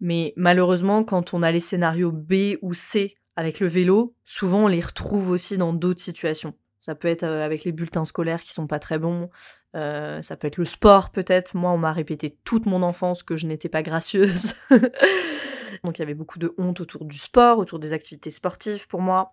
mais 0.00 0.32
malheureusement, 0.36 1.04
quand 1.04 1.34
on 1.34 1.42
a 1.42 1.52
les 1.52 1.60
scénarios 1.60 2.12
B 2.12 2.56
ou 2.62 2.72
C 2.72 3.16
avec 3.36 3.60
le 3.60 3.66
vélo, 3.66 4.14
souvent 4.24 4.64
on 4.64 4.68
les 4.68 4.80
retrouve 4.80 5.30
aussi 5.30 5.58
dans 5.58 5.72
d'autres 5.72 6.00
situations. 6.00 6.54
Ça 6.82 6.94
peut 6.94 7.08
être 7.08 7.22
euh, 7.22 7.44
avec 7.44 7.64
les 7.64 7.72
bulletins 7.72 8.04
scolaires 8.04 8.42
qui 8.42 8.52
sont 8.52 8.66
pas 8.66 8.78
très 8.78 8.98
bons, 8.98 9.30
euh, 9.74 10.20
ça 10.20 10.36
peut 10.36 10.48
être 10.48 10.58
le 10.58 10.66
sport 10.66 11.10
peut-être. 11.10 11.56
Moi, 11.56 11.70
on 11.70 11.78
m'a 11.78 11.92
répété 11.92 12.36
toute 12.44 12.66
mon 12.66 12.82
enfance 12.82 13.22
que 13.22 13.36
je 13.36 13.46
n'étais 13.46 13.70
pas 13.70 13.82
gracieuse. 13.82 14.54
Donc 15.84 15.98
il 15.98 16.00
y 16.00 16.02
avait 16.02 16.14
beaucoup 16.14 16.38
de 16.38 16.54
honte 16.58 16.80
autour 16.80 17.06
du 17.06 17.16
sport, 17.16 17.58
autour 17.58 17.78
des 17.78 17.94
activités 17.94 18.30
sportives 18.30 18.86
pour 18.86 19.00
moi 19.00 19.32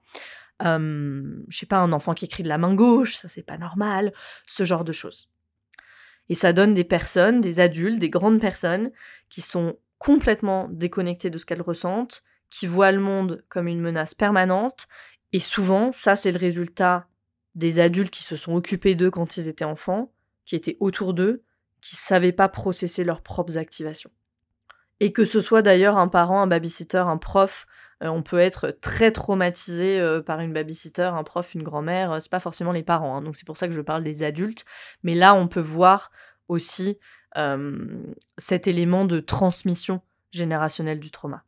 je 0.62 1.57
sais 1.57 1.65
pas, 1.65 1.77
un 1.77 1.93
enfant 1.93 2.13
qui 2.13 2.25
écrit 2.25 2.43
de 2.43 2.49
la 2.49 2.57
main 2.57 2.73
gauche, 2.73 3.15
ça 3.15 3.29
c'est 3.29 3.43
pas 3.43 3.57
normal, 3.57 4.13
ce 4.45 4.63
genre 4.63 4.83
de 4.83 4.91
choses. 4.91 5.29
Et 6.27 6.35
ça 6.35 6.53
donne 6.53 6.73
des 6.73 6.83
personnes, 6.83 7.41
des 7.41 7.59
adultes, 7.59 7.99
des 7.99 8.09
grandes 8.09 8.39
personnes 8.39 8.91
qui 9.29 9.41
sont 9.41 9.77
complètement 9.97 10.67
déconnectées 10.69 11.29
de 11.29 11.38
ce 11.38 11.45
qu'elles 11.45 11.62
ressentent, 11.62 12.23
qui 12.49 12.67
voient 12.67 12.91
le 12.91 12.99
monde 12.99 13.43
comme 13.49 13.67
une 13.67 13.81
menace 13.81 14.13
permanente, 14.13 14.88
et 15.31 15.39
souvent, 15.39 15.91
ça 15.91 16.15
c'est 16.15 16.31
le 16.31 16.39
résultat 16.39 17.07
des 17.59 17.79
adultes 17.79 18.09
qui 18.09 18.23
se 18.23 18.35
sont 18.35 18.55
occupés 18.55 18.95
d'eux 18.95 19.11
quand 19.11 19.37
ils 19.37 19.47
étaient 19.47 19.65
enfants, 19.65 20.11
qui 20.45 20.55
étaient 20.55 20.77
autour 20.79 21.13
d'eux, 21.13 21.43
qui 21.81 21.95
savaient 21.95 22.31
pas 22.31 22.49
processer 22.49 23.03
leurs 23.03 23.21
propres 23.21 23.57
activations. 23.57 24.11
Et 24.99 25.13
que 25.13 25.25
ce 25.25 25.41
soit 25.41 25.61
d'ailleurs 25.61 25.97
un 25.97 26.07
parent, 26.07 26.41
un 26.41 26.47
babysitter, 26.47 26.97
un 26.97 27.17
prof, 27.17 27.67
euh, 28.01 28.07
on 28.07 28.23
peut 28.23 28.39
être 28.39 28.71
très 28.81 29.11
traumatisé 29.11 29.99
euh, 29.99 30.21
par 30.21 30.39
une 30.39 30.53
babysitter, 30.53 31.03
un 31.03 31.23
prof, 31.23 31.53
une 31.53 31.63
grand-mère. 31.63 32.13
Euh, 32.13 32.19
c'est 32.19 32.31
pas 32.31 32.39
forcément 32.39 32.71
les 32.71 32.83
parents, 32.83 33.17
hein, 33.17 33.21
donc 33.21 33.35
c'est 33.35 33.45
pour 33.45 33.57
ça 33.57 33.67
que 33.67 33.73
je 33.73 33.81
parle 33.81 34.03
des 34.03 34.23
adultes. 34.23 34.65
Mais 35.03 35.15
là, 35.15 35.35
on 35.35 35.47
peut 35.47 35.59
voir 35.59 36.11
aussi 36.47 36.97
cet 38.37 38.67
élément 38.67 39.05
de 39.05 39.19
transmission 39.19 40.01
générationnelle 40.31 40.99
du 40.99 41.11
trauma. 41.11 41.43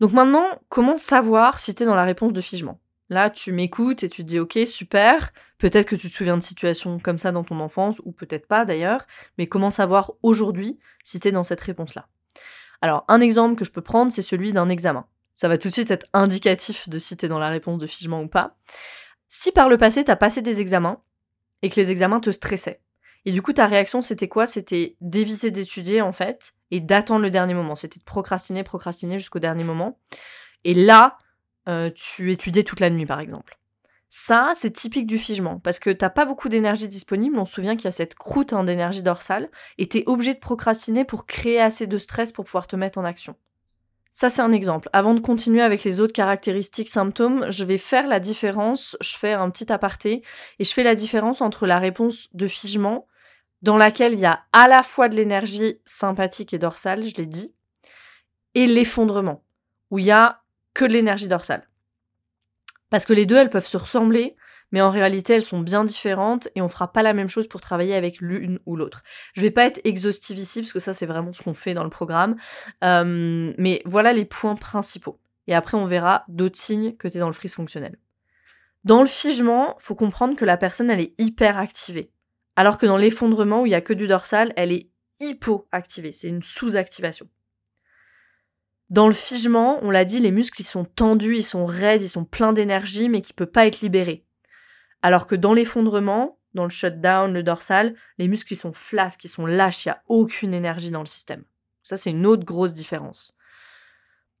Donc 0.00 0.12
maintenant, 0.12 0.46
comment 0.68 0.98
savoir 0.98 1.60
si 1.60 1.74
tu 1.74 1.82
es 1.82 1.86
dans 1.86 1.94
la 1.94 2.04
réponse 2.04 2.32
de 2.32 2.40
figement? 2.40 2.79
Là, 3.10 3.28
tu 3.28 3.52
m'écoutes 3.52 4.02
et 4.02 4.08
tu 4.08 4.22
te 4.22 4.28
dis 4.28 4.38
ok, 4.38 4.58
super, 4.66 5.32
peut-être 5.58 5.86
que 5.86 5.96
tu 5.96 6.08
te 6.08 6.14
souviens 6.14 6.38
de 6.38 6.42
situations 6.42 6.98
comme 6.98 7.18
ça 7.18 7.32
dans 7.32 7.44
ton 7.44 7.60
enfance, 7.60 8.00
ou 8.04 8.12
peut-être 8.12 8.46
pas 8.46 8.64
d'ailleurs, 8.64 9.06
mais 9.36 9.46
comment 9.46 9.70
savoir 9.70 10.12
aujourd'hui 10.22 10.78
si 11.04 11.20
tu 11.20 11.28
es 11.28 11.32
dans 11.32 11.44
cette 11.44 11.60
réponse-là? 11.60 12.08
Alors, 12.80 13.04
un 13.08 13.20
exemple 13.20 13.56
que 13.56 13.66
je 13.66 13.72
peux 13.72 13.82
prendre, 13.82 14.10
c'est 14.10 14.22
celui 14.22 14.52
d'un 14.52 14.70
examen 14.70 15.06
ça 15.40 15.48
va 15.48 15.56
tout 15.56 15.68
de 15.68 15.72
suite 15.72 15.90
être 15.90 16.06
indicatif 16.12 16.86
de 16.90 16.98
si 16.98 17.16
t'es 17.16 17.26
dans 17.26 17.38
la 17.38 17.48
réponse 17.48 17.78
de 17.78 17.86
figement 17.86 18.20
ou 18.20 18.28
pas. 18.28 18.58
Si 19.30 19.52
par 19.52 19.70
le 19.70 19.78
passé 19.78 20.04
t'as 20.04 20.14
passé 20.14 20.42
des 20.42 20.60
examens 20.60 21.00
et 21.62 21.70
que 21.70 21.76
les 21.76 21.90
examens 21.90 22.20
te 22.20 22.30
stressaient, 22.30 22.82
et 23.24 23.32
du 23.32 23.40
coup 23.40 23.54
ta 23.54 23.66
réaction 23.66 24.02
c'était 24.02 24.28
quoi? 24.28 24.46
C'était 24.46 24.98
d'éviter 25.00 25.50
d'étudier 25.50 26.02
en 26.02 26.12
fait 26.12 26.52
et 26.70 26.80
d'attendre 26.80 27.22
le 27.22 27.30
dernier 27.30 27.54
moment. 27.54 27.74
C'était 27.74 27.98
de 27.98 28.04
procrastiner, 28.04 28.64
procrastiner 28.64 29.18
jusqu'au 29.18 29.38
dernier 29.38 29.64
moment. 29.64 29.98
Et 30.64 30.74
là, 30.74 31.16
euh, 31.70 31.90
tu 31.94 32.32
étudiais 32.32 32.64
toute 32.64 32.80
la 32.80 32.90
nuit 32.90 33.06
par 33.06 33.20
exemple. 33.20 33.56
Ça, 34.12 34.52
c'est 34.56 34.72
typique 34.72 35.06
du 35.06 35.18
figement, 35.18 35.60
parce 35.60 35.78
que 35.78 35.88
t'as 35.88 36.10
pas 36.10 36.24
beaucoup 36.24 36.48
d'énergie 36.48 36.88
disponible, 36.88 37.38
on 37.38 37.44
se 37.44 37.54
souvient 37.54 37.76
qu'il 37.76 37.84
y 37.84 37.88
a 37.88 37.92
cette 37.92 38.16
croûte 38.16 38.52
hein, 38.52 38.64
d'énergie 38.64 39.02
dorsale, 39.02 39.48
et 39.78 39.88
t'es 39.88 40.02
obligé 40.06 40.34
de 40.34 40.40
procrastiner 40.40 41.04
pour 41.04 41.26
créer 41.26 41.60
assez 41.60 41.86
de 41.86 41.96
stress 41.96 42.32
pour 42.32 42.44
pouvoir 42.44 42.66
te 42.66 42.74
mettre 42.74 42.98
en 42.98 43.04
action. 43.04 43.36
Ça, 44.10 44.28
c'est 44.28 44.42
un 44.42 44.50
exemple. 44.50 44.90
Avant 44.92 45.14
de 45.14 45.20
continuer 45.20 45.62
avec 45.62 45.84
les 45.84 46.00
autres 46.00 46.12
caractéristiques 46.12 46.88
symptômes, 46.88 47.46
je 47.50 47.64
vais 47.64 47.76
faire 47.76 48.08
la 48.08 48.18
différence, 48.18 48.96
je 49.00 49.16
fais 49.16 49.32
un 49.32 49.48
petit 49.48 49.72
aparté, 49.72 50.22
et 50.58 50.64
je 50.64 50.74
fais 50.74 50.82
la 50.82 50.96
différence 50.96 51.40
entre 51.40 51.68
la 51.68 51.78
réponse 51.78 52.28
de 52.34 52.48
figement, 52.48 53.06
dans 53.62 53.76
laquelle 53.76 54.14
il 54.14 54.18
y 54.18 54.26
a 54.26 54.40
à 54.52 54.66
la 54.66 54.82
fois 54.82 55.08
de 55.08 55.14
l'énergie 55.14 55.80
sympathique 55.84 56.52
et 56.52 56.58
dorsale, 56.58 57.04
je 57.04 57.14
l'ai 57.14 57.26
dit, 57.26 57.54
et 58.56 58.66
l'effondrement, 58.66 59.44
où 59.92 60.00
il 60.00 60.06
y 60.06 60.10
a 60.10 60.42
que 60.74 60.84
de 60.84 60.92
l'énergie 60.92 61.28
dorsale. 61.28 61.68
Parce 62.90 63.04
que 63.04 63.12
les 63.12 63.26
deux, 63.26 63.36
elles 63.36 63.50
peuvent 63.50 63.66
se 63.66 63.76
ressembler, 63.76 64.36
mais 64.72 64.80
en 64.80 64.90
réalité, 64.90 65.34
elles 65.34 65.42
sont 65.42 65.60
bien 65.60 65.84
différentes 65.84 66.48
et 66.54 66.62
on 66.62 66.68
fera 66.68 66.92
pas 66.92 67.02
la 67.02 67.12
même 67.12 67.28
chose 67.28 67.48
pour 67.48 67.60
travailler 67.60 67.94
avec 67.94 68.20
l'une 68.20 68.60
ou 68.66 68.76
l'autre. 68.76 69.02
Je 69.34 69.42
vais 69.42 69.50
pas 69.50 69.64
être 69.64 69.80
exhaustive 69.84 70.38
ici, 70.38 70.60
parce 70.60 70.72
que 70.72 70.78
ça, 70.80 70.92
c'est 70.92 71.06
vraiment 71.06 71.32
ce 71.32 71.42
qu'on 71.42 71.54
fait 71.54 71.74
dans 71.74 71.84
le 71.84 71.90
programme. 71.90 72.36
Euh, 72.84 73.52
mais 73.58 73.82
voilà 73.84 74.12
les 74.12 74.24
points 74.24 74.56
principaux. 74.56 75.18
Et 75.46 75.54
après, 75.54 75.76
on 75.76 75.86
verra 75.86 76.24
d'autres 76.28 76.58
signes 76.58 76.96
que 76.96 77.08
tu 77.08 77.16
es 77.16 77.20
dans 77.20 77.26
le 77.26 77.32
freeze 77.32 77.54
fonctionnel. 77.54 77.96
Dans 78.84 79.00
le 79.00 79.06
figement, 79.06 79.76
faut 79.78 79.94
comprendre 79.94 80.36
que 80.36 80.44
la 80.44 80.56
personne, 80.56 80.90
elle 80.90 81.00
est 81.00 81.14
hyper 81.18 81.58
activée. 81.58 82.10
Alors 82.56 82.78
que 82.78 82.86
dans 82.86 82.96
l'effondrement, 82.96 83.62
où 83.62 83.66
il 83.66 83.72
y 83.72 83.74
a 83.74 83.80
que 83.80 83.92
du 83.92 84.06
dorsal, 84.06 84.52
elle 84.56 84.72
est 84.72 84.90
hypoactivée. 85.20 86.12
C'est 86.12 86.28
une 86.28 86.42
sous-activation. 86.42 87.28
Dans 88.90 89.06
le 89.06 89.14
figement, 89.14 89.78
on 89.82 89.90
l'a 89.90 90.04
dit, 90.04 90.18
les 90.18 90.32
muscles 90.32 90.60
ils 90.60 90.64
sont 90.64 90.84
tendus, 90.84 91.36
ils 91.36 91.44
sont 91.44 91.64
raides, 91.64 92.02
ils 92.02 92.08
sont 92.08 92.24
pleins 92.24 92.52
d'énergie, 92.52 93.08
mais 93.08 93.20
qui 93.20 93.32
ne 93.32 93.36
peut 93.36 93.46
pas 93.46 93.66
être 93.66 93.80
libéré. 93.80 94.24
Alors 95.00 95.26
que 95.26 95.36
dans 95.36 95.54
l'effondrement, 95.54 96.38
dans 96.54 96.64
le 96.64 96.70
shutdown, 96.70 97.32
le 97.32 97.42
dorsal, 97.44 97.94
les 98.18 98.26
muscles 98.26 98.56
sont 98.56 98.72
flasques, 98.72 99.24
ils 99.24 99.28
sont 99.28 99.46
lâches, 99.46 99.86
il 99.86 99.88
n'y 99.88 99.92
a 99.92 100.02
aucune 100.08 100.52
énergie 100.52 100.90
dans 100.90 101.00
le 101.00 101.06
système. 101.06 101.44
Ça, 101.84 101.96
c'est 101.96 102.10
une 102.10 102.26
autre 102.26 102.44
grosse 102.44 102.72
différence. 102.72 103.32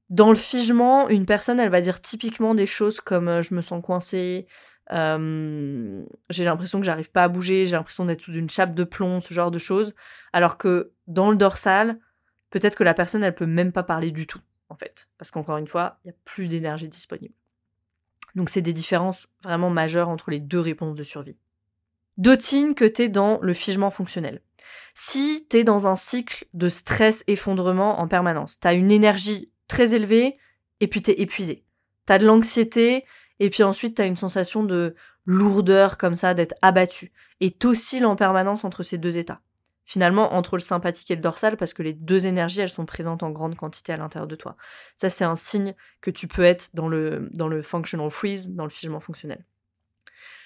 Dans 0.08 0.28
le 0.28 0.36
figement, 0.36 1.08
une 1.08 1.24
personne, 1.24 1.60
elle 1.60 1.70
va 1.70 1.80
dire 1.80 2.00
typiquement 2.00 2.54
des 2.54 2.66
choses 2.66 3.00
comme 3.00 3.28
euh, 3.28 3.42
je 3.42 3.54
me 3.54 3.60
sens 3.60 3.80
coincée, 3.80 4.48
euh, 4.92 6.02
j'ai 6.30 6.44
l'impression 6.44 6.80
que 6.80 6.86
j'arrive 6.86 7.12
pas 7.12 7.22
à 7.22 7.28
bouger, 7.28 7.64
j'ai 7.64 7.76
l'impression 7.76 8.04
d'être 8.04 8.20
sous 8.20 8.34
une 8.34 8.50
chape 8.50 8.74
de 8.74 8.82
plomb, 8.82 9.20
ce 9.20 9.32
genre 9.32 9.52
de 9.52 9.58
choses. 9.58 9.94
Alors 10.32 10.58
que 10.58 10.90
dans 11.06 11.30
le 11.30 11.36
dorsal, 11.36 11.98
peut-être 12.50 12.76
que 12.76 12.84
la 12.84 12.94
personne, 12.94 13.24
elle 13.24 13.34
peut 13.34 13.46
même 13.46 13.72
pas 13.72 13.82
parler 13.82 14.10
du 14.10 14.26
tout, 14.26 14.40
en 14.68 14.76
fait. 14.76 15.08
Parce 15.18 15.30
qu'encore 15.30 15.56
une 15.56 15.66
fois, 15.66 15.98
il 16.04 16.08
n'y 16.08 16.12
a 16.12 16.16
plus 16.24 16.48
d'énergie 16.48 16.88
disponible. 16.88 17.34
Donc 18.34 18.48
c'est 18.48 18.62
des 18.62 18.72
différences 18.72 19.28
vraiment 19.42 19.70
majeures 19.70 20.08
entre 20.08 20.30
les 20.30 20.40
deux 20.40 20.60
réponses 20.60 20.96
de 20.96 21.02
survie. 21.02 21.36
Signes 22.38 22.74
que 22.74 22.84
tu 22.84 23.08
dans 23.08 23.38
le 23.40 23.54
figement 23.54 23.90
fonctionnel. 23.90 24.40
Si 24.94 25.46
tu 25.48 25.58
es 25.58 25.64
dans 25.64 25.88
un 25.88 25.96
cycle 25.96 26.46
de 26.52 26.68
stress-effondrement 26.68 28.00
en 28.00 28.08
permanence, 28.08 28.60
tu 28.60 28.68
as 28.68 28.74
une 28.74 28.90
énergie 28.90 29.50
très 29.68 29.94
élevée 29.94 30.36
et 30.80 30.86
puis 30.86 31.02
tu 31.02 31.10
es 31.10 31.20
épuisé. 31.20 31.64
Tu 32.06 32.12
as 32.12 32.18
de 32.18 32.26
l'anxiété 32.26 33.04
et 33.38 33.50
puis 33.50 33.62
ensuite 33.62 33.96
tu 33.96 34.02
as 34.02 34.06
une 34.06 34.16
sensation 34.16 34.62
de 34.62 34.94
lourdeur 35.24 35.96
comme 35.96 36.16
ça, 36.16 36.34
d'être 36.34 36.54
abattu. 36.62 37.12
Et 37.40 37.50
t'oscilles 37.50 38.04
en 38.04 38.16
permanence 38.16 38.64
entre 38.64 38.82
ces 38.82 38.98
deux 38.98 39.18
états 39.18 39.40
finalement 39.90 40.34
entre 40.34 40.56
le 40.56 40.62
sympathique 40.62 41.10
et 41.10 41.16
le 41.16 41.20
dorsal 41.20 41.56
parce 41.56 41.74
que 41.74 41.82
les 41.82 41.94
deux 41.94 42.24
énergies 42.24 42.60
elles 42.60 42.68
sont 42.68 42.86
présentes 42.86 43.24
en 43.24 43.30
grande 43.30 43.56
quantité 43.56 43.92
à 43.92 43.96
l'intérieur 43.96 44.28
de 44.28 44.36
toi. 44.36 44.56
Ça 44.94 45.10
c'est 45.10 45.24
un 45.24 45.34
signe 45.34 45.74
que 46.00 46.12
tu 46.12 46.28
peux 46.28 46.44
être 46.44 46.76
dans 46.76 46.86
le, 46.86 47.28
dans 47.32 47.48
le 47.48 47.60
functional 47.60 48.08
freeze, 48.08 48.50
dans 48.50 48.62
le 48.62 48.70
figement 48.70 49.00
fonctionnel. 49.00 49.44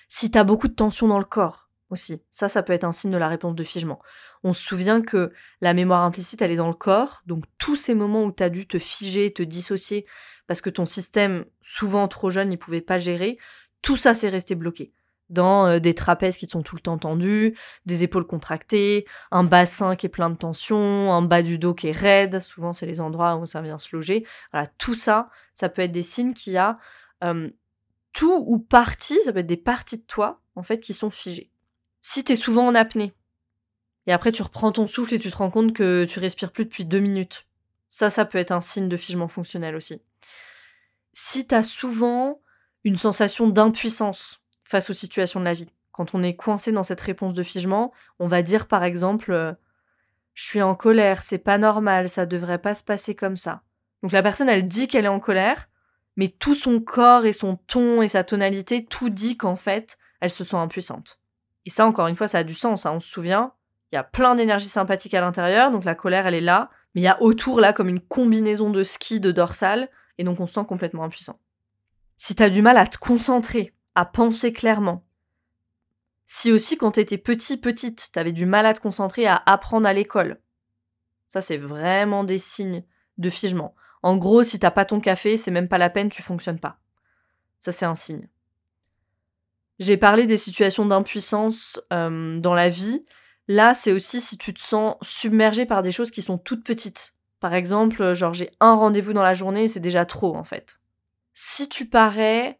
Si 0.08 0.30
tu 0.30 0.38
as 0.38 0.44
beaucoup 0.44 0.66
de 0.66 0.72
tension 0.72 1.08
dans 1.08 1.18
le 1.18 1.26
corps 1.26 1.68
aussi, 1.90 2.22
ça 2.30 2.48
ça 2.48 2.62
peut 2.62 2.72
être 2.72 2.84
un 2.84 2.92
signe 2.92 3.10
de 3.10 3.18
la 3.18 3.28
réponse 3.28 3.54
de 3.54 3.64
figement. 3.64 4.00
On 4.44 4.54
se 4.54 4.62
souvient 4.62 5.02
que 5.02 5.30
la 5.60 5.74
mémoire 5.74 6.04
implicite 6.04 6.40
elle 6.40 6.50
est 6.50 6.56
dans 6.56 6.68
le 6.68 6.72
corps, 6.72 7.20
donc 7.26 7.44
tous 7.58 7.76
ces 7.76 7.94
moments 7.94 8.24
où 8.24 8.32
tu 8.32 8.42
as 8.42 8.48
dû 8.48 8.66
te 8.66 8.78
figer, 8.78 9.30
te 9.30 9.42
dissocier 9.42 10.06
parce 10.46 10.62
que 10.62 10.70
ton 10.70 10.86
système 10.86 11.44
souvent 11.60 12.08
trop 12.08 12.30
jeune 12.30 12.50
il 12.50 12.56
pouvait 12.56 12.80
pas 12.80 12.96
gérer, 12.96 13.36
tout 13.82 13.98
ça 13.98 14.14
c'est 14.14 14.30
resté 14.30 14.54
bloqué 14.54 14.94
dans 15.30 15.66
euh, 15.66 15.78
des 15.78 15.94
trapèzes 15.94 16.36
qui 16.36 16.46
sont 16.46 16.62
tout 16.62 16.76
le 16.76 16.82
temps 16.82 16.98
tendus, 16.98 17.56
des 17.86 18.04
épaules 18.04 18.26
contractées, 18.26 19.06
un 19.30 19.44
bassin 19.44 19.96
qui 19.96 20.06
est 20.06 20.10
plein 20.10 20.30
de 20.30 20.36
tension, 20.36 21.12
un 21.12 21.22
bas 21.22 21.42
du 21.42 21.58
dos 21.58 21.74
qui 21.74 21.88
est 21.88 21.92
raide, 21.92 22.40
souvent 22.40 22.72
c'est 22.72 22.86
les 22.86 23.00
endroits 23.00 23.36
où 23.36 23.46
ça 23.46 23.62
vient 23.62 23.78
se 23.78 23.94
loger. 23.94 24.24
Voilà, 24.52 24.66
tout 24.78 24.94
ça, 24.94 25.30
ça 25.54 25.68
peut 25.68 25.82
être 25.82 25.92
des 25.92 26.02
signes 26.02 26.32
qu'il 26.32 26.52
y 26.52 26.58
a 26.58 26.78
tout 28.14 28.44
ou 28.46 28.58
partie, 28.58 29.18
ça 29.24 29.32
peut 29.32 29.40
être 29.40 29.46
des 29.46 29.58
parties 29.58 29.98
de 29.98 30.04
toi, 30.04 30.40
en 30.54 30.62
fait, 30.62 30.80
qui 30.80 30.94
sont 30.94 31.10
figées. 31.10 31.50
Si 32.00 32.24
t'es 32.24 32.36
souvent 32.36 32.66
en 32.66 32.74
apnée, 32.74 33.12
et 34.06 34.12
après 34.12 34.32
tu 34.32 34.42
reprends 34.42 34.72
ton 34.72 34.86
souffle 34.86 35.14
et 35.14 35.18
tu 35.18 35.30
te 35.30 35.36
rends 35.36 35.50
compte 35.50 35.72
que 35.72 36.04
tu 36.04 36.18
respires 36.18 36.52
plus 36.52 36.64
depuis 36.64 36.84
deux 36.84 37.00
minutes, 37.00 37.46
ça, 37.88 38.10
ça 38.10 38.24
peut 38.24 38.38
être 38.38 38.52
un 38.52 38.60
signe 38.60 38.88
de 38.88 38.96
figement 38.96 39.28
fonctionnel 39.28 39.74
aussi. 39.74 40.00
Si 41.12 41.46
t'as 41.46 41.62
souvent 41.62 42.40
une 42.84 42.96
sensation 42.96 43.48
d'impuissance, 43.48 44.40
face 44.74 44.90
aux 44.90 44.94
situations 44.94 45.38
de 45.38 45.44
la 45.44 45.52
vie. 45.52 45.68
Quand 45.92 46.16
on 46.16 46.22
est 46.24 46.34
coincé 46.34 46.72
dans 46.72 46.82
cette 46.82 47.00
réponse 47.00 47.32
de 47.32 47.44
figement, 47.44 47.92
on 48.18 48.26
va 48.26 48.42
dire 48.42 48.66
par 48.66 48.82
exemple 48.82 49.30
euh, 49.30 49.52
Je 50.32 50.42
suis 50.42 50.62
en 50.62 50.74
colère, 50.74 51.22
c'est 51.22 51.38
pas 51.38 51.58
normal, 51.58 52.08
ça 52.08 52.26
devrait 52.26 52.58
pas 52.58 52.74
se 52.74 52.82
passer 52.82 53.14
comme 53.14 53.36
ça. 53.36 53.62
Donc 54.02 54.10
la 54.10 54.20
personne, 54.20 54.48
elle 54.48 54.64
dit 54.64 54.88
qu'elle 54.88 55.04
est 55.04 55.08
en 55.08 55.20
colère, 55.20 55.68
mais 56.16 56.26
tout 56.26 56.56
son 56.56 56.80
corps 56.80 57.24
et 57.24 57.32
son 57.32 57.54
ton 57.54 58.02
et 58.02 58.08
sa 58.08 58.24
tonalité, 58.24 58.84
tout 58.84 59.10
dit 59.10 59.36
qu'en 59.36 59.54
fait, 59.54 59.96
elle 60.20 60.30
se 60.30 60.42
sent 60.42 60.56
impuissante. 60.56 61.20
Et 61.66 61.70
ça, 61.70 61.86
encore 61.86 62.08
une 62.08 62.16
fois, 62.16 62.26
ça 62.26 62.38
a 62.38 62.44
du 62.44 62.54
sens. 62.54 62.84
Hein. 62.84 62.94
On 62.96 63.00
se 63.00 63.08
souvient, 63.08 63.52
il 63.92 63.94
y 63.94 63.98
a 63.98 64.02
plein 64.02 64.34
d'énergie 64.34 64.68
sympathique 64.68 65.14
à 65.14 65.20
l'intérieur, 65.20 65.70
donc 65.70 65.84
la 65.84 65.94
colère, 65.94 66.26
elle 66.26 66.34
est 66.34 66.40
là, 66.40 66.68
mais 66.94 67.02
il 67.02 67.04
y 67.04 67.08
a 67.08 67.22
autour, 67.22 67.60
là, 67.60 67.72
comme 67.72 67.88
une 67.88 68.00
combinaison 68.00 68.70
de 68.70 68.82
ski, 68.82 69.20
de 69.20 69.30
dorsal, 69.30 69.88
et 70.18 70.24
donc 70.24 70.40
on 70.40 70.48
se 70.48 70.54
sent 70.54 70.66
complètement 70.66 71.04
impuissant. 71.04 71.38
Si 72.16 72.34
t'as 72.34 72.50
du 72.50 72.62
mal 72.62 72.76
à 72.76 72.86
te 72.86 72.98
concentrer, 72.98 73.73
à 73.94 74.04
penser 74.04 74.52
clairement. 74.52 75.04
Si 76.26 76.50
aussi 76.52 76.76
quand 76.76 76.92
t'étais 76.92 77.18
petit, 77.18 77.56
petite, 77.56 78.10
t'avais 78.12 78.32
du 78.32 78.46
mal 78.46 78.66
à 78.66 78.74
te 78.74 78.80
concentrer 78.80 79.26
à 79.26 79.42
apprendre 79.46 79.86
à 79.86 79.92
l'école. 79.92 80.40
Ça, 81.26 81.40
c'est 81.40 81.56
vraiment 81.56 82.24
des 82.24 82.38
signes 82.38 82.84
de 83.18 83.30
figement. 83.30 83.74
En 84.02 84.16
gros, 84.16 84.42
si 84.42 84.58
t'as 84.58 84.70
pas 84.70 84.84
ton 84.84 85.00
café, 85.00 85.36
c'est 85.36 85.50
même 85.50 85.68
pas 85.68 85.78
la 85.78 85.90
peine, 85.90 86.10
tu 86.10 86.22
fonctionnes 86.22 86.60
pas. 86.60 86.78
Ça, 87.60 87.72
c'est 87.72 87.86
un 87.86 87.94
signe. 87.94 88.28
J'ai 89.78 89.96
parlé 89.96 90.26
des 90.26 90.36
situations 90.36 90.86
d'impuissance 90.86 91.80
euh, 91.92 92.38
dans 92.38 92.54
la 92.54 92.68
vie. 92.68 93.04
Là, 93.48 93.74
c'est 93.74 93.92
aussi 93.92 94.20
si 94.20 94.38
tu 94.38 94.54
te 94.54 94.60
sens 94.60 94.96
submergé 95.02 95.66
par 95.66 95.82
des 95.82 95.92
choses 95.92 96.10
qui 96.10 96.22
sont 96.22 96.38
toutes 96.38 96.64
petites. 96.64 97.14
Par 97.40 97.54
exemple, 97.54 98.14
genre 98.14 98.32
j'ai 98.32 98.50
un 98.60 98.74
rendez-vous 98.74 99.12
dans 99.12 99.22
la 99.22 99.34
journée, 99.34 99.68
c'est 99.68 99.80
déjà 99.80 100.06
trop 100.06 100.36
en 100.36 100.44
fait. 100.44 100.80
Si 101.34 101.68
tu 101.68 101.88
parais 101.88 102.58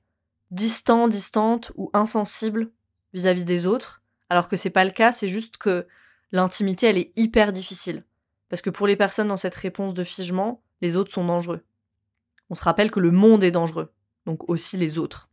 distant, 0.55 1.09
distante 1.09 1.73
ou 1.77 1.91
insensible 1.93 2.71
vis-à-vis 3.13 3.45
des 3.45 3.67
autres, 3.67 4.03
alors 4.31 4.49
que 4.49 4.57
c'est 4.57 4.71
pas 4.71 4.85
le 4.85 4.91
cas, 4.91 5.13
c'est 5.13 5.29
juste 5.29 5.57
que 5.57 5.87
l'intimité 6.33 6.87
elle 6.87 6.99
est 6.99 7.13
hyper 7.17 7.53
difficile. 7.53 8.05
Parce 8.49 8.63
que 8.63 8.71
pour 8.71 8.87
les 8.87 8.97
personnes 8.97 9.29
dans 9.29 9.37
cette 9.37 9.55
réponse 9.55 9.95
de 9.95 10.05
figement, 10.05 10.63
les 10.81 10.97
autres 10.97 11.13
sont 11.13 11.27
dangereux. 11.27 11.63
On 12.51 12.55
se 12.55 12.63
rappelle 12.63 12.91
que 12.91 13.01
le 13.01 13.11
monde 13.11 13.43
est 13.43 13.51
dangereux, 13.51 13.93
donc 14.27 14.49
aussi 14.49 14.77
les 14.77 14.97
autres. 14.99 15.29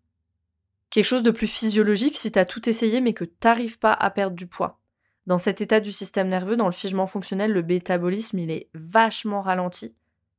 Quelque 0.89 1.05
chose 1.05 1.23
de 1.23 1.31
plus 1.31 1.47
physiologique 1.47 2.17
si 2.17 2.31
t'as 2.31 2.45
tout 2.45 2.67
essayé 2.67 2.99
mais 2.99 3.13
que 3.13 3.25
t'arrives 3.25 3.79
pas 3.79 3.93
à 3.93 4.09
perdre 4.09 4.35
du 4.35 4.47
poids. 4.47 4.79
Dans 5.27 5.37
cet 5.37 5.61
état 5.61 5.79
du 5.79 5.91
système 5.91 6.29
nerveux, 6.29 6.57
dans 6.57 6.65
le 6.65 6.71
figement 6.71 7.05
fonctionnel, 7.05 7.51
le 7.51 7.61
métabolisme 7.61 8.39
il 8.39 8.49
est 8.49 8.69
vachement 8.73 9.41
ralenti. 9.41 9.93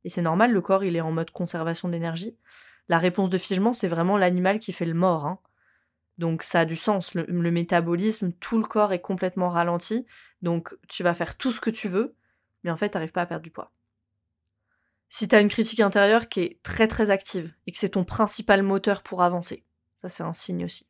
Et 0.05 0.09
c'est 0.09 0.23
normal, 0.23 0.53
le 0.53 0.61
corps 0.61 0.83
il 0.83 0.97
est 0.97 1.01
en 1.01 1.13
mode 1.13 1.31
conservation 1.31 1.89
d'énergie. 1.89 2.37
La 2.93 2.99
réponse 2.99 3.31
de 3.31 3.39
figement, 3.39 3.73
c'est 3.73 3.89
vraiment 3.89 4.19
l'animal 4.19 4.59
qui 4.59 4.71
fait 4.71 4.85
le 4.85 4.93
mort. 4.93 5.25
Hein. 5.25 5.39
Donc 6.19 6.43
ça 6.43 6.61
a 6.61 6.65
du 6.67 6.77
sens. 6.77 7.15
Le, 7.15 7.51
métabolisme, 7.51 8.33
tout 8.33 8.59
le 8.59 8.65
corps 8.65 8.93
est 8.93 9.01
complètement 9.01 9.49
ralenti. 9.49 10.05
Donc 10.43 10.77
tu 10.89 11.03
vas 11.03 11.15
faire 11.15 11.39
tout 11.39 11.53
ce 11.53 11.61
que 11.63 11.71
tu 11.71 11.89
veux, 11.89 12.15
mais 12.63 12.71
en 12.71 12.77
fait, 12.77 12.91
tu 12.91 12.99
n'arrives 12.99 13.13
pas 13.13 13.23
à 13.23 13.27
perdre 13.27 13.45
du 13.45 13.51
poids. 13.51 13.73
Si 15.09 15.27
tu 15.27 15.35
as 15.35 15.41
une 15.41 15.49
critique 15.49 15.81
intérieure 15.81 16.29
qui 16.29 16.41
est 16.41 16.63
très 16.63 16.87
très 16.87 17.09
active 17.09 17.51
et 17.67 17.73
que 17.73 17.79
c'est 17.79 17.89
ton 17.89 18.05
principal 18.05 18.63
moteur 18.63 19.03
pour 19.03 19.23
avancer, 19.23 19.65
ça 19.95 20.11
c'est 20.11 20.23
un 20.23 20.35
signe 20.35 20.67
aussi. 20.67 20.87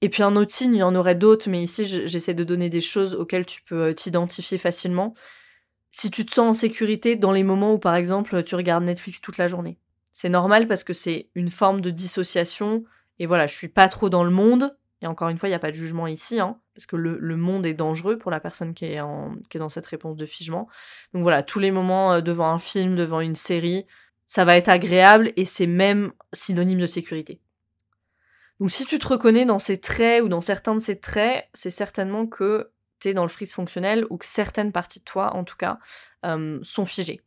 Et 0.00 0.08
puis 0.08 0.24
un 0.24 0.34
autre 0.34 0.50
signe, 0.50 0.74
il 0.74 0.78
y 0.78 0.82
en 0.82 0.96
aurait 0.96 1.14
d'autres, 1.14 1.48
mais 1.48 1.62
ici 1.62 1.86
j'essaie 1.86 2.34
de 2.34 2.42
donner 2.42 2.70
des 2.70 2.80
choses 2.80 3.14
auxquelles 3.14 3.46
tu 3.46 3.62
peux 3.62 3.90
euh, 3.90 3.94
t'identifier 3.94 4.58
facilement. 4.58 5.14
Si 5.92 6.10
tu 6.10 6.26
te 6.26 6.32
sens 6.32 6.56
en 6.56 6.60
sécurité 6.60 7.14
dans 7.14 7.30
les 7.30 7.44
moments 7.44 7.72
où 7.72 7.78
par 7.78 7.94
exemple 7.94 8.42
tu 8.42 8.56
regardes 8.56 8.82
Netflix 8.82 9.20
toute 9.20 9.38
la 9.38 9.46
journée, 9.46 9.78
c'est 10.12 10.28
normal 10.28 10.68
parce 10.68 10.84
que 10.84 10.92
c'est 10.92 11.30
une 11.34 11.50
forme 11.50 11.80
de 11.80 11.90
dissociation. 11.90 12.84
Et 13.18 13.26
voilà, 13.26 13.46
je 13.46 13.54
suis 13.54 13.68
pas 13.68 13.88
trop 13.88 14.08
dans 14.08 14.24
le 14.24 14.30
monde. 14.30 14.76
Et 15.00 15.06
encore 15.06 15.28
une 15.28 15.36
fois, 15.36 15.48
il 15.48 15.52
n'y 15.52 15.56
a 15.56 15.60
pas 15.60 15.70
de 15.70 15.76
jugement 15.76 16.06
ici, 16.06 16.38
hein, 16.38 16.60
parce 16.74 16.86
que 16.86 16.94
le, 16.94 17.36
monde 17.36 17.66
est 17.66 17.74
dangereux 17.74 18.18
pour 18.18 18.30
la 18.30 18.38
personne 18.38 18.72
qui 18.72 18.84
est, 18.84 18.98
dans 18.98 19.68
cette 19.68 19.86
réponse 19.86 20.16
de 20.16 20.26
figement. 20.26 20.68
Donc 21.12 21.22
voilà, 21.22 21.42
tous 21.42 21.58
les 21.58 21.72
moments 21.72 22.12
euh, 22.12 22.20
devant 22.20 22.52
un 22.52 22.60
film, 22.60 22.94
devant 22.94 23.20
une 23.20 23.34
série, 23.34 23.84
ça 24.26 24.44
va 24.44 24.56
être 24.56 24.68
agréable 24.68 25.32
et 25.36 25.44
c'est 25.44 25.66
même 25.66 26.12
synonyme 26.32 26.78
de 26.78 26.86
sécurité. 26.86 27.40
Donc 28.60 28.70
si 28.70 28.86
tu 28.86 29.00
te 29.00 29.08
reconnais 29.08 29.44
dans 29.44 29.58
ces 29.58 29.80
traits 29.80 30.22
ou 30.22 30.28
dans 30.28 30.40
certains 30.40 30.76
de 30.76 30.80
ces 30.80 31.00
traits, 31.00 31.48
c'est 31.52 31.70
certainement 31.70 32.28
que 32.28 32.70
tu 33.00 33.08
es 33.08 33.14
dans 33.14 33.22
le 33.22 33.28
freeze 33.28 33.52
fonctionnel 33.52 34.06
ou 34.08 34.18
que 34.18 34.26
certaines 34.26 34.70
parties 34.70 35.00
de 35.00 35.04
toi, 35.04 35.34
en 35.34 35.42
tout 35.42 35.56
cas, 35.56 35.80
euh, 36.24 36.60
sont 36.62 36.84
figées. 36.84 37.20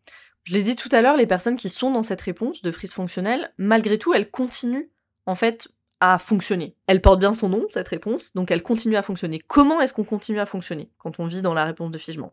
Je 0.46 0.54
l'ai 0.54 0.62
dit 0.62 0.76
tout 0.76 0.90
à 0.92 1.02
l'heure, 1.02 1.18
les 1.18 1.26
personnes 1.26 1.56
qui 1.56 1.70
sont 1.70 1.90
dans 1.90 2.04
cette 2.04 2.22
réponse 2.22 2.62
de 2.62 2.72
frise 2.72 2.94
fonctionnelle, 2.94 3.52
malgré 3.58 3.98
tout, 3.98 4.14
elles 4.14 4.30
continuent 4.30 4.90
en 5.26 5.34
fait 5.34 5.68
à 6.00 6.20
fonctionner. 6.20 6.76
Elle 6.86 7.02
porte 7.02 7.20
bien 7.20 7.34
son 7.34 7.50
nom, 7.50 7.66
cette 7.68 7.88
réponse, 7.88 8.32
donc 8.34 8.52
elle 8.52 8.62
continue 8.62 8.96
à 8.96 9.02
fonctionner. 9.02 9.40
Comment 9.40 9.82
est-ce 9.82 9.92
qu'on 9.92 10.04
continue 10.04 10.40
à 10.40 10.46
fonctionner 10.46 10.92
quand 11.00 11.20
on 11.20 11.26
vit 11.26 11.42
dans 11.42 11.56
la 11.56 11.66
réponse 11.66 11.90
de 11.90 11.98
figement? 11.98 12.32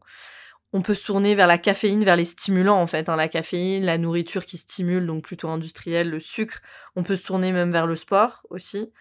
On 0.74 0.82
peut 0.82 0.92
se 0.92 1.06
tourner 1.06 1.34
vers 1.34 1.46
la 1.46 1.56
caféine, 1.56 2.04
vers 2.04 2.16
les 2.16 2.26
stimulants 2.26 2.80
en 2.80 2.86
fait. 2.86 3.08
Hein. 3.08 3.16
la 3.16 3.28
caféine, 3.28 3.86
la 3.86 3.96
nourriture 3.96 4.44
qui 4.44 4.58
stimule, 4.58 5.06
donc 5.06 5.24
plutôt 5.24 5.48
industrielle, 5.48 6.10
le 6.10 6.20
sucre. 6.20 6.60
On 6.96 7.02
peut 7.02 7.16
se 7.16 7.26
tourner 7.26 7.50
même 7.50 7.72
vers 7.72 7.86
le 7.86 7.96
sport 7.96 8.42
aussi. 8.50 8.92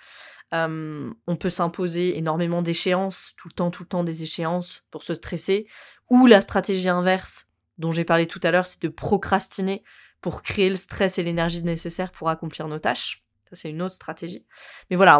on 0.53 1.35
peut 1.37 1.49
s'imposer 1.49 2.17
énormément 2.17 2.61
d'échéances, 2.61 3.33
tout 3.35 3.49
le 3.49 3.53
temps, 3.53 3.71
tout 3.71 3.83
le 3.83 3.89
temps 3.89 4.05
des 4.05 4.23
échéances 4.23 4.85
pour 4.89 5.03
se 5.03 5.13
stresser. 5.13 5.67
Ou 6.09 6.27
la 6.27 6.39
stratégie 6.39 6.89
inverse 6.89 7.50
dont 7.81 7.91
j'ai 7.91 8.05
parlé 8.05 8.27
tout 8.27 8.39
à 8.43 8.51
l'heure, 8.51 8.67
c'est 8.67 8.81
de 8.81 8.87
procrastiner 8.87 9.83
pour 10.21 10.43
créer 10.43 10.69
le 10.69 10.75
stress 10.75 11.17
et 11.17 11.23
l'énergie 11.23 11.63
nécessaires 11.63 12.11
pour 12.11 12.29
accomplir 12.29 12.67
nos 12.67 12.79
tâches. 12.79 13.23
Ça, 13.49 13.55
c'est 13.55 13.69
une 13.69 13.81
autre 13.81 13.95
stratégie. 13.95 14.45
Mais 14.89 14.95
voilà, 14.95 15.19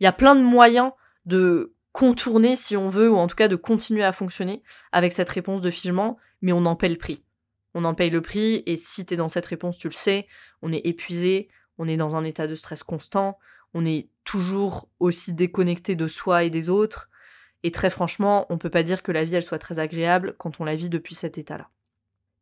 il 0.00 0.04
y 0.04 0.06
a 0.06 0.12
plein 0.12 0.36
de 0.36 0.42
moyens 0.42 0.92
de 1.26 1.74
contourner 1.92 2.56
si 2.56 2.76
on 2.76 2.88
veut, 2.88 3.10
ou 3.10 3.16
en 3.16 3.26
tout 3.26 3.34
cas 3.34 3.48
de 3.48 3.56
continuer 3.56 4.04
à 4.04 4.12
fonctionner 4.12 4.62
avec 4.92 5.12
cette 5.12 5.28
réponse 5.28 5.60
de 5.60 5.70
figement, 5.70 6.16
mais 6.40 6.52
on 6.52 6.64
en 6.64 6.76
paie 6.76 6.88
le 6.88 6.96
prix. 6.96 7.22
On 7.74 7.84
en 7.84 7.94
paye 7.94 8.10
le 8.10 8.22
prix, 8.22 8.62
et 8.66 8.76
si 8.76 9.04
tu 9.04 9.14
es 9.14 9.16
dans 9.16 9.28
cette 9.28 9.46
réponse, 9.46 9.76
tu 9.76 9.88
le 9.88 9.94
sais, 9.94 10.26
on 10.62 10.72
est 10.72 10.86
épuisé, 10.86 11.48
on 11.78 11.88
est 11.88 11.96
dans 11.96 12.16
un 12.16 12.24
état 12.24 12.46
de 12.46 12.54
stress 12.54 12.82
constant, 12.82 13.38
on 13.74 13.84
est 13.84 14.08
toujours 14.24 14.88
aussi 15.00 15.34
déconnecté 15.34 15.96
de 15.96 16.06
soi 16.06 16.44
et 16.44 16.50
des 16.50 16.70
autres, 16.70 17.10
et 17.62 17.72
très 17.72 17.90
franchement, 17.90 18.46
on 18.48 18.58
peut 18.58 18.70
pas 18.70 18.82
dire 18.82 19.02
que 19.02 19.12
la 19.12 19.24
vie 19.24 19.34
elle 19.34 19.42
soit 19.42 19.58
très 19.58 19.78
agréable 19.78 20.36
quand 20.38 20.60
on 20.60 20.64
la 20.64 20.76
vit 20.76 20.88
depuis 20.88 21.14
cet 21.14 21.36
état-là. 21.36 21.68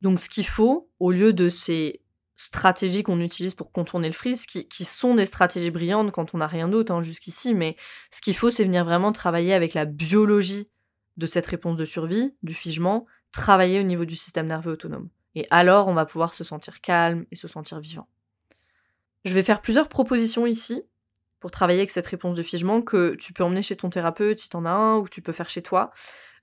Donc 0.05 0.21
ce 0.21 0.29
qu'il 0.29 0.47
faut, 0.47 0.91
au 1.01 1.13
lieu 1.13 1.33
de 1.33 1.49
ces 1.49 2.03
stratégies 2.37 3.03
qu'on 3.03 3.21
utilise 3.21 3.55
pour 3.55 3.73
contourner 3.73 4.07
le 4.07 4.13
freeze, 4.13 4.45
qui, 4.45 4.85
sont 4.85 5.15
des 5.15 5.25
stratégies 5.25 5.71
brillantes 5.71 6.13
quand 6.13 6.35
on 6.35 6.39
n'a 6.39 6.47
rien 6.47 6.69
d'autre 6.69 6.93
hein, 6.93 7.03
jusqu'ici, 7.03 7.55
mais 7.55 7.75
ce 8.11 8.21
qu'il 8.21 8.37
faut, 8.37 8.51
c'est 8.51 8.65
venir 8.65 8.85
vraiment 8.85 9.13
travailler 9.13 9.55
avec 9.55 9.73
la 9.73 9.87
biologie 9.87 10.69
de 11.17 11.25
cette 11.25 11.47
réponse 11.47 11.79
de 11.79 11.87
survie, 11.87 12.35
du 12.43 12.53
figement, 12.53 13.07
travailler 13.33 13.81
au 13.81 13.83
niveau 13.83 14.05
du 14.05 14.15
système 14.15 14.47
nerveux 14.47 14.73
autonome. 14.73 15.09
Et 15.37 15.47
alors, 15.51 15.89
on 15.89 15.95
va 15.95 16.05
pouvoir 16.05 16.35
se 16.35 16.45
sentir 16.45 16.83
calme 16.83 17.25
et 17.31 17.37
se 17.37 17.49
sentir 17.49 17.81
vivant. 17.81 18.07
Je 19.25 19.33
vais 19.33 19.43
faire 19.43 19.63
plusieurs 19.63 19.89
propositions 19.89 20.45
ici 20.45 20.83
pour 21.41 21.51
travailler 21.51 21.79
avec 21.79 21.91
cette 21.91 22.07
réponse 22.07 22.37
de 22.37 22.43
figement 22.43 22.83
que 22.83 23.15
tu 23.15 23.33
peux 23.33 23.43
emmener 23.43 23.63
chez 23.63 23.77
ton 23.77 23.89
thérapeute 23.89 24.39
si 24.39 24.51
tu 24.51 24.57
en 24.59 24.67
as 24.67 24.71
un, 24.71 24.97
ou 24.97 25.05
que 25.05 25.11
tu 25.11 25.23
peux 25.23 25.33
faire 25.33 25.49
chez 25.49 25.63
toi. 25.63 25.93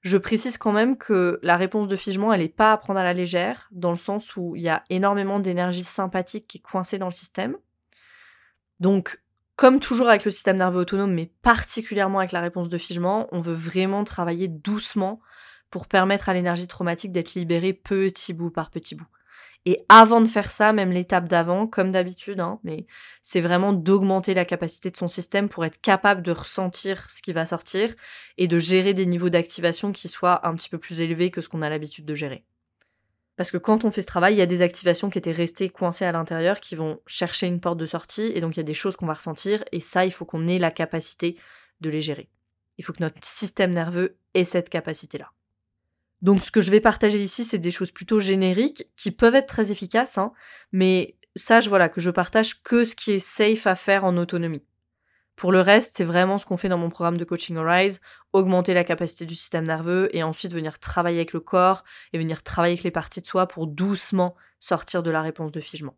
Je 0.02 0.18
précise 0.18 0.58
quand 0.58 0.72
même 0.72 0.98
que 0.98 1.40
la 1.44 1.56
réponse 1.56 1.88
de 1.88 1.96
figement, 1.96 2.34
elle 2.34 2.42
n'est 2.42 2.50
pas 2.50 2.74
à 2.74 2.78
prendre 2.78 3.00
à 3.00 3.04
la 3.04 3.14
légère, 3.14 3.68
dans 3.72 3.92
le 3.92 3.98
sens 3.98 4.36
où 4.36 4.56
il 4.56 4.64
y 4.64 4.70
a 4.70 4.84
énormément 4.90 5.40
d'énergie 5.40 5.84
sympathique 5.84 6.48
qui 6.48 6.58
est 6.58 6.62
coincée 6.62 6.98
dans 6.98 7.06
le 7.06 7.12
système. 7.12 7.56
Donc, 8.80 9.22
comme 9.56 9.80
toujours 9.80 10.10
avec 10.10 10.26
le 10.26 10.32
système 10.32 10.58
nerveux 10.58 10.80
autonome, 10.80 11.14
mais 11.14 11.32
particulièrement 11.44 12.18
avec 12.18 12.32
la 12.32 12.42
réponse 12.42 12.68
de 12.68 12.80
figement, 12.80 13.28
on 13.32 13.42
veut 13.42 13.54
vraiment 13.54 14.04
travailler 14.04 14.48
doucement 14.48 15.22
pour 15.70 15.88
permettre 15.88 16.30
à 16.30 16.34
l'énergie 16.34 16.68
traumatique 16.68 17.12
d'être 17.12 17.36
libérée 17.36 17.74
petit 17.74 18.34
bout 18.34 18.50
par 18.50 18.72
petit 18.72 18.96
bout. 18.96 19.08
Et 19.66 19.86
avant 19.90 20.22
de 20.22 20.28
faire 20.28 20.50
ça, 20.50 20.74
même 20.74 20.92
l'étape 20.92 21.28
d'avant, 21.28 21.68
comme 21.68 21.92
d'habitude, 21.92 22.40
hein, 22.40 22.60
mais 22.64 22.88
c'est 23.22 23.42
vraiment 23.42 23.74
d'augmenter 23.74 24.34
la 24.34 24.44
capacité 24.44 24.90
de 24.90 24.98
son 24.98 25.08
système 25.08 25.50
pour 25.50 25.66
être 25.66 25.80
capable 25.80 26.24
de 26.24 26.32
ressentir 26.32 27.08
ce 27.12 27.22
qui 27.22 27.32
va 27.32 27.46
sortir 27.46 27.94
et 28.40 28.48
de 28.48 28.58
gérer 28.58 28.96
des 28.96 29.06
niveaux 29.06 29.30
d'activation 29.30 29.92
qui 29.92 30.08
soient 30.08 30.48
un 30.48 30.56
petit 30.56 30.70
peu 30.70 30.80
plus 30.80 31.02
élevés 31.02 31.30
que 31.30 31.42
ce 31.42 31.50
qu'on 31.50 31.62
a 31.62 31.70
l'habitude 31.70 32.06
de 32.06 32.16
gérer. 32.16 32.44
Parce 33.36 33.52
que 33.52 33.58
quand 33.58 33.86
on 33.86 33.92
fait 33.92 34.02
ce 34.02 34.08
travail, 34.08 34.34
il 34.34 34.38
y 34.38 34.42
a 34.42 34.48
des 34.48 34.64
activations 34.64 35.12
qui 35.12 35.20
étaient 35.20 35.32
restées 35.32 35.70
coincées 35.70 36.06
à 36.06 36.12
l'intérieur 36.12 36.60
qui 36.60 36.76
vont 36.76 37.00
chercher 37.06 37.48
une 37.48 37.60
porte 37.60 37.78
de 37.78 37.86
sortie 37.86 38.32
et 38.34 38.42
donc 38.42 38.56
il 38.56 38.60
y 38.60 38.62
a 38.62 38.64
des 38.64 38.74
choses 38.74 38.96
qu'on 38.96 39.08
va 39.08 39.14
ressentir 39.14 39.64
et 39.72 39.80
ça, 39.80 40.06
il 40.06 40.12
faut 40.12 40.26
qu'on 40.26 40.48
ait 40.48 40.60
la 40.60 40.72
capacité 40.72 41.38
de 41.82 41.90
les 41.90 42.02
gérer. 42.02 42.30
Il 42.78 42.84
faut 42.84 42.94
que 42.94 43.04
notre 43.04 43.18
système 43.24 43.74
nerveux 43.74 44.18
ait 44.34 44.44
cette 44.44 44.70
capacité-là. 44.70 45.32
Donc 46.22 46.42
ce 46.42 46.52
que 46.52 46.62
je 46.62 46.72
vais 46.72 46.82
partager 46.82 47.22
ici, 47.22 47.44
c'est 47.44 47.58
des 47.58 47.72
choses 47.72 47.92
plutôt 47.92 48.20
génériques 48.20 48.88
qui 48.96 49.12
peuvent 49.12 49.36
être 49.36 49.48
très 49.48 49.72
efficaces, 49.72 50.18
hein, 50.18 50.32
mais 50.72 51.16
sache 51.36 51.68
voilà 51.68 51.90
que 51.90 52.02
je 52.02 52.10
partage 52.10 52.62
que 52.62 52.84
ce 52.84 52.96
qui 52.96 53.12
est 53.12 53.20
safe 53.20 53.66
à 53.66 53.76
faire 53.76 54.06
en 54.06 54.18
autonomie. 54.18 54.64
Pour 55.36 55.52
le 55.52 55.62
reste, 55.62 55.96
c'est 55.98 56.04
vraiment 56.04 56.38
ce 56.38 56.46
qu'on 56.46 56.58
fait 56.58 56.70
dans 56.70 56.78
mon 56.78 56.90
programme 56.90 57.18
de 57.18 57.24
coaching 57.24 57.58
Arise, 57.58 58.00
augmenter 58.32 58.76
la 58.76 58.84
capacité 58.84 59.26
du 59.26 59.34
système 59.34 59.66
nerveux 59.66 60.16
et 60.16 60.22
ensuite 60.22 60.54
venir 60.54 60.78
travailler 60.78 61.18
avec 61.18 61.34
le 61.34 61.40
corps 61.40 61.84
et 62.14 62.20
venir 62.20 62.44
travailler 62.44 62.74
avec 62.74 62.84
les 62.84 62.92
parties 62.92 63.22
de 63.22 63.28
soi 63.28 63.48
pour 63.48 63.66
doucement 63.66 64.36
sortir 64.60 65.02
de 65.02 65.10
la 65.10 65.22
réponse 65.22 65.52
de 65.52 65.60
figement. 65.60 65.96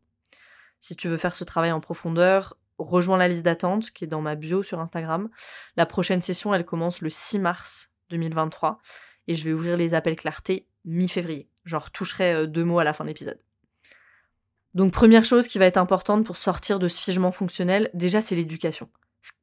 Si 0.79 0.95
tu 0.95 1.09
veux 1.09 1.17
faire 1.17 1.35
ce 1.35 1.43
travail 1.43 1.73
en 1.73 1.81
profondeur, 1.81 2.55
rejoins 2.77 3.17
la 3.17 3.27
liste 3.27 3.43
d'attente 3.43 3.91
qui 3.91 4.05
est 4.05 4.07
dans 4.07 4.21
ma 4.21 4.35
bio 4.35 4.63
sur 4.63 4.79
Instagram. 4.79 5.29
La 5.75 5.85
prochaine 5.85 6.21
session, 6.21 6.53
elle 6.53 6.65
commence 6.65 7.01
le 7.01 7.09
6 7.09 7.39
mars 7.39 7.89
2023 8.11 8.79
et 9.27 9.35
je 9.35 9.43
vais 9.43 9.53
ouvrir 9.53 9.77
les 9.77 9.93
appels 9.93 10.15
clarté 10.15 10.67
mi-février. 10.85 11.47
J'en 11.65 11.79
retoucherai 11.79 12.33
euh, 12.33 12.47
deux 12.47 12.65
mots 12.65 12.79
à 12.79 12.83
la 12.83 12.93
fin 12.93 13.03
de 13.03 13.09
l'épisode. 13.09 13.39
Donc 14.73 14.91
première 14.91 15.23
chose 15.23 15.47
qui 15.47 15.59
va 15.59 15.65
être 15.65 15.77
importante 15.77 16.25
pour 16.25 16.37
sortir 16.37 16.79
de 16.79 16.87
ce 16.87 16.99
figement 16.99 17.31
fonctionnel, 17.31 17.89
déjà 17.93 18.21
c'est 18.21 18.35
l'éducation, 18.35 18.89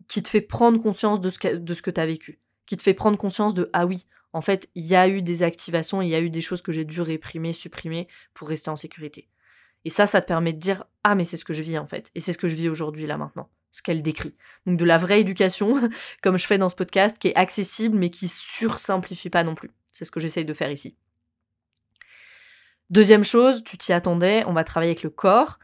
qui 0.08 0.22
te 0.22 0.28
fait 0.28 0.40
prendre 0.40 0.80
conscience 0.80 1.20
de 1.20 1.30
ce 1.30 1.38
que, 1.38 1.90
tu 1.90 2.00
as 2.00 2.06
vécu, 2.06 2.40
qui 2.66 2.76
te 2.76 2.82
fait 2.82 2.94
prendre 2.94 3.16
conscience 3.16 3.54
de 3.54 3.70
ah 3.72 3.86
oui, 3.86 4.06
en 4.32 4.40
fait, 4.40 4.68
il 4.74 4.84
y 4.84 4.96
a 4.96 5.08
eu 5.08 5.22
des 5.22 5.42
activations, 5.42 6.02
il 6.02 6.08
y 6.08 6.14
a 6.14 6.20
eu 6.20 6.30
des 6.30 6.40
choses 6.40 6.62
que 6.62 6.72
j'ai 6.72 6.84
dû 6.84 7.00
réprimer, 7.00 7.52
supprimer 7.52 8.08
pour 8.34 8.48
rester 8.48 8.70
en 8.70 8.76
sécurité. 8.76 9.28
Et 9.84 9.90
ça, 9.90 10.06
ça 10.06 10.20
te 10.20 10.26
permet 10.26 10.52
de 10.52 10.58
dire 10.58 10.84
ah 11.04 11.14
mais 11.14 11.24
c'est 11.24 11.36
ce 11.36 11.44
que 11.44 11.52
je 11.52 11.62
vis 11.62 11.78
en 11.78 11.86
fait, 11.86 12.10
et 12.16 12.20
c'est 12.20 12.32
ce 12.32 12.38
que 12.38 12.48
je 12.48 12.56
vis 12.56 12.68
aujourd'hui 12.68 13.06
là 13.06 13.16
maintenant 13.16 13.48
ce 13.70 13.82
qu'elle 13.82 14.02
décrit. 14.02 14.34
Donc 14.66 14.78
de 14.78 14.84
la 14.84 14.98
vraie 14.98 15.20
éducation, 15.20 15.80
comme 16.22 16.38
je 16.38 16.46
fais 16.46 16.58
dans 16.58 16.68
ce 16.68 16.76
podcast, 16.76 17.18
qui 17.18 17.28
est 17.28 17.36
accessible 17.36 17.98
mais 17.98 18.10
qui 18.10 18.28
sursimplifie 18.28 19.30
pas 19.30 19.44
non 19.44 19.54
plus. 19.54 19.70
C'est 19.92 20.04
ce 20.04 20.10
que 20.10 20.20
j'essaye 20.20 20.44
de 20.44 20.54
faire 20.54 20.70
ici. 20.70 20.96
Deuxième 22.90 23.24
chose, 23.24 23.62
tu 23.62 23.78
t'y 23.78 23.92
attendais, 23.92 24.44
on 24.46 24.52
va 24.52 24.64
travailler 24.64 24.90
avec 24.90 25.04
le 25.04 25.10
corps. 25.10 25.58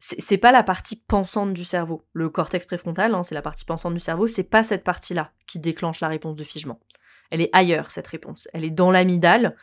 C'est 0.00 0.38
pas 0.38 0.52
la 0.52 0.62
partie 0.62 0.96
pensante 0.96 1.54
du 1.54 1.64
cerveau. 1.64 2.04
Le 2.12 2.28
cortex 2.28 2.66
préfrontal, 2.66 3.14
hein, 3.14 3.22
c'est 3.22 3.34
la 3.34 3.42
partie 3.42 3.64
pensante 3.64 3.94
du 3.94 4.00
cerveau, 4.00 4.26
c'est 4.26 4.44
pas 4.44 4.62
cette 4.62 4.84
partie-là 4.84 5.32
qui 5.46 5.58
déclenche 5.58 6.00
la 6.00 6.08
réponse 6.08 6.36
de 6.36 6.44
figement. 6.44 6.80
Elle 7.30 7.40
est 7.40 7.50
ailleurs, 7.52 7.90
cette 7.90 8.08
réponse. 8.08 8.48
Elle 8.52 8.64
est 8.64 8.70
dans 8.70 8.90
l'amidale. 8.90 9.56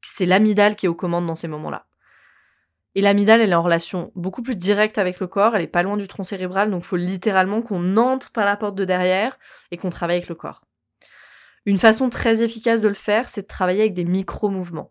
C'est 0.00 0.26
l'amidale 0.26 0.76
qui 0.76 0.86
est 0.86 0.88
aux 0.88 0.94
commandes 0.94 1.26
dans 1.26 1.34
ces 1.34 1.48
moments-là. 1.48 1.86
Et 2.94 3.00
l'amidale, 3.00 3.40
elle 3.40 3.50
est 3.50 3.56
en 3.56 3.62
relation 3.62 4.12
beaucoup 4.14 4.42
plus 4.42 4.56
directe 4.56 4.98
avec 4.98 5.18
le 5.18 5.26
corps, 5.26 5.56
elle 5.56 5.62
est 5.62 5.66
pas 5.66 5.82
loin 5.82 5.96
du 5.96 6.06
tronc 6.06 6.24
cérébral, 6.24 6.70
donc 6.70 6.82
il 6.84 6.86
faut 6.86 6.96
littéralement 6.96 7.60
qu'on 7.60 7.96
entre 7.96 8.30
par 8.30 8.44
la 8.44 8.56
porte 8.56 8.76
de 8.76 8.84
derrière 8.84 9.38
et 9.70 9.76
qu'on 9.76 9.90
travaille 9.90 10.16
avec 10.16 10.28
le 10.28 10.36
corps. 10.36 10.62
Une 11.66 11.78
façon 11.78 12.08
très 12.08 12.42
efficace 12.42 12.80
de 12.80 12.88
le 12.88 12.94
faire, 12.94 13.28
c'est 13.28 13.42
de 13.42 13.46
travailler 13.46 13.80
avec 13.80 13.94
des 13.94 14.04
micro-mouvements. 14.04 14.90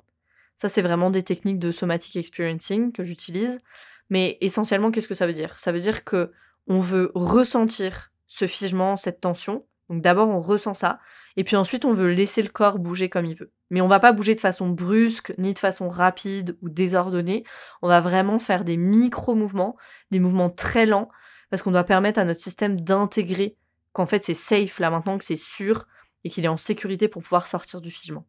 Ça, 0.57 0.69
c'est 0.69 0.81
vraiment 0.81 1.09
des 1.09 1.23
techniques 1.23 1.59
de 1.59 1.71
somatic 1.71 2.15
experiencing 2.15 2.91
que 2.91 3.03
j'utilise. 3.03 3.61
Mais 4.09 4.37
essentiellement, 4.41 4.91
qu'est-ce 4.91 5.07
que 5.07 5.13
ça 5.13 5.27
veut 5.27 5.33
dire? 5.33 5.59
Ça 5.59 5.71
veut 5.71 5.79
dire 5.79 6.03
que 6.03 6.31
on 6.67 6.79
veut 6.79 7.11
ressentir 7.15 8.11
ce 8.27 8.47
figement, 8.47 8.95
cette 8.95 9.21
tension, 9.21 9.65
donc 9.89 10.01
d'abord 10.01 10.29
on 10.29 10.41
ressent 10.41 10.73
ça, 10.73 10.99
et 11.35 11.43
puis 11.43 11.55
ensuite 11.55 11.85
on 11.85 11.93
veut 11.93 12.11
laisser 12.11 12.41
le 12.41 12.49
corps 12.49 12.79
bouger 12.79 13.09
comme 13.09 13.25
il 13.25 13.35
veut. 13.35 13.51
Mais 13.69 13.81
on 13.81 13.87
va 13.87 13.99
pas 13.99 14.11
bouger 14.11 14.35
de 14.35 14.39
façon 14.39 14.69
brusque, 14.69 15.33
ni 15.37 15.53
de 15.53 15.59
façon 15.59 15.89
rapide 15.89 16.57
ou 16.61 16.69
désordonnée. 16.69 17.43
On 17.81 17.87
va 17.87 17.99
vraiment 17.99 18.39
faire 18.39 18.63
des 18.63 18.77
micro-mouvements, 18.77 19.75
des 20.11 20.19
mouvements 20.19 20.49
très 20.49 20.85
lents, 20.85 21.09
parce 21.49 21.61
qu'on 21.61 21.71
doit 21.71 21.83
permettre 21.83 22.19
à 22.19 22.25
notre 22.25 22.41
système 22.41 22.79
d'intégrer 22.79 23.57
qu'en 23.91 24.05
fait 24.05 24.23
c'est 24.23 24.33
safe 24.33 24.79
là 24.79 24.89
maintenant, 24.89 25.17
que 25.17 25.25
c'est 25.25 25.35
sûr, 25.35 25.85
et 26.23 26.29
qu'il 26.29 26.45
est 26.45 26.49
en 26.49 26.57
sécurité 26.57 27.07
pour 27.07 27.21
pouvoir 27.21 27.47
sortir 27.47 27.81
du 27.81 27.91
figement. 27.91 28.25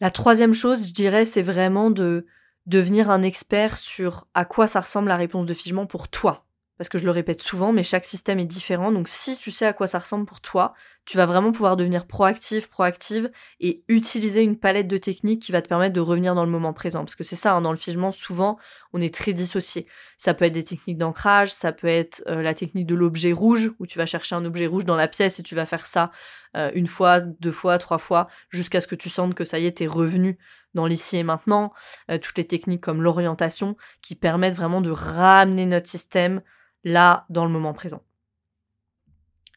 La 0.00 0.10
troisième 0.10 0.54
chose, 0.54 0.88
je 0.88 0.92
dirais, 0.92 1.24
c'est 1.24 1.42
vraiment 1.42 1.90
de 1.90 2.26
devenir 2.66 3.10
un 3.10 3.22
expert 3.22 3.76
sur 3.76 4.26
à 4.34 4.44
quoi 4.44 4.66
ça 4.66 4.80
ressemble 4.80 5.08
la 5.08 5.16
réponse 5.16 5.46
de 5.46 5.54
figement 5.54 5.86
pour 5.86 6.08
toi, 6.08 6.43
parce 6.76 6.88
que 6.88 6.98
je 6.98 7.04
le 7.04 7.10
répète 7.10 7.40
souvent, 7.40 7.72
mais 7.72 7.82
chaque 7.82 8.04
système 8.04 8.38
est 8.38 8.44
différent. 8.46 8.90
Donc 8.90 9.08
si 9.08 9.36
tu 9.36 9.50
sais 9.50 9.66
à 9.66 9.72
quoi 9.72 9.86
ça 9.86 9.98
ressemble 9.98 10.26
pour 10.26 10.40
toi, 10.40 10.74
tu 11.04 11.16
vas 11.16 11.26
vraiment 11.26 11.52
pouvoir 11.52 11.76
devenir 11.76 12.06
proactif, 12.06 12.68
proactive 12.68 13.30
et 13.60 13.84
utiliser 13.88 14.42
une 14.42 14.58
palette 14.58 14.88
de 14.88 14.96
techniques 14.96 15.42
qui 15.42 15.52
va 15.52 15.60
te 15.60 15.68
permettre 15.68 15.92
de 15.92 16.00
revenir 16.00 16.34
dans 16.34 16.44
le 16.44 16.50
moment 16.50 16.72
présent. 16.72 17.00
Parce 17.00 17.14
que 17.14 17.24
c'est 17.24 17.36
ça, 17.36 17.54
hein, 17.54 17.60
dans 17.60 17.70
le 17.70 17.76
figement, 17.76 18.10
souvent, 18.10 18.58
on 18.92 19.00
est 19.00 19.14
très 19.14 19.34
dissocié. 19.34 19.86
Ça 20.16 20.34
peut 20.34 20.46
être 20.46 20.54
des 20.54 20.64
techniques 20.64 20.98
d'ancrage, 20.98 21.52
ça 21.52 21.72
peut 21.72 21.88
être 21.88 22.24
euh, 22.26 22.42
la 22.42 22.54
technique 22.54 22.86
de 22.86 22.94
l'objet 22.94 23.32
rouge, 23.32 23.72
où 23.78 23.86
tu 23.86 23.98
vas 23.98 24.06
chercher 24.06 24.34
un 24.34 24.44
objet 24.44 24.66
rouge 24.66 24.86
dans 24.86 24.96
la 24.96 25.08
pièce 25.08 25.38
et 25.38 25.42
tu 25.42 25.54
vas 25.54 25.66
faire 25.66 25.86
ça 25.86 26.10
euh, 26.56 26.70
une 26.74 26.86
fois, 26.86 27.20
deux 27.20 27.52
fois, 27.52 27.78
trois 27.78 27.98
fois, 27.98 28.28
jusqu'à 28.48 28.80
ce 28.80 28.86
que 28.86 28.94
tu 28.94 29.10
sentes 29.10 29.34
que 29.34 29.44
ça 29.44 29.58
y 29.58 29.66
est, 29.66 29.78
t'es 29.78 29.86
revenu 29.86 30.38
dans 30.74 30.86
l'ici 30.86 31.16
et 31.16 31.22
maintenant. 31.22 31.72
Euh, 32.10 32.18
toutes 32.18 32.38
les 32.38 32.46
techniques 32.46 32.82
comme 32.82 33.02
l'orientation 33.02 33.76
qui 34.02 34.14
permettent 34.14 34.56
vraiment 34.56 34.80
de 34.80 34.90
ramener 34.90 35.66
notre 35.66 35.88
système 35.88 36.42
là, 36.84 37.26
dans 37.30 37.44
le 37.44 37.50
moment 37.50 37.72
présent. 37.72 38.02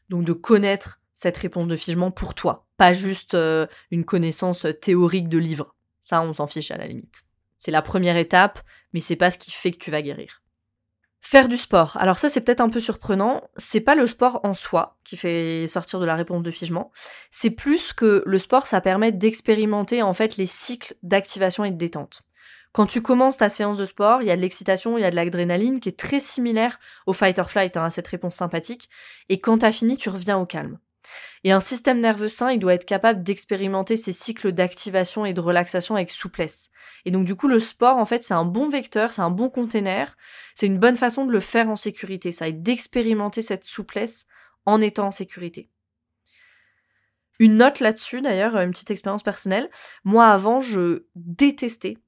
Donc 0.08 0.24
de 0.24 0.32
connaître 0.32 1.00
cette 1.14 1.36
réponse 1.36 1.68
de 1.68 1.76
figement 1.76 2.10
pour 2.10 2.34
toi, 2.34 2.66
pas 2.76 2.92
juste 2.92 3.34
euh, 3.34 3.66
une 3.90 4.04
connaissance 4.04 4.66
théorique 4.80 5.28
de 5.28 5.38
livre. 5.38 5.74
Ça, 6.00 6.22
on 6.22 6.32
s'en 6.32 6.46
fiche 6.46 6.70
à 6.70 6.76
la 6.76 6.86
limite. 6.86 7.24
C'est 7.58 7.70
la 7.70 7.82
première 7.82 8.16
étape, 8.16 8.60
mais 8.92 9.00
c'est 9.00 9.16
pas 9.16 9.30
ce 9.30 9.38
qui 9.38 9.50
fait 9.50 9.72
que 9.72 9.78
tu 9.78 9.90
vas 9.90 10.00
guérir. 10.00 10.42
Faire 11.20 11.48
du 11.48 11.56
sport. 11.56 11.96
Alors 11.96 12.18
ça 12.18 12.28
c'est 12.28 12.40
peut-être 12.40 12.60
un 12.60 12.70
peu 12.70 12.80
surprenant, 12.80 13.50
c'est 13.56 13.80
pas 13.80 13.96
le 13.96 14.06
sport 14.06 14.40
en 14.44 14.54
soi 14.54 14.96
qui 15.04 15.16
fait 15.16 15.66
sortir 15.66 15.98
de 15.98 16.06
la 16.06 16.14
réponse 16.14 16.42
de 16.42 16.50
figement, 16.50 16.92
c'est 17.30 17.50
plus 17.50 17.92
que 17.92 18.22
le 18.24 18.38
sport 18.38 18.66
ça 18.66 18.80
permet 18.80 19.10
d'expérimenter 19.10 20.00
en 20.00 20.14
fait 20.14 20.36
les 20.36 20.46
cycles 20.46 20.94
d'activation 21.02 21.64
et 21.64 21.70
de 21.72 21.76
détente. 21.76 22.22
Quand 22.78 22.86
tu 22.86 23.02
commences 23.02 23.38
ta 23.38 23.48
séance 23.48 23.76
de 23.76 23.84
sport, 23.84 24.22
il 24.22 24.28
y 24.28 24.30
a 24.30 24.36
de 24.36 24.40
l'excitation, 24.40 24.96
il 24.96 25.00
y 25.00 25.04
a 25.04 25.10
de 25.10 25.16
l'adrénaline 25.16 25.80
qui 25.80 25.88
est 25.88 25.98
très 25.98 26.20
similaire 26.20 26.78
au 27.06 27.12
fight 27.12 27.36
or 27.40 27.50
flight, 27.50 27.76
hein, 27.76 27.86
à 27.86 27.90
cette 27.90 28.06
réponse 28.06 28.36
sympathique, 28.36 28.88
et 29.28 29.40
quand 29.40 29.58
t'as 29.58 29.72
fini, 29.72 29.96
tu 29.96 30.10
reviens 30.10 30.38
au 30.38 30.46
calme. 30.46 30.78
Et 31.42 31.50
un 31.50 31.58
système 31.58 31.98
nerveux 31.98 32.28
sain, 32.28 32.52
il 32.52 32.60
doit 32.60 32.74
être 32.74 32.84
capable 32.84 33.24
d'expérimenter 33.24 33.96
ces 33.96 34.12
cycles 34.12 34.52
d'activation 34.52 35.24
et 35.24 35.32
de 35.32 35.40
relaxation 35.40 35.96
avec 35.96 36.12
souplesse. 36.12 36.70
Et 37.04 37.10
donc 37.10 37.24
du 37.24 37.34
coup, 37.34 37.48
le 37.48 37.58
sport, 37.58 37.96
en 37.96 38.04
fait, 38.04 38.22
c'est 38.22 38.34
un 38.34 38.44
bon 38.44 38.68
vecteur, 38.68 39.12
c'est 39.12 39.22
un 39.22 39.30
bon 39.30 39.50
container, 39.50 40.16
c'est 40.54 40.66
une 40.66 40.78
bonne 40.78 40.94
façon 40.94 41.24
de 41.24 41.32
le 41.32 41.40
faire 41.40 41.68
en 41.68 41.74
sécurité, 41.74 42.30
ça, 42.30 42.46
et 42.46 42.52
d'expérimenter 42.52 43.42
cette 43.42 43.64
souplesse 43.64 44.26
en 44.66 44.80
étant 44.80 45.08
en 45.08 45.10
sécurité. 45.10 45.68
Une 47.40 47.56
note 47.56 47.80
là-dessus, 47.80 48.20
d'ailleurs, 48.20 48.56
une 48.56 48.70
petite 48.70 48.92
expérience 48.92 49.24
personnelle. 49.24 49.68
Moi, 50.04 50.28
avant, 50.28 50.60
je 50.60 51.06
détestais 51.16 51.98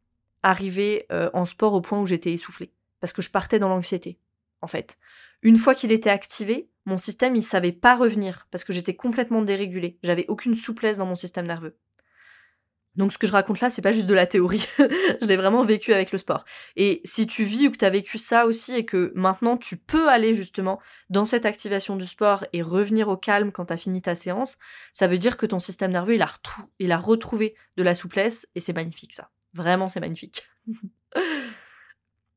arriver 0.43 1.07
euh, 1.13 1.31
en 1.35 1.45
sport 1.45 1.75
au 1.75 1.81
point 1.81 2.01
où 2.01 2.07
j'étais 2.07 2.33
essoufflée, 2.33 2.73
parce 3.01 3.13
que 3.13 3.23
je 3.23 3.31
partais 3.31 3.59
dans 3.59 3.69
l'anxiété, 3.69 4.19
en 4.63 4.67
fait. 4.67 4.99
Une 5.43 5.57
fois 5.57 5.75
qu'il 5.75 5.93
était 5.93 6.11
activé, 6.11 6.69
mon 6.85 6.99
système, 6.99 7.37
il 7.37 7.43
savait 7.43 7.73
pas 7.73 7.95
revenir 7.95 8.47
parce 8.51 8.65
que 8.65 8.73
j'étais 8.73 8.95
complètement 8.95 9.43
dérégulée. 9.43 9.99
J'avais 10.03 10.27
aucune 10.29 10.55
souplesse 10.55 10.99
dans 10.99 11.07
mon 11.07 11.15
système 11.15 11.47
nerveux. 11.47 11.77
Donc 12.97 13.13
ce 13.13 13.19
que 13.19 13.27
je 13.27 13.33
raconte 13.33 13.61
là, 13.61 13.71
c'est 13.71 13.83
pas 13.83 13.93
juste 13.93 14.09
de 14.09 14.15
la 14.15 14.27
théorie. 14.27 14.67
je 14.79 15.27
l'ai 15.27 15.37
vraiment 15.37 15.65
vécu 15.65 15.93
avec 15.93 16.11
le 16.11 16.19
sport. 16.19 16.45
Et 16.77 17.01
si 17.05 17.27
tu 17.27 17.45
vis 17.45 17.69
ou 17.69 17.71
que 17.71 17.77
tu 17.77 17.85
as 17.85 17.91
vécu 17.91 18.19
ça 18.19 18.47
aussi 18.47 18.75
et 18.75 18.85
que 18.85 19.13
maintenant 19.15 19.57
tu 19.57 19.77
peux 19.77 20.09
aller 20.09 20.35
justement 20.35 20.81
dans 21.09 21.25
cette 21.25 21.47
activation 21.47 21.97
du 21.97 22.07
sport 22.07 22.45
et 22.53 22.63
revenir 22.63 23.09
au 23.09 23.17
calme 23.17 23.53
quand 23.53 23.67
tu 23.67 23.73
as 23.73 23.77
fini 23.77 24.03
ta 24.03 24.15
séance, 24.15 24.59
ça 24.93 25.07
veut 25.07 25.19
dire 25.19 25.37
que 25.37 25.47
ton 25.47 25.61
système 25.61 25.93
nerveux, 25.93 26.17
il 26.17 26.23
a, 26.23 26.29
il 26.81 26.93
a 26.93 26.99
retrouvé 26.99 27.55
de 27.77 27.83
la 27.83 27.95
souplesse 27.95 28.49
et 28.55 28.61
c'est 28.61 28.75
magnifique 28.75 29.15
ça. 29.15 29.31
Vraiment, 29.55 29.89
c'est 29.89 30.01
magnifique. 30.01 30.49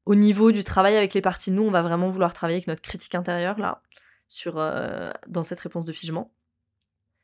Au 0.06 0.16
niveau 0.16 0.52
du 0.52 0.64
travail 0.64 0.98
avec 0.98 1.14
les 1.14 1.22
parties 1.22 1.52
nous, 1.52 1.64
on 1.64 1.72
va 1.72 1.82
vraiment 1.82 2.10
vouloir 2.10 2.34
travailler 2.34 2.58
avec 2.58 2.68
notre 2.68 2.82
critique 2.82 3.16
intérieure 3.16 3.58
là, 3.58 3.82
sur, 4.28 4.58
euh, 4.58 5.12
dans 5.28 5.44
cette 5.44 5.62
réponse 5.62 5.86
de 5.86 5.94
figement. 5.94 6.34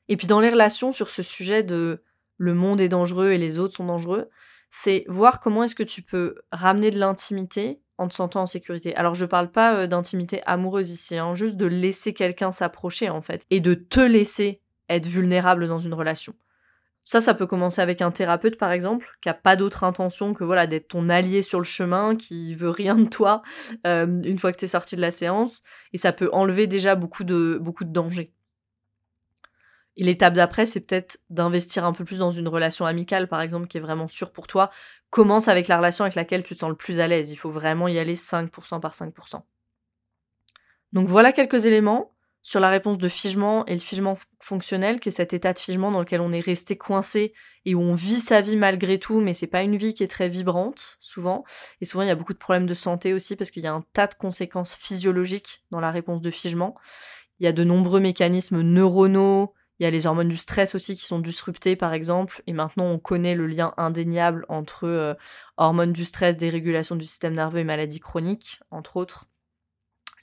Et 0.08 0.16
puis 0.16 0.28
dans 0.28 0.40
les 0.40 0.50
relations 0.50 0.92
sur 0.92 1.10
ce 1.10 1.22
sujet 1.22 1.62
de 1.64 2.04
le 2.38 2.54
monde 2.54 2.80
est 2.80 2.90
dangereux 2.90 3.32
et 3.32 3.38
les 3.38 3.60
autres 3.60 3.76
sont 3.76 3.86
dangereux, 3.86 4.30
c'est 4.70 5.04
voir 5.08 5.42
comment 5.42 5.64
est-ce 5.64 5.76
que 5.76 5.84
tu 5.84 6.02
peux 6.02 6.36
ramener 6.52 6.90
de 6.90 7.00
l'intimité 7.00 7.82
en 7.98 8.08
te 8.08 8.16
sentant 8.16 8.44
en 8.44 8.46
sécurité. 8.46 8.96
Alors 8.96 9.14
je 9.14 9.26
parle 9.26 9.52
pas 9.52 9.76
euh, 9.76 9.88
d'intimité 9.88 10.42
amoureuse 10.46 10.90
ici, 10.90 11.18
hein, 11.18 11.34
juste 11.34 11.58
de 11.58 11.66
laisser 11.66 12.14
quelqu'un 12.14 12.52
s'approcher 12.52 13.10
en 13.10 13.22
fait, 13.22 13.46
et 13.50 13.60
de 13.60 13.74
te 13.74 14.00
laisser 14.00 14.62
être 14.88 15.08
vulnérable 15.08 15.68
dans 15.68 15.80
une 15.80 15.94
relation. 15.94 16.34
Ça, 17.10 17.22
ça 17.22 17.34
peut 17.34 17.48
commencer 17.48 17.82
avec 17.82 18.04
un 18.04 18.12
thérapeute, 18.12 18.60
par 18.60 18.72
exemple, 18.72 19.18
qui 19.20 19.30
a 19.30 19.34
pas 19.34 19.56
d'autre 19.56 19.84
intention 19.84 20.36
que 20.36 20.44
voilà 20.44 20.68
d'être 20.68 20.90
ton 20.90 21.10
allié 21.10 21.42
sur 21.42 21.58
le 21.58 21.64
chemin, 21.64 22.16
qui 22.16 22.54
veut 22.54 22.70
rien 22.70 22.94
de 22.94 23.10
toi 23.10 23.42
euh, 23.88 24.22
une 24.22 24.38
fois 24.38 24.52
que 24.52 24.60
tu 24.60 24.66
es 24.66 24.68
sorti 24.68 24.96
de 24.96 25.02
la 25.02 25.10
séance, 25.10 25.64
et 25.92 25.98
ça 25.98 26.14
peut 26.14 26.30
enlever 26.34 26.68
déjà 26.68 26.94
beaucoup 26.94 27.24
de 27.24 27.58
beaucoup 27.60 27.84
de 27.84 27.92
dangers. 27.92 28.32
Et 29.98 30.04
l'étape 30.04 30.36
d'après, 30.36 30.68
c'est 30.68 30.82
peut-être 30.82 31.20
d'investir 31.32 31.84
un 31.84 31.94
peu 31.94 32.06
plus 32.06 32.20
dans 32.20 32.30
une 32.30 32.48
relation 32.48 32.86
amicale, 32.86 33.28
par 33.28 33.42
exemple, 33.42 33.66
qui 33.66 33.80
est 33.80 33.82
vraiment 33.82 34.08
sûre 34.08 34.32
pour 34.32 34.46
toi. 34.46 34.70
Commence 35.10 35.48
avec 35.48 35.68
la 35.68 35.78
relation 35.78 36.04
avec 36.04 36.14
laquelle 36.14 36.44
tu 36.44 36.54
te 36.54 36.60
sens 36.60 36.70
le 36.70 36.76
plus 36.76 37.00
à 37.00 37.08
l'aise. 37.08 37.32
Il 37.32 37.38
faut 37.38 37.50
vraiment 37.50 37.88
y 37.88 37.98
aller 37.98 38.14
5% 38.14 38.80
par 38.80 38.94
5%. 38.94 39.42
Donc 40.94 41.08
voilà 41.08 41.32
quelques 41.32 41.66
éléments 41.66 42.12
sur 42.42 42.60
la 42.60 42.70
réponse 42.70 42.98
de 42.98 43.10
figement 43.10 43.66
et 43.66 43.74
le 43.74 43.80
figement 43.80 44.18
fonctionnel, 44.40 45.00
qui 45.00 45.10
est 45.10 45.14
cet 45.14 45.34
état 45.34 45.54
de 45.54 45.60
figement 45.60 45.92
dans 45.92 46.00
lequel 46.00 46.22
on 46.22 46.32
est 46.32 46.40
resté 46.40 46.78
coincé 46.78 47.34
et 47.66 47.76
où 47.76 47.82
on 47.82 47.94
vit 47.94 48.20
sa 48.20 48.42
vie 48.42 48.56
malgré 48.56 48.98
tout, 48.98 49.20
mais 49.20 49.34
c'est 49.34 49.48
pas 49.48 49.62
une 49.62 49.76
vie 49.76 49.94
qui 49.94 50.04
est 50.04 50.08
très 50.08 50.30
vibrante, 50.30 50.98
souvent. 51.00 51.44
Et 51.82 51.86
souvent, 51.86 52.04
il 52.04 52.08
y 52.08 52.12
a 52.12 52.16
beaucoup 52.16 52.34
de 52.34 52.40
problèmes 52.40 52.66
de 52.66 52.74
santé 52.74 53.14
aussi, 53.14 53.36
parce 53.36 53.52
qu'il 53.52 53.64
y 53.64 53.68
a 53.68 53.74
un 53.74 53.84
tas 53.94 54.08
de 54.08 54.16
conséquences 54.16 54.76
physiologiques 54.76 55.64
dans 55.72 55.80
la 55.80 55.92
réponse 55.92 56.22
de 56.22 56.32
figement. 56.32 56.76
Il 57.40 57.46
y 57.46 57.48
a 57.48 57.52
de 57.52 57.64
nombreux 57.64 58.00
mécanismes 58.00 58.62
neuronaux, 58.62 59.54
il 59.80 59.84
y 59.84 59.86
a 59.86 59.92
les 59.92 60.08
hormones 60.08 60.28
du 60.28 60.38
stress 60.38 60.76
aussi 60.76 60.96
qui 60.96 61.06
sont 61.06 61.20
disruptées, 61.20 61.78
par 61.78 61.94
exemple, 61.94 62.44
et 62.48 62.54
maintenant 62.54 62.86
on 62.86 63.00
connaît 63.00 63.36
le 63.36 63.48
lien 63.48 63.74
indéniable 63.78 64.46
entre 64.50 64.86
euh, 64.86 65.14
hormones 65.56 65.94
du 65.94 66.04
stress, 66.04 66.36
dérégulation 66.36 66.98
du 66.98 67.06
système 67.06 67.34
nerveux 67.34 67.60
et 67.60 67.64
maladies 67.64 68.02
chroniques, 68.02 68.60
entre 68.72 68.98
autres 68.98 69.28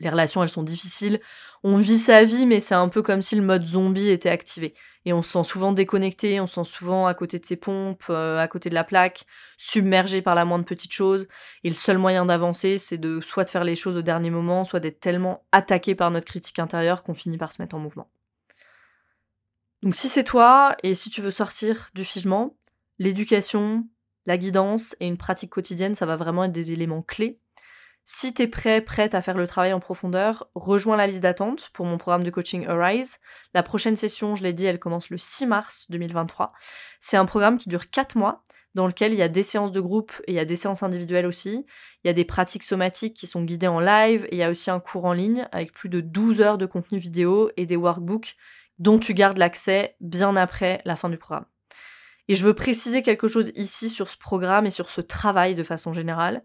les 0.00 0.08
relations 0.08 0.42
elles 0.42 0.48
sont 0.48 0.62
difficiles. 0.62 1.20
On 1.62 1.76
vit 1.76 1.98
sa 1.98 2.24
vie, 2.24 2.46
mais 2.46 2.60
c'est 2.60 2.74
un 2.74 2.88
peu 2.88 3.02
comme 3.02 3.22
si 3.22 3.34
le 3.34 3.42
mode 3.42 3.64
zombie 3.64 4.08
était 4.08 4.28
activé. 4.28 4.74
Et 5.04 5.12
on 5.12 5.22
se 5.22 5.30
sent 5.30 5.44
souvent 5.44 5.72
déconnecté, 5.72 6.40
on 6.40 6.46
se 6.46 6.54
sent 6.62 6.70
souvent 6.70 7.06
à 7.06 7.14
côté 7.14 7.38
de 7.38 7.46
ses 7.46 7.56
pompes, 7.56 8.04
euh, 8.10 8.38
à 8.38 8.48
côté 8.48 8.68
de 8.68 8.74
la 8.74 8.84
plaque, 8.84 9.24
submergé 9.56 10.20
par 10.20 10.34
la 10.34 10.44
moindre 10.44 10.64
petite 10.64 10.92
chose. 10.92 11.28
Et 11.64 11.68
le 11.68 11.74
seul 11.74 11.98
moyen 11.98 12.26
d'avancer, 12.26 12.78
c'est 12.78 12.98
de 12.98 13.20
soit 13.20 13.44
de 13.44 13.50
faire 13.50 13.64
les 13.64 13.76
choses 13.76 13.96
au 13.96 14.02
dernier 14.02 14.30
moment, 14.30 14.64
soit 14.64 14.80
d'être 14.80 15.00
tellement 15.00 15.44
attaqué 15.52 15.94
par 15.94 16.10
notre 16.10 16.26
critique 16.26 16.58
intérieure 16.58 17.02
qu'on 17.02 17.14
finit 17.14 17.38
par 17.38 17.52
se 17.52 17.62
mettre 17.62 17.76
en 17.76 17.78
mouvement. 17.78 18.10
Donc 19.82 19.94
si 19.94 20.08
c'est 20.08 20.24
toi, 20.24 20.76
et 20.82 20.94
si 20.94 21.10
tu 21.10 21.20
veux 21.20 21.30
sortir 21.30 21.90
du 21.94 22.04
figement, 22.04 22.56
l'éducation, 22.98 23.86
la 24.26 24.36
guidance 24.38 24.96
et 25.00 25.06
une 25.06 25.18
pratique 25.18 25.50
quotidienne, 25.50 25.94
ça 25.94 26.06
va 26.06 26.16
vraiment 26.16 26.44
être 26.44 26.52
des 26.52 26.72
éléments 26.72 27.02
clés 27.02 27.38
si 28.08 28.32
tu 28.32 28.48
prêt, 28.48 28.80
prête 28.80 29.16
à 29.16 29.20
faire 29.20 29.36
le 29.36 29.48
travail 29.48 29.72
en 29.72 29.80
profondeur, 29.80 30.48
rejoins 30.54 30.96
la 30.96 31.08
liste 31.08 31.24
d'attente 31.24 31.70
pour 31.72 31.86
mon 31.86 31.98
programme 31.98 32.22
de 32.22 32.30
coaching 32.30 32.64
Arise. 32.68 33.18
La 33.52 33.64
prochaine 33.64 33.96
session, 33.96 34.36
je 34.36 34.44
l'ai 34.44 34.52
dit, 34.52 34.64
elle 34.64 34.78
commence 34.78 35.10
le 35.10 35.18
6 35.18 35.46
mars 35.46 35.86
2023. 35.90 36.52
C'est 37.00 37.16
un 37.16 37.24
programme 37.24 37.58
qui 37.58 37.68
dure 37.68 37.90
4 37.90 38.16
mois 38.16 38.44
dans 38.76 38.86
lequel 38.86 39.12
il 39.12 39.18
y 39.18 39.22
a 39.22 39.28
des 39.28 39.42
séances 39.42 39.72
de 39.72 39.80
groupe 39.80 40.12
et 40.28 40.32
il 40.32 40.34
y 40.36 40.38
a 40.38 40.44
des 40.44 40.54
séances 40.54 40.84
individuelles 40.84 41.26
aussi. 41.26 41.66
Il 42.04 42.06
y 42.06 42.10
a 42.10 42.12
des 42.12 42.24
pratiques 42.24 42.62
somatiques 42.62 43.14
qui 43.14 43.26
sont 43.26 43.42
guidées 43.42 43.66
en 43.66 43.80
live 43.80 44.24
et 44.26 44.36
il 44.36 44.38
y 44.38 44.44
a 44.44 44.50
aussi 44.50 44.70
un 44.70 44.78
cours 44.78 45.06
en 45.06 45.12
ligne 45.12 45.48
avec 45.50 45.72
plus 45.72 45.88
de 45.88 46.00
12 46.00 46.40
heures 46.40 46.58
de 46.58 46.66
contenu 46.66 46.98
vidéo 46.98 47.50
et 47.56 47.66
des 47.66 47.74
workbooks 47.74 48.36
dont 48.78 49.00
tu 49.00 49.14
gardes 49.14 49.38
l'accès 49.38 49.96
bien 50.00 50.36
après 50.36 50.80
la 50.84 50.94
fin 50.94 51.08
du 51.08 51.18
programme. 51.18 51.46
Et 52.28 52.36
je 52.36 52.44
veux 52.44 52.54
préciser 52.54 53.02
quelque 53.02 53.26
chose 53.26 53.50
ici 53.56 53.90
sur 53.90 54.08
ce 54.08 54.16
programme 54.16 54.66
et 54.66 54.70
sur 54.70 54.90
ce 54.90 55.00
travail 55.00 55.56
de 55.56 55.64
façon 55.64 55.92
générale. 55.92 56.44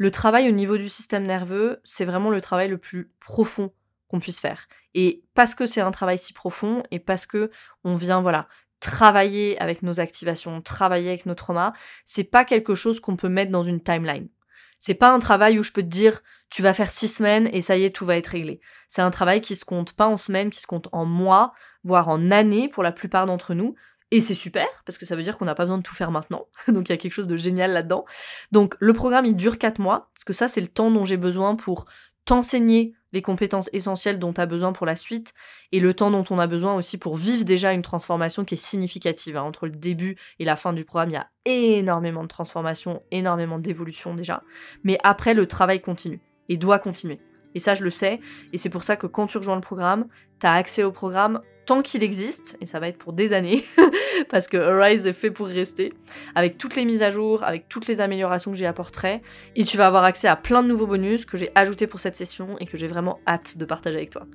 Le 0.00 0.10
travail 0.10 0.48
au 0.48 0.52
niveau 0.52 0.78
du 0.78 0.88
système 0.88 1.26
nerveux, 1.26 1.78
c'est 1.84 2.06
vraiment 2.06 2.30
le 2.30 2.40
travail 2.40 2.68
le 2.70 2.78
plus 2.78 3.10
profond 3.20 3.70
qu'on 4.08 4.18
puisse 4.18 4.40
faire. 4.40 4.66
Et 4.94 5.22
parce 5.34 5.54
que 5.54 5.66
c'est 5.66 5.82
un 5.82 5.90
travail 5.90 6.16
si 6.16 6.32
profond 6.32 6.82
et 6.90 6.98
parce 6.98 7.26
que 7.26 7.50
on 7.84 7.96
vient, 7.96 8.22
voilà, 8.22 8.48
travailler 8.80 9.60
avec 9.60 9.82
nos 9.82 10.00
activations, 10.00 10.62
travailler 10.62 11.10
avec 11.10 11.26
nos 11.26 11.34
traumas, 11.34 11.74
c'est 12.06 12.24
pas 12.24 12.46
quelque 12.46 12.74
chose 12.74 12.98
qu'on 12.98 13.16
peut 13.16 13.28
mettre 13.28 13.52
dans 13.52 13.62
une 13.62 13.82
timeline. 13.82 14.30
C'est 14.78 14.94
pas 14.94 15.12
un 15.12 15.18
travail 15.18 15.58
où 15.58 15.62
je 15.62 15.72
peux 15.72 15.82
te 15.82 15.88
dire 15.88 16.22
tu 16.48 16.62
vas 16.62 16.72
faire 16.72 16.90
six 16.90 17.08
semaines 17.08 17.50
et 17.52 17.60
ça 17.60 17.76
y 17.76 17.84
est, 17.84 17.94
tout 17.94 18.06
va 18.06 18.16
être 18.16 18.28
réglé. 18.28 18.62
C'est 18.88 19.02
un 19.02 19.10
travail 19.10 19.42
qui 19.42 19.54
se 19.54 19.66
compte 19.66 19.92
pas 19.92 20.06
en 20.06 20.16
semaines, 20.16 20.48
qui 20.48 20.60
se 20.60 20.66
compte 20.66 20.88
en 20.92 21.04
mois, 21.04 21.52
voire 21.84 22.08
en 22.08 22.30
années 22.30 22.70
pour 22.70 22.82
la 22.82 22.92
plupart 22.92 23.26
d'entre 23.26 23.52
nous. 23.52 23.74
Et 24.12 24.20
c'est 24.20 24.34
super, 24.34 24.66
parce 24.84 24.98
que 24.98 25.06
ça 25.06 25.14
veut 25.14 25.22
dire 25.22 25.38
qu'on 25.38 25.44
n'a 25.44 25.54
pas 25.54 25.64
besoin 25.64 25.78
de 25.78 25.82
tout 25.82 25.94
faire 25.94 26.10
maintenant. 26.10 26.46
Donc 26.68 26.88
il 26.88 26.92
y 26.92 26.94
a 26.94 26.98
quelque 26.98 27.12
chose 27.12 27.28
de 27.28 27.36
génial 27.36 27.72
là-dedans. 27.72 28.04
Donc 28.50 28.74
le 28.80 28.92
programme, 28.92 29.24
il 29.24 29.36
dure 29.36 29.58
4 29.58 29.78
mois, 29.78 30.10
parce 30.14 30.24
que 30.24 30.32
ça, 30.32 30.48
c'est 30.48 30.60
le 30.60 30.66
temps 30.66 30.90
dont 30.90 31.04
j'ai 31.04 31.16
besoin 31.16 31.54
pour 31.54 31.86
t'enseigner 32.24 32.94
les 33.12 33.22
compétences 33.22 33.70
essentielles 33.72 34.18
dont 34.18 34.32
tu 34.32 34.40
as 34.40 34.46
besoin 34.46 34.72
pour 34.72 34.86
la 34.86 34.96
suite, 34.96 35.34
et 35.72 35.80
le 35.80 35.94
temps 35.94 36.10
dont 36.10 36.24
on 36.30 36.38
a 36.38 36.46
besoin 36.46 36.74
aussi 36.74 36.98
pour 36.98 37.16
vivre 37.16 37.44
déjà 37.44 37.72
une 37.72 37.82
transformation 37.82 38.44
qui 38.44 38.54
est 38.54 38.64
significative. 38.64 39.36
Hein. 39.36 39.42
Entre 39.42 39.66
le 39.66 39.72
début 39.72 40.16
et 40.38 40.44
la 40.44 40.56
fin 40.56 40.72
du 40.72 40.84
programme, 40.84 41.10
il 41.10 41.14
y 41.14 41.16
a 41.16 41.28
énormément 41.44 42.22
de 42.22 42.28
transformation, 42.28 43.02
énormément 43.10 43.58
d'évolution 43.58 44.14
déjà. 44.14 44.42
Mais 44.84 44.98
après, 45.02 45.34
le 45.34 45.46
travail 45.46 45.80
continue, 45.80 46.20
et 46.48 46.56
doit 46.56 46.78
continuer. 46.78 47.20
Et 47.54 47.58
ça, 47.58 47.74
je 47.74 47.82
le 47.82 47.90
sais. 47.90 48.20
Et 48.52 48.58
c'est 48.58 48.70
pour 48.70 48.84
ça 48.84 48.96
que 48.96 49.06
quand 49.06 49.26
tu 49.26 49.38
rejoins 49.38 49.56
le 49.56 49.60
programme, 49.60 50.06
tu 50.40 50.46
as 50.46 50.52
accès 50.52 50.84
au 50.84 50.92
programme 50.92 51.40
tant 51.70 51.82
qu'il 51.82 52.02
existe, 52.02 52.56
et 52.60 52.66
ça 52.66 52.80
va 52.80 52.88
être 52.88 52.98
pour 52.98 53.12
des 53.12 53.32
années, 53.32 53.62
parce 54.28 54.48
que 54.48 54.56
Arise 54.56 55.06
est 55.06 55.12
fait 55.12 55.30
pour 55.30 55.46
rester, 55.46 55.92
avec 56.34 56.58
toutes 56.58 56.74
les 56.74 56.84
mises 56.84 57.04
à 57.04 57.12
jour, 57.12 57.44
avec 57.44 57.68
toutes 57.68 57.86
les 57.86 58.00
améliorations 58.00 58.50
que 58.50 58.56
j'y 58.56 58.66
apporterai, 58.66 59.22
et 59.54 59.64
tu 59.64 59.76
vas 59.76 59.86
avoir 59.86 60.02
accès 60.02 60.26
à 60.26 60.34
plein 60.34 60.64
de 60.64 60.68
nouveaux 60.68 60.88
bonus 60.88 61.24
que 61.24 61.36
j'ai 61.36 61.52
ajoutés 61.54 61.86
pour 61.86 62.00
cette 62.00 62.16
session 62.16 62.58
et 62.58 62.66
que 62.66 62.76
j'ai 62.76 62.88
vraiment 62.88 63.20
hâte 63.24 63.56
de 63.56 63.64
partager 63.64 63.98
avec 63.98 64.10
toi. 64.10 64.26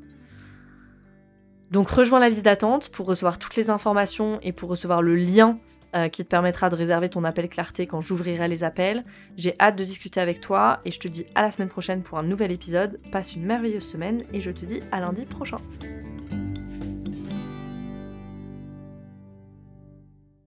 Donc 1.71 1.89
rejoins 1.89 2.21
la 2.21 2.29
liste 2.29 2.45
d'attente 2.45 2.87
pour 2.87 3.05
recevoir 3.05 3.37
toutes 3.37 3.57
les 3.57 3.69
informations 3.69 4.39
et 4.41 4.53
pour 4.53 4.69
recevoir 4.69 5.01
le 5.01 5.17
lien 5.17 5.59
euh, 5.93 6.07
qui 6.07 6.23
te 6.23 6.29
permettra 6.29 6.69
de 6.69 6.75
réserver 6.75 7.09
ton 7.09 7.25
appel 7.25 7.49
clarté 7.49 7.85
quand 7.85 7.99
j'ouvrirai 7.99 8.47
les 8.47 8.63
appels. 8.63 9.03
J'ai 9.35 9.55
hâte 9.59 9.75
de 9.75 9.83
discuter 9.83 10.21
avec 10.21 10.39
toi 10.39 10.79
et 10.85 10.91
je 10.91 11.01
te 11.01 11.09
dis 11.09 11.25
à 11.35 11.41
la 11.41 11.51
semaine 11.51 11.67
prochaine 11.67 12.01
pour 12.01 12.17
un 12.17 12.23
nouvel 12.23 12.53
épisode. 12.53 13.01
Passe 13.11 13.35
une 13.35 13.43
merveilleuse 13.43 13.83
semaine 13.83 14.23
et 14.31 14.39
je 14.39 14.51
te 14.51 14.63
dis 14.63 14.79
à 14.93 15.01
lundi 15.01 15.25
prochain. 15.25 15.57